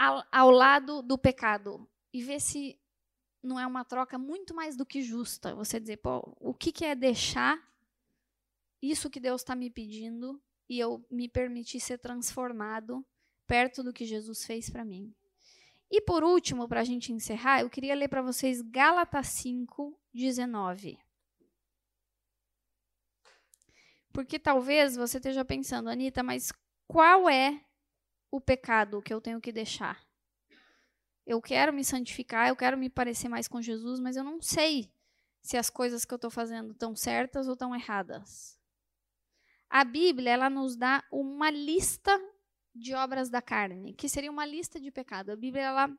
ao, 0.00 0.24
ao 0.32 0.50
lado 0.50 1.02
do 1.02 1.18
pecado 1.18 1.86
e 2.10 2.22
ver 2.22 2.40
se 2.40 2.80
não 3.42 3.60
é 3.60 3.66
uma 3.66 3.84
troca 3.84 4.16
muito 4.16 4.54
mais 4.54 4.74
do 4.74 4.86
que 4.86 5.02
justa. 5.02 5.54
Você 5.54 5.78
dizer, 5.78 5.98
pô, 5.98 6.34
o 6.40 6.54
que, 6.54 6.72
que 6.72 6.86
é 6.86 6.94
deixar 6.94 7.62
isso 8.80 9.10
que 9.10 9.20
Deus 9.20 9.42
está 9.42 9.54
me 9.54 9.68
pedindo 9.68 10.40
e 10.66 10.78
eu 10.78 11.04
me 11.10 11.28
permitir 11.28 11.80
ser 11.80 11.98
transformado 11.98 13.04
perto 13.46 13.82
do 13.82 13.92
que 13.92 14.06
Jesus 14.06 14.42
fez 14.42 14.70
para 14.70 14.86
mim. 14.86 15.14
E 15.90 16.00
por 16.00 16.24
último, 16.24 16.66
para 16.66 16.80
a 16.80 16.84
gente 16.84 17.12
encerrar, 17.12 17.60
eu 17.60 17.68
queria 17.68 17.94
ler 17.94 18.08
para 18.08 18.22
vocês 18.22 18.62
Gálatas 18.62 19.26
5, 19.26 19.94
19. 20.14 20.98
Porque 24.12 24.38
talvez 24.38 24.96
você 24.96 25.18
esteja 25.18 25.44
pensando, 25.44 25.90
Anitta, 25.90 26.22
mas 26.22 26.50
qual 26.88 27.28
é 27.28 27.62
o 28.30 28.40
pecado 28.40 29.02
que 29.02 29.12
eu 29.12 29.20
tenho 29.20 29.40
que 29.40 29.52
deixar. 29.52 30.00
Eu 31.26 31.40
quero 31.40 31.72
me 31.72 31.84
santificar, 31.84 32.48
eu 32.48 32.56
quero 32.56 32.76
me 32.76 32.88
parecer 32.88 33.28
mais 33.28 33.46
com 33.46 33.60
Jesus, 33.60 34.00
mas 34.00 34.16
eu 34.16 34.24
não 34.24 34.40
sei 34.40 34.92
se 35.42 35.56
as 35.56 35.70
coisas 35.70 36.04
que 36.04 36.12
eu 36.12 36.16
estou 36.16 36.30
fazendo 36.30 36.72
estão 36.72 36.94
certas 36.94 37.46
ou 37.46 37.54
estão 37.54 37.74
erradas. 37.74 38.58
A 39.68 39.84
Bíblia 39.84 40.32
ela 40.32 40.50
nos 40.50 40.76
dá 40.76 41.04
uma 41.10 41.50
lista 41.50 42.18
de 42.74 42.94
obras 42.94 43.30
da 43.30 43.40
carne, 43.40 43.94
que 43.94 44.08
seria 44.08 44.30
uma 44.30 44.46
lista 44.46 44.80
de 44.80 44.90
pecado. 44.90 45.30
A 45.30 45.36
Bíblia 45.36 45.62
ela 45.62 45.98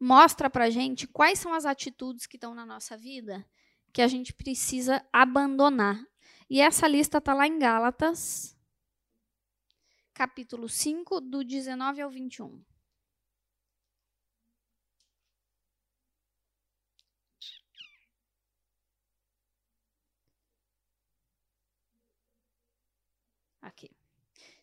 mostra 0.00 0.48
para 0.50 0.70
gente 0.70 1.06
quais 1.06 1.38
são 1.38 1.52
as 1.52 1.66
atitudes 1.66 2.26
que 2.26 2.36
estão 2.36 2.54
na 2.54 2.64
nossa 2.66 2.96
vida 2.96 3.44
que 3.94 4.02
a 4.02 4.08
gente 4.08 4.34
precisa 4.34 5.06
abandonar. 5.12 6.04
E 6.50 6.60
essa 6.60 6.88
lista 6.88 7.18
está 7.18 7.32
lá 7.32 7.46
em 7.46 7.58
Gálatas, 7.58 8.53
capítulo 10.14 10.68
5, 10.68 11.20
do 11.20 11.42
19 11.44 12.00
ao 12.00 12.08
21. 12.08 12.64
Aqui. 23.60 23.90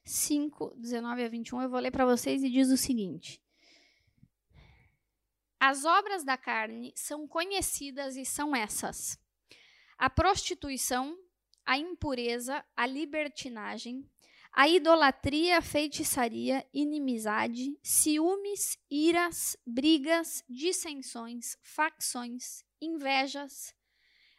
5, 0.06 0.74
19 0.78 1.24
a 1.24 1.28
21, 1.28 1.62
eu 1.64 1.70
vou 1.70 1.80
ler 1.80 1.92
para 1.92 2.06
vocês 2.06 2.42
e 2.44 2.50
diz 2.50 2.70
o 2.70 2.78
seguinte: 2.78 3.44
As 5.60 5.84
obras 5.84 6.24
da 6.24 6.38
carne 6.38 6.94
são 6.96 7.28
conhecidas 7.28 8.16
e 8.16 8.24
são 8.24 8.56
essas: 8.56 9.20
a 9.98 10.10
prostituição, 10.10 11.18
a 11.66 11.78
impureza, 11.78 12.64
a 12.76 12.86
libertinagem, 12.86 14.10
a 14.54 14.68
idolatria, 14.68 15.62
feitiçaria, 15.62 16.66
inimizade, 16.74 17.78
ciúmes, 17.82 18.78
iras, 18.90 19.56
brigas, 19.66 20.44
dissensões, 20.50 21.58
facções, 21.62 22.64
invejas, 22.82 23.74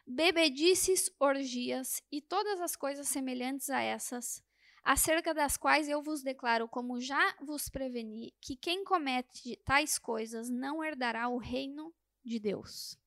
bebedices, 0.05 1.09
orgias 1.19 2.01
e 2.11 2.21
todas 2.21 2.61
as 2.61 2.75
coisas 2.75 3.07
semelhantes 3.07 3.69
a 3.69 3.81
essas, 3.81 4.43
acerca 4.83 5.33
das 5.33 5.57
quais 5.57 5.89
eu 5.89 6.01
vos 6.03 6.21
declaro, 6.21 6.67
como 6.67 6.99
já 6.99 7.35
vos 7.41 7.69
preveni, 7.69 8.33
que 8.39 8.55
quem 8.55 8.83
comete 8.83 9.57
tais 9.65 9.97
coisas 9.97 10.49
não 10.49 10.83
herdará 10.83 11.27
o 11.27 11.37
reino 11.37 11.93
de 12.23 12.39
Deus. 12.39 12.97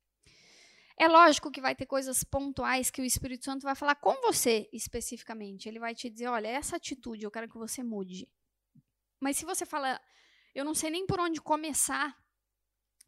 É 0.98 1.08
lógico 1.08 1.50
que 1.50 1.60
vai 1.60 1.74
ter 1.74 1.84
coisas 1.84 2.24
pontuais 2.24 2.90
que 2.90 3.02
o 3.02 3.04
Espírito 3.04 3.44
Santo 3.44 3.62
vai 3.62 3.74
falar 3.74 3.96
com 3.96 4.14
você 4.22 4.68
especificamente. 4.72 5.68
Ele 5.68 5.78
vai 5.78 5.94
te 5.94 6.08
dizer: 6.08 6.28
olha, 6.28 6.48
essa 6.48 6.76
atitude 6.76 7.24
eu 7.24 7.30
quero 7.30 7.48
que 7.48 7.58
você 7.58 7.82
mude. 7.82 8.28
Mas 9.20 9.36
se 9.36 9.44
você 9.44 9.66
fala, 9.66 10.00
eu 10.54 10.64
não 10.64 10.74
sei 10.74 10.90
nem 10.90 11.06
por 11.06 11.20
onde 11.20 11.40
começar, 11.40 12.16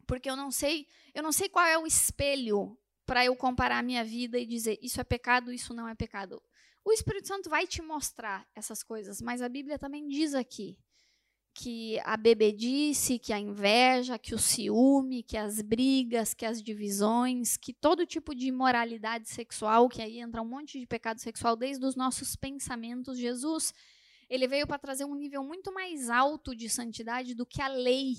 porque 0.05 0.29
eu 0.29 0.35
não 0.35 0.51
sei, 0.51 0.87
eu 1.13 1.23
não 1.23 1.31
sei 1.31 1.49
qual 1.49 1.65
é 1.65 1.77
o 1.77 1.87
espelho 1.87 2.77
para 3.05 3.25
eu 3.25 3.35
comparar 3.35 3.79
a 3.79 3.83
minha 3.83 4.03
vida 4.03 4.37
e 4.37 4.45
dizer 4.45 4.77
isso 4.81 5.01
é 5.01 5.03
pecado, 5.03 5.51
isso 5.51 5.73
não 5.73 5.87
é 5.87 5.95
pecado. 5.95 6.41
O 6.85 6.91
Espírito 6.91 7.27
Santo 7.27 7.49
vai 7.49 7.65
te 7.65 7.81
mostrar 7.81 8.47
essas 8.55 8.83
coisas, 8.83 9.19
mas 9.21 9.41
a 9.41 9.49
Bíblia 9.49 9.79
também 9.79 10.07
diz 10.07 10.33
aqui 10.35 10.77
que 11.53 11.99
a 12.01 12.15
bebedice, 12.15 13.19
que 13.19 13.33
a 13.33 13.39
inveja, 13.39 14.17
que 14.17 14.33
o 14.33 14.39
ciúme, 14.39 15.23
que 15.23 15.37
as 15.37 15.61
brigas, 15.61 16.33
que 16.33 16.45
as 16.45 16.61
divisões, 16.61 17.57
que 17.57 17.73
todo 17.73 18.05
tipo 18.05 18.33
de 18.33 18.47
imoralidade 18.47 19.29
sexual, 19.29 19.89
que 19.89 20.01
aí 20.01 20.19
entra 20.19 20.41
um 20.41 20.47
monte 20.47 20.79
de 20.79 20.85
pecado 20.85 21.19
sexual 21.19 21.55
desde 21.55 21.85
os 21.85 21.95
nossos 21.95 22.35
pensamentos. 22.35 23.17
Jesus, 23.17 23.73
ele 24.29 24.47
veio 24.47 24.67
para 24.67 24.79
trazer 24.79 25.05
um 25.05 25.15
nível 25.15 25.43
muito 25.43 25.73
mais 25.73 26.09
alto 26.09 26.55
de 26.55 26.69
santidade 26.69 27.33
do 27.33 27.45
que 27.45 27.61
a 27.61 27.67
lei 27.67 28.15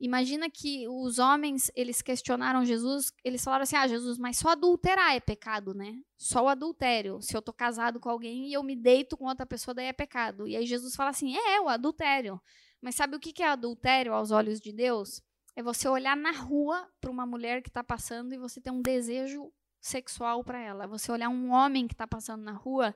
Imagina 0.00 0.48
que 0.48 0.88
os 0.88 1.18
homens, 1.18 1.70
eles 1.76 2.00
questionaram 2.00 2.64
Jesus, 2.64 3.12
eles 3.22 3.44
falaram 3.44 3.64
assim: 3.64 3.76
"Ah, 3.76 3.86
Jesus, 3.86 4.16
mas 4.16 4.38
só 4.38 4.50
adulterar 4.50 5.14
é 5.14 5.20
pecado, 5.20 5.74
né? 5.74 6.00
Só 6.16 6.44
o 6.44 6.48
adultério. 6.48 7.20
Se 7.20 7.36
eu 7.36 7.42
tô 7.42 7.52
casado 7.52 8.00
com 8.00 8.08
alguém 8.08 8.48
e 8.48 8.52
eu 8.54 8.62
me 8.62 8.74
deito 8.74 9.16
com 9.16 9.26
outra 9.26 9.44
pessoa, 9.44 9.74
daí 9.74 9.86
é 9.86 9.92
pecado". 9.92 10.48
E 10.48 10.56
aí 10.56 10.64
Jesus 10.66 10.96
fala 10.96 11.10
assim: 11.10 11.36
"É, 11.36 11.60
o 11.60 11.68
adultério". 11.68 12.40
Mas 12.80 12.94
sabe 12.94 13.14
o 13.16 13.20
que 13.20 13.42
é 13.42 13.48
adultério 13.48 14.14
aos 14.14 14.30
olhos 14.30 14.58
de 14.58 14.72
Deus? 14.72 15.22
É 15.54 15.62
você 15.62 15.86
olhar 15.86 16.16
na 16.16 16.32
rua 16.32 16.88
para 17.00 17.10
uma 17.10 17.26
mulher 17.26 17.62
que 17.62 17.68
está 17.68 17.84
passando 17.84 18.32
e 18.32 18.38
você 18.38 18.60
ter 18.60 18.70
um 18.70 18.80
desejo 18.80 19.52
sexual 19.80 20.42
para 20.42 20.58
ela. 20.58 20.86
Você 20.86 21.12
olhar 21.12 21.28
um 21.28 21.50
homem 21.50 21.86
que 21.86 21.92
está 21.92 22.06
passando 22.06 22.42
na 22.42 22.52
rua 22.52 22.94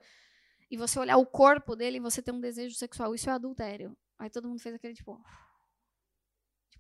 e 0.71 0.77
você 0.77 0.99
olhar 0.99 1.19
o 1.19 1.27
corpo 1.27 1.77
dele 1.77 1.99
e 1.99 2.01
você 2.01 2.23
ter 2.23 2.33
um 2.33 2.41
desejo 2.41 2.75
sexual. 2.77 3.15
Isso 3.15 3.29
é 3.29 3.33
adultério. 3.33 3.95
Aí 4.19 4.31
todo 4.31 4.49
mundo 4.49 4.61
fez 4.61 4.75
aquele 4.75 4.95
tipo, 4.95 5.21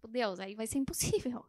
Tipo, 0.05 0.09
Deus, 0.09 0.38
aí 0.38 0.55
vai 0.55 0.66
ser 0.66 0.78
impossível. 0.78 1.44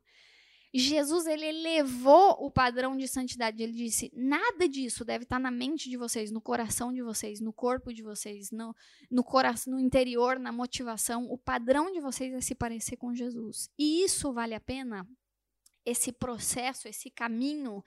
Jesus, 0.74 1.26
ele 1.26 1.46
elevou 1.46 2.32
o 2.46 2.52
padrão 2.52 2.98
de 2.98 3.08
santidade. 3.08 3.64
Ele 3.64 3.72
disse: 3.72 4.12
nada 4.14 4.68
disso 4.68 5.06
deve 5.06 5.24
estar 5.24 5.40
na 5.40 5.50
mente 5.52 5.90
de 5.90 5.96
vocês, 5.96 6.32
no 6.32 6.42
coração 6.42 6.92
de 6.92 7.02
vocês, 7.02 7.40
no 7.40 7.54
corpo 7.54 7.94
de 7.94 8.04
vocês, 8.04 8.52
no, 8.52 8.76
no, 9.10 9.24
coração, 9.24 9.74
no 9.74 9.80
interior, 9.80 10.38
na 10.38 10.52
motivação. 10.52 11.32
O 11.32 11.38
padrão 11.38 11.92
de 11.92 12.02
vocês 12.02 12.34
é 12.34 12.42
se 12.42 12.54
parecer 12.54 12.98
com 12.98 13.14
Jesus. 13.14 13.70
E 13.78 14.04
isso 14.04 14.34
vale 14.34 14.54
a 14.54 14.60
pena? 14.60 15.08
Esse 15.86 16.12
processo, 16.12 16.88
esse 16.88 17.10
caminho, 17.10 17.84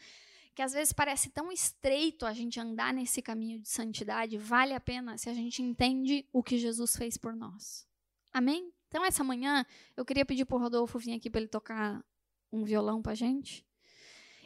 que 0.54 0.62
às 0.62 0.72
vezes 0.72 0.92
parece 0.92 1.30
tão 1.30 1.52
estreito 1.52 2.24
a 2.24 2.32
gente 2.32 2.60
andar 2.60 2.94
nesse 2.94 3.20
caminho 3.20 3.60
de 3.60 3.68
santidade, 3.68 4.38
vale 4.38 4.72
a 4.72 4.80
pena 4.80 5.18
se 5.18 5.28
a 5.28 5.34
gente 5.34 5.62
entende 5.62 6.26
o 6.32 6.42
que 6.42 6.56
Jesus 6.56 6.96
fez 6.96 7.18
por 7.18 7.34
nós. 7.34 7.86
Amém? 8.32 8.72
Então, 8.88 9.04
essa 9.04 9.22
manhã, 9.22 9.64
eu 9.96 10.04
queria 10.04 10.24
pedir 10.24 10.44
para 10.44 10.56
o 10.56 10.60
Rodolfo 10.60 10.98
vir 10.98 11.14
aqui 11.14 11.30
para 11.30 11.40
ele 11.40 11.48
tocar 11.48 12.02
um 12.50 12.64
violão 12.64 13.02
para 13.02 13.12
a 13.12 13.14
gente. 13.14 13.64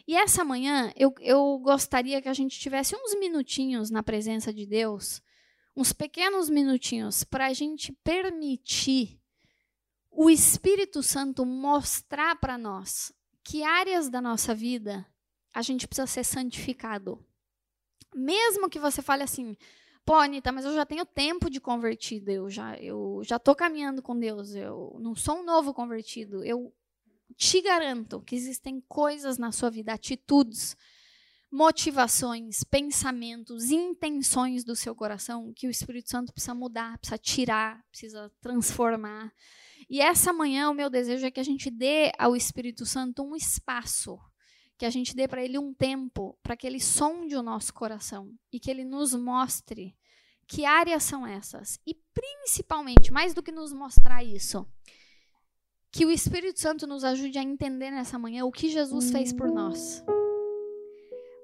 E 0.05 0.15
essa 0.15 0.43
manhã, 0.43 0.91
eu, 0.97 1.13
eu 1.21 1.57
gostaria 1.59 2.21
que 2.21 2.27
a 2.27 2.33
gente 2.33 2.59
tivesse 2.59 2.95
uns 2.95 3.17
minutinhos 3.17 3.89
na 3.89 4.03
presença 4.03 4.53
de 4.53 4.65
Deus, 4.65 5.21
uns 5.75 5.93
pequenos 5.93 6.49
minutinhos, 6.49 7.23
para 7.23 7.47
a 7.47 7.53
gente 7.53 7.93
permitir 8.03 9.19
o 10.11 10.29
Espírito 10.29 11.01
Santo 11.01 11.45
mostrar 11.45 12.35
para 12.35 12.57
nós 12.57 13.13
que 13.43 13.63
áreas 13.63 14.09
da 14.09 14.21
nossa 14.21 14.53
vida 14.53 15.05
a 15.53 15.61
gente 15.61 15.87
precisa 15.87 16.07
ser 16.07 16.23
santificado. 16.23 17.25
Mesmo 18.13 18.69
que 18.69 18.79
você 18.79 19.01
fale 19.01 19.23
assim, 19.23 19.57
Pô, 20.05 20.15
Anitta, 20.15 20.51
mas 20.51 20.65
eu 20.65 20.73
já 20.73 20.85
tenho 20.85 21.05
tempo 21.05 21.49
de 21.49 21.61
convertido, 21.61 22.29
eu 22.29 22.49
já 22.49 22.75
eu 22.77 23.21
já 23.23 23.39
tô 23.39 23.55
caminhando 23.55 24.01
com 24.01 24.17
Deus, 24.17 24.53
eu 24.53 24.97
não 24.99 25.15
sou 25.15 25.39
um 25.39 25.43
novo 25.45 25.73
convertido. 25.73 26.43
Eu 26.43 26.73
te 27.37 27.61
garanto 27.61 28.21
que 28.21 28.35
existem 28.35 28.81
coisas 28.81 29.37
na 29.37 29.51
sua 29.51 29.69
vida, 29.69 29.93
atitudes, 29.93 30.75
motivações, 31.49 32.63
pensamentos, 32.63 33.71
intenções 33.71 34.63
do 34.63 34.75
seu 34.75 34.93
coração 34.93 35.53
que 35.55 35.67
o 35.67 35.71
Espírito 35.71 36.09
Santo 36.09 36.33
precisa 36.33 36.53
mudar, 36.53 36.97
precisa 36.97 37.17
tirar, 37.17 37.81
precisa 37.89 38.31
transformar. 38.41 39.31
E 39.89 40.01
essa 40.01 40.33
manhã 40.33 40.69
o 40.69 40.73
meu 40.73 40.89
desejo 40.89 41.25
é 41.25 41.31
que 41.31 41.39
a 41.39 41.43
gente 41.43 41.69
dê 41.69 42.11
ao 42.17 42.35
Espírito 42.35 42.85
Santo 42.85 43.23
um 43.23 43.35
espaço 43.35 44.19
que 44.77 44.85
a 44.85 44.89
gente 44.89 45.15
dê 45.15 45.27
para 45.27 45.43
Ele 45.43 45.57
um 45.57 45.73
tempo 45.73 46.37
para 46.41 46.57
que 46.57 46.67
Ele 46.67 46.79
sonde 46.79 47.35
o 47.35 47.43
nosso 47.43 47.73
coração 47.73 48.31
e 48.51 48.59
que 48.59 48.69
Ele 48.69 48.83
nos 48.83 49.13
mostre 49.13 49.95
que 50.47 50.65
áreas 50.65 51.03
são 51.03 51.25
essas. 51.25 51.79
E 51.85 51.97
principalmente, 52.13 53.11
mais 53.11 53.33
do 53.33 53.41
que 53.41 53.51
nos 53.51 53.73
mostrar 53.73 54.23
isso, 54.23 54.65
que 55.91 56.05
o 56.05 56.11
Espírito 56.11 56.59
Santo 56.59 56.87
nos 56.87 57.03
ajude 57.03 57.37
a 57.37 57.43
entender 57.43 57.91
nessa 57.91 58.17
manhã 58.17 58.45
o 58.45 58.51
que 58.51 58.69
Jesus 58.69 59.11
fez 59.11 59.31
por 59.31 59.51
nós. 59.51 60.03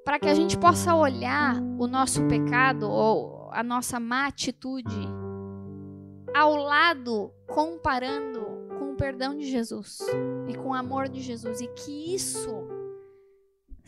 Para 0.04 0.20
que 0.20 0.28
a 0.28 0.34
gente 0.34 0.58
possa 0.58 0.96
olhar 0.96 1.56
o 1.78 1.88
nosso 1.88 2.26
pecado 2.28 2.90
ou 2.90 3.50
a 3.52 3.64
nossa 3.64 4.00
má 4.00 4.28
atitude 4.28 5.08
ao 6.34 6.56
lado, 6.56 7.32
comparando 7.48 8.42
com 8.78 8.94
o 8.94 8.96
perdão 8.96 9.36
de 9.36 9.50
Jesus 9.50 10.00
e 10.48 10.56
com 10.56 10.70
o 10.70 10.74
amor 10.74 11.10
de 11.10 11.22
Jesus. 11.22 11.62
E 11.62 11.68
que 11.68 12.14
isso 12.14 12.79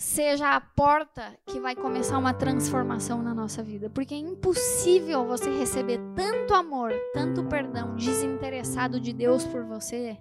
seja 0.01 0.55
a 0.55 0.59
porta 0.59 1.37
que 1.45 1.59
vai 1.59 1.75
começar 1.75 2.17
uma 2.17 2.33
transformação 2.33 3.21
na 3.21 3.35
nossa 3.35 3.61
vida. 3.61 3.87
Porque 3.87 4.15
é 4.15 4.17
impossível 4.17 5.27
você 5.27 5.51
receber 5.51 5.99
tanto 6.15 6.55
amor, 6.55 6.91
tanto 7.13 7.43
perdão 7.43 7.95
desinteressado 7.95 8.99
de 8.99 9.13
Deus 9.13 9.45
por 9.45 9.63
você 9.63 10.17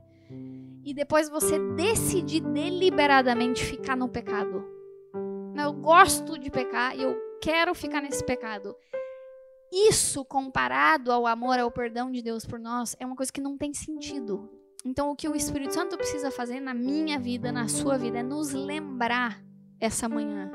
e 0.85 0.93
depois 0.93 1.31
você 1.31 1.59
decidir 1.75 2.41
deliberadamente 2.41 3.65
ficar 3.65 3.97
no 3.97 4.07
pecado. 4.07 4.63
Eu 5.57 5.73
gosto 5.73 6.39
de 6.39 6.51
pecar 6.51 6.95
e 6.95 7.03
eu 7.03 7.17
quero 7.41 7.75
ficar 7.75 8.03
nesse 8.03 8.23
pecado. 8.23 8.77
Isso, 9.73 10.27
comparado 10.27 11.11
ao 11.11 11.27
amor, 11.27 11.59
ao 11.59 11.71
perdão 11.71 12.11
de 12.11 12.21
Deus 12.21 12.45
por 12.45 12.59
nós, 12.59 12.95
é 13.01 13.07
uma 13.07 13.17
coisa 13.17 13.33
que 13.33 13.41
não 13.41 13.57
tem 13.57 13.73
sentido. 13.73 14.47
Então, 14.85 15.11
o 15.11 15.17
que 15.17 15.29
o 15.29 15.35
Espírito 15.35 15.73
Santo 15.73 15.97
precisa 15.97 16.31
fazer 16.31 16.61
na 16.61 16.75
minha 16.75 17.19
vida, 17.19 17.51
na 17.51 17.67
sua 17.67 17.97
vida, 17.97 18.19
é 18.19 18.23
nos 18.23 18.53
lembrar 18.53 19.50
essa 19.81 20.09
manhã 20.09 20.51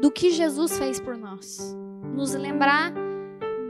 do 0.00 0.10
que 0.10 0.30
Jesus 0.30 0.78
fez 0.78 1.00
por 1.00 1.16
nós. 1.16 1.76
Nos 2.14 2.34
lembrar 2.34 2.92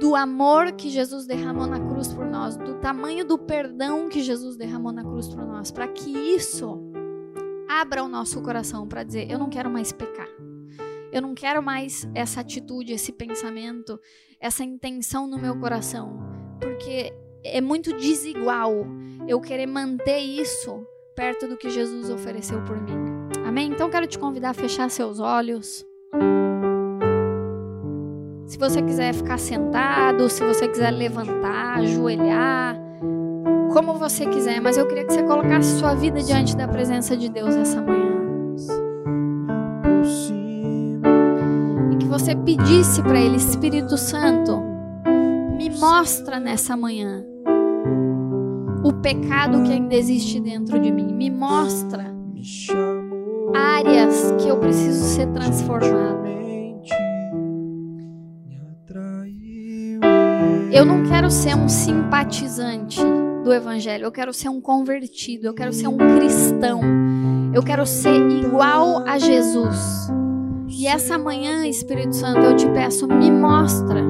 do 0.01 0.15
amor 0.15 0.73
que 0.73 0.91
Jesus 0.91 1.27
derramou 1.27 1.67
na 1.67 1.81
cruz 1.81 2.13
por 2.13 2.27
nós, 2.27 2.57
do 2.57 2.75
tamanho 2.75 3.25
do 3.25 3.39
perdão 3.39 4.09
que 4.09 4.23
Jesus 4.23 4.57
derramou 4.57 4.93
na 4.93 5.03
cruz 5.03 5.29
por 5.29 5.45
nós, 5.45 5.71
para 5.71 5.89
que 5.89 6.11
isso 6.11 6.81
abra 7.69 8.05
o 8.05 8.09
nosso 8.09 8.43
coração 8.43 8.87
para 8.87 9.03
dizer: 9.03 9.31
eu 9.31 9.39
não 9.39 9.49
quero 9.49 9.71
mais 9.71 9.93
pecar. 9.93 10.29
Eu 11.13 11.23
não 11.23 11.35
quero 11.35 11.63
mais 11.63 12.07
essa 12.15 12.41
atitude, 12.41 12.93
esse 12.93 13.13
pensamento, 13.13 13.99
essa 14.41 14.65
intenção 14.65 15.27
no 15.27 15.39
meu 15.39 15.59
coração, 15.59 16.19
porque 16.61 17.13
é 17.43 17.61
muito 17.61 17.97
desigual 17.97 18.73
eu 19.27 19.41
querer 19.41 19.67
manter 19.67 20.19
isso 20.19 20.87
perto 21.15 21.49
do 21.49 21.57
que 21.57 21.71
Jesus 21.71 22.11
ofereceu 22.11 22.63
por 22.65 22.79
mim. 22.83 23.16
Amém? 23.57 23.71
Então 23.73 23.89
quero 23.89 24.07
te 24.07 24.19
convidar 24.19 24.51
a 24.51 24.53
fechar 24.53 24.91
seus 24.91 25.19
olhos. 25.19 25.83
Se 28.45 28.59
você 28.59 28.83
quiser 28.83 29.15
ficar 29.15 29.39
sentado, 29.39 30.29
se 30.29 30.45
você 30.45 30.69
quiser 30.69 30.91
levantar, 30.91 31.79
ajoelhar, 31.79 32.79
como 33.73 33.95
você 33.95 34.27
quiser, 34.27 34.61
mas 34.61 34.77
eu 34.77 34.87
queria 34.87 35.07
que 35.07 35.15
você 35.15 35.23
colocasse 35.23 35.79
sua 35.79 35.95
vida 35.95 36.23
diante 36.23 36.55
da 36.55 36.69
presença 36.69 37.17
de 37.17 37.31
Deus 37.31 37.57
essa 37.57 37.81
manhã. 37.81 38.21
E 41.93 41.97
que 41.97 42.07
você 42.07 42.37
pedisse 42.37 43.03
para 43.03 43.19
Ele, 43.19 43.37
Espírito 43.37 43.97
Santo, 43.97 44.61
me 45.57 45.71
mostra 45.71 46.39
nessa 46.39 46.77
manhã 46.77 47.25
o 48.85 48.93
pecado 48.93 49.63
que 49.63 49.73
ainda 49.73 49.95
existe 49.95 50.41
dentro 50.41 50.79
de 50.79 50.93
mim. 50.93 51.11
Me 51.15 51.31
mostra 51.31 52.15
áreas 53.55 54.33
que 54.41 54.49
eu 54.49 54.59
preciso 54.59 55.05
ser 55.05 55.27
transformado. 55.29 56.27
Eu 60.73 60.85
não 60.85 61.05
quero 61.05 61.31
ser 61.31 61.57
um 61.57 61.69
simpatizante 61.69 63.01
do 63.43 63.55
Evangelho, 63.55 64.05
eu 64.05 64.13
quero 64.13 64.33
ser 64.35 64.51
um 64.51 64.61
convertido, 64.61 65.47
eu 65.47 65.55
quero 65.55 65.73
ser 65.73 65.89
um 65.89 65.97
cristão, 65.97 66.83
eu 67.55 67.63
quero 67.63 67.87
ser 67.87 68.15
igual 68.31 69.03
a 69.07 69.19
Jesus. 69.19 70.11
E 70.69 70.87
essa 70.87 71.17
manhã, 71.17 71.67
Espírito 71.67 72.15
Santo, 72.15 72.41
eu 72.41 72.55
te 72.55 72.69
peço, 72.69 73.09
me 73.09 73.31
mostra 73.31 74.05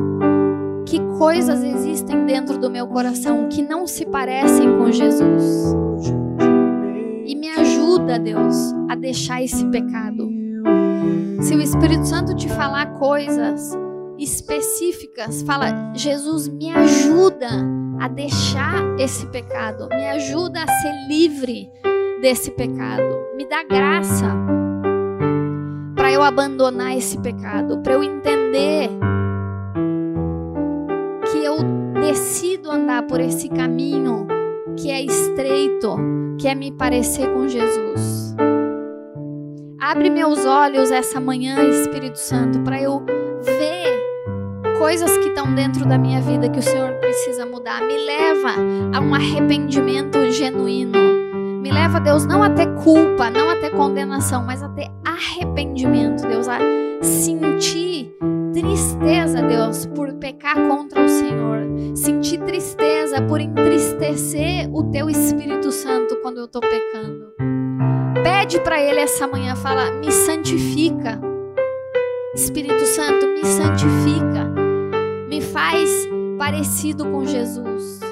que 0.87 0.99
coisas 1.19 1.63
existem 1.63 2.25
dentro 2.25 2.59
do 2.59 2.69
meu 2.69 2.89
coração 2.89 3.49
que 3.49 3.63
não 3.63 3.87
se 3.87 4.05
parecem 4.05 4.77
com 4.77 4.91
Jesus 4.91 5.77
a 8.17 8.19
Deus 8.19 8.57
a 8.89 8.95
deixar 8.95 9.43
esse 9.43 9.65
pecado. 9.67 10.29
Se 11.41 11.55
o 11.55 11.61
Espírito 11.61 12.07
Santo 12.07 12.35
te 12.35 12.49
falar 12.49 12.87
coisas 12.95 13.77
específicas, 14.19 15.43
fala: 15.43 15.93
Jesus, 15.95 16.49
me 16.49 16.73
ajuda 16.73 17.49
a 18.01 18.09
deixar 18.09 18.83
esse 18.99 19.27
pecado, 19.27 19.89
me 19.91 20.09
ajuda 20.09 20.63
a 20.63 20.67
ser 20.67 21.09
livre 21.09 21.71
desse 22.23 22.51
pecado, 22.51 23.05
me 23.37 23.47
dá 23.47 23.63
graça 23.63 24.35
para 25.95 26.11
eu 26.11 26.23
abandonar 26.23 26.97
esse 26.97 27.19
pecado, 27.19 27.79
para 27.79 27.93
eu 27.95 28.03
entender 28.03 28.89
que 31.31 31.39
eu 31.45 31.59
decido 32.01 32.71
andar 32.71 33.03
por 33.07 33.21
esse 33.21 33.49
caminho 33.49 34.27
que 34.77 34.91
é 34.91 35.03
estreito, 35.03 35.97
que 36.39 36.49
é 36.49 36.55
me 36.55 36.71
parecer 36.71 37.27
com 37.33 37.49
Jesus. 37.49 38.35
Abre 39.81 40.11
meus 40.11 40.45
olhos 40.45 40.91
essa 40.91 41.21
manhã, 41.21 41.63
Espírito 41.69 42.19
Santo, 42.19 42.61
para 42.61 42.81
eu 42.81 43.03
ver 43.43 44.07
coisas 44.79 45.17
que 45.19 45.29
estão 45.29 45.55
dentro 45.55 45.87
da 45.87 45.97
minha 45.97 46.21
vida 46.21 46.49
que 46.49 46.59
o 46.59 46.63
Senhor 46.63 46.93
precisa 46.95 47.47
mudar. 47.47 47.83
Me 47.83 47.97
leva 47.97 48.55
a 48.95 49.01
um 49.01 49.15
arrependimento 49.15 50.31
genuíno. 50.31 50.99
Me 51.63 51.71
leva, 51.73 51.99
Deus, 51.99 52.27
não 52.27 52.43
a 52.43 52.51
ter 52.51 52.67
culpa, 52.83 53.31
não 53.31 53.51
a 53.51 53.57
ter 53.57 53.71
condenação, 53.71 54.45
mas 54.45 54.63
a 54.63 54.69
ter 54.69 54.89
arrependimento, 55.05 56.27
Deus, 56.27 56.47
a 56.49 56.59
sentir 57.03 58.17
tristeza, 58.61 59.43
Deus, 59.43 59.85
por 59.85 60.15
pecar 60.15 60.57
contra 60.67 61.05
o 61.05 61.09
Senhor. 61.09 61.59
Sentir 61.95 62.39
tristeza 62.39 63.21
por 63.21 63.39
entristecer 63.39 64.71
o 64.73 64.85
teu 64.91 65.11
Espírito 65.11 65.71
Santo 65.71 66.17
quando 66.23 66.39
eu 66.39 66.47
estou 66.47 66.63
pecando. 66.63 67.35
Pede 68.23 68.59
para 68.61 68.81
Ele 68.81 69.01
essa 69.01 69.27
manhã, 69.27 69.55
fala, 69.55 69.91
me 69.93 70.11
santifica. 70.11 71.21
Espírito 72.35 72.83
Santo, 72.87 73.27
me 73.27 73.45
santifica. 73.45 74.45
Me 75.29 75.43
faz 75.43 76.09
parecido 76.39 77.05
com 77.05 77.27
Jesus. 77.27 78.06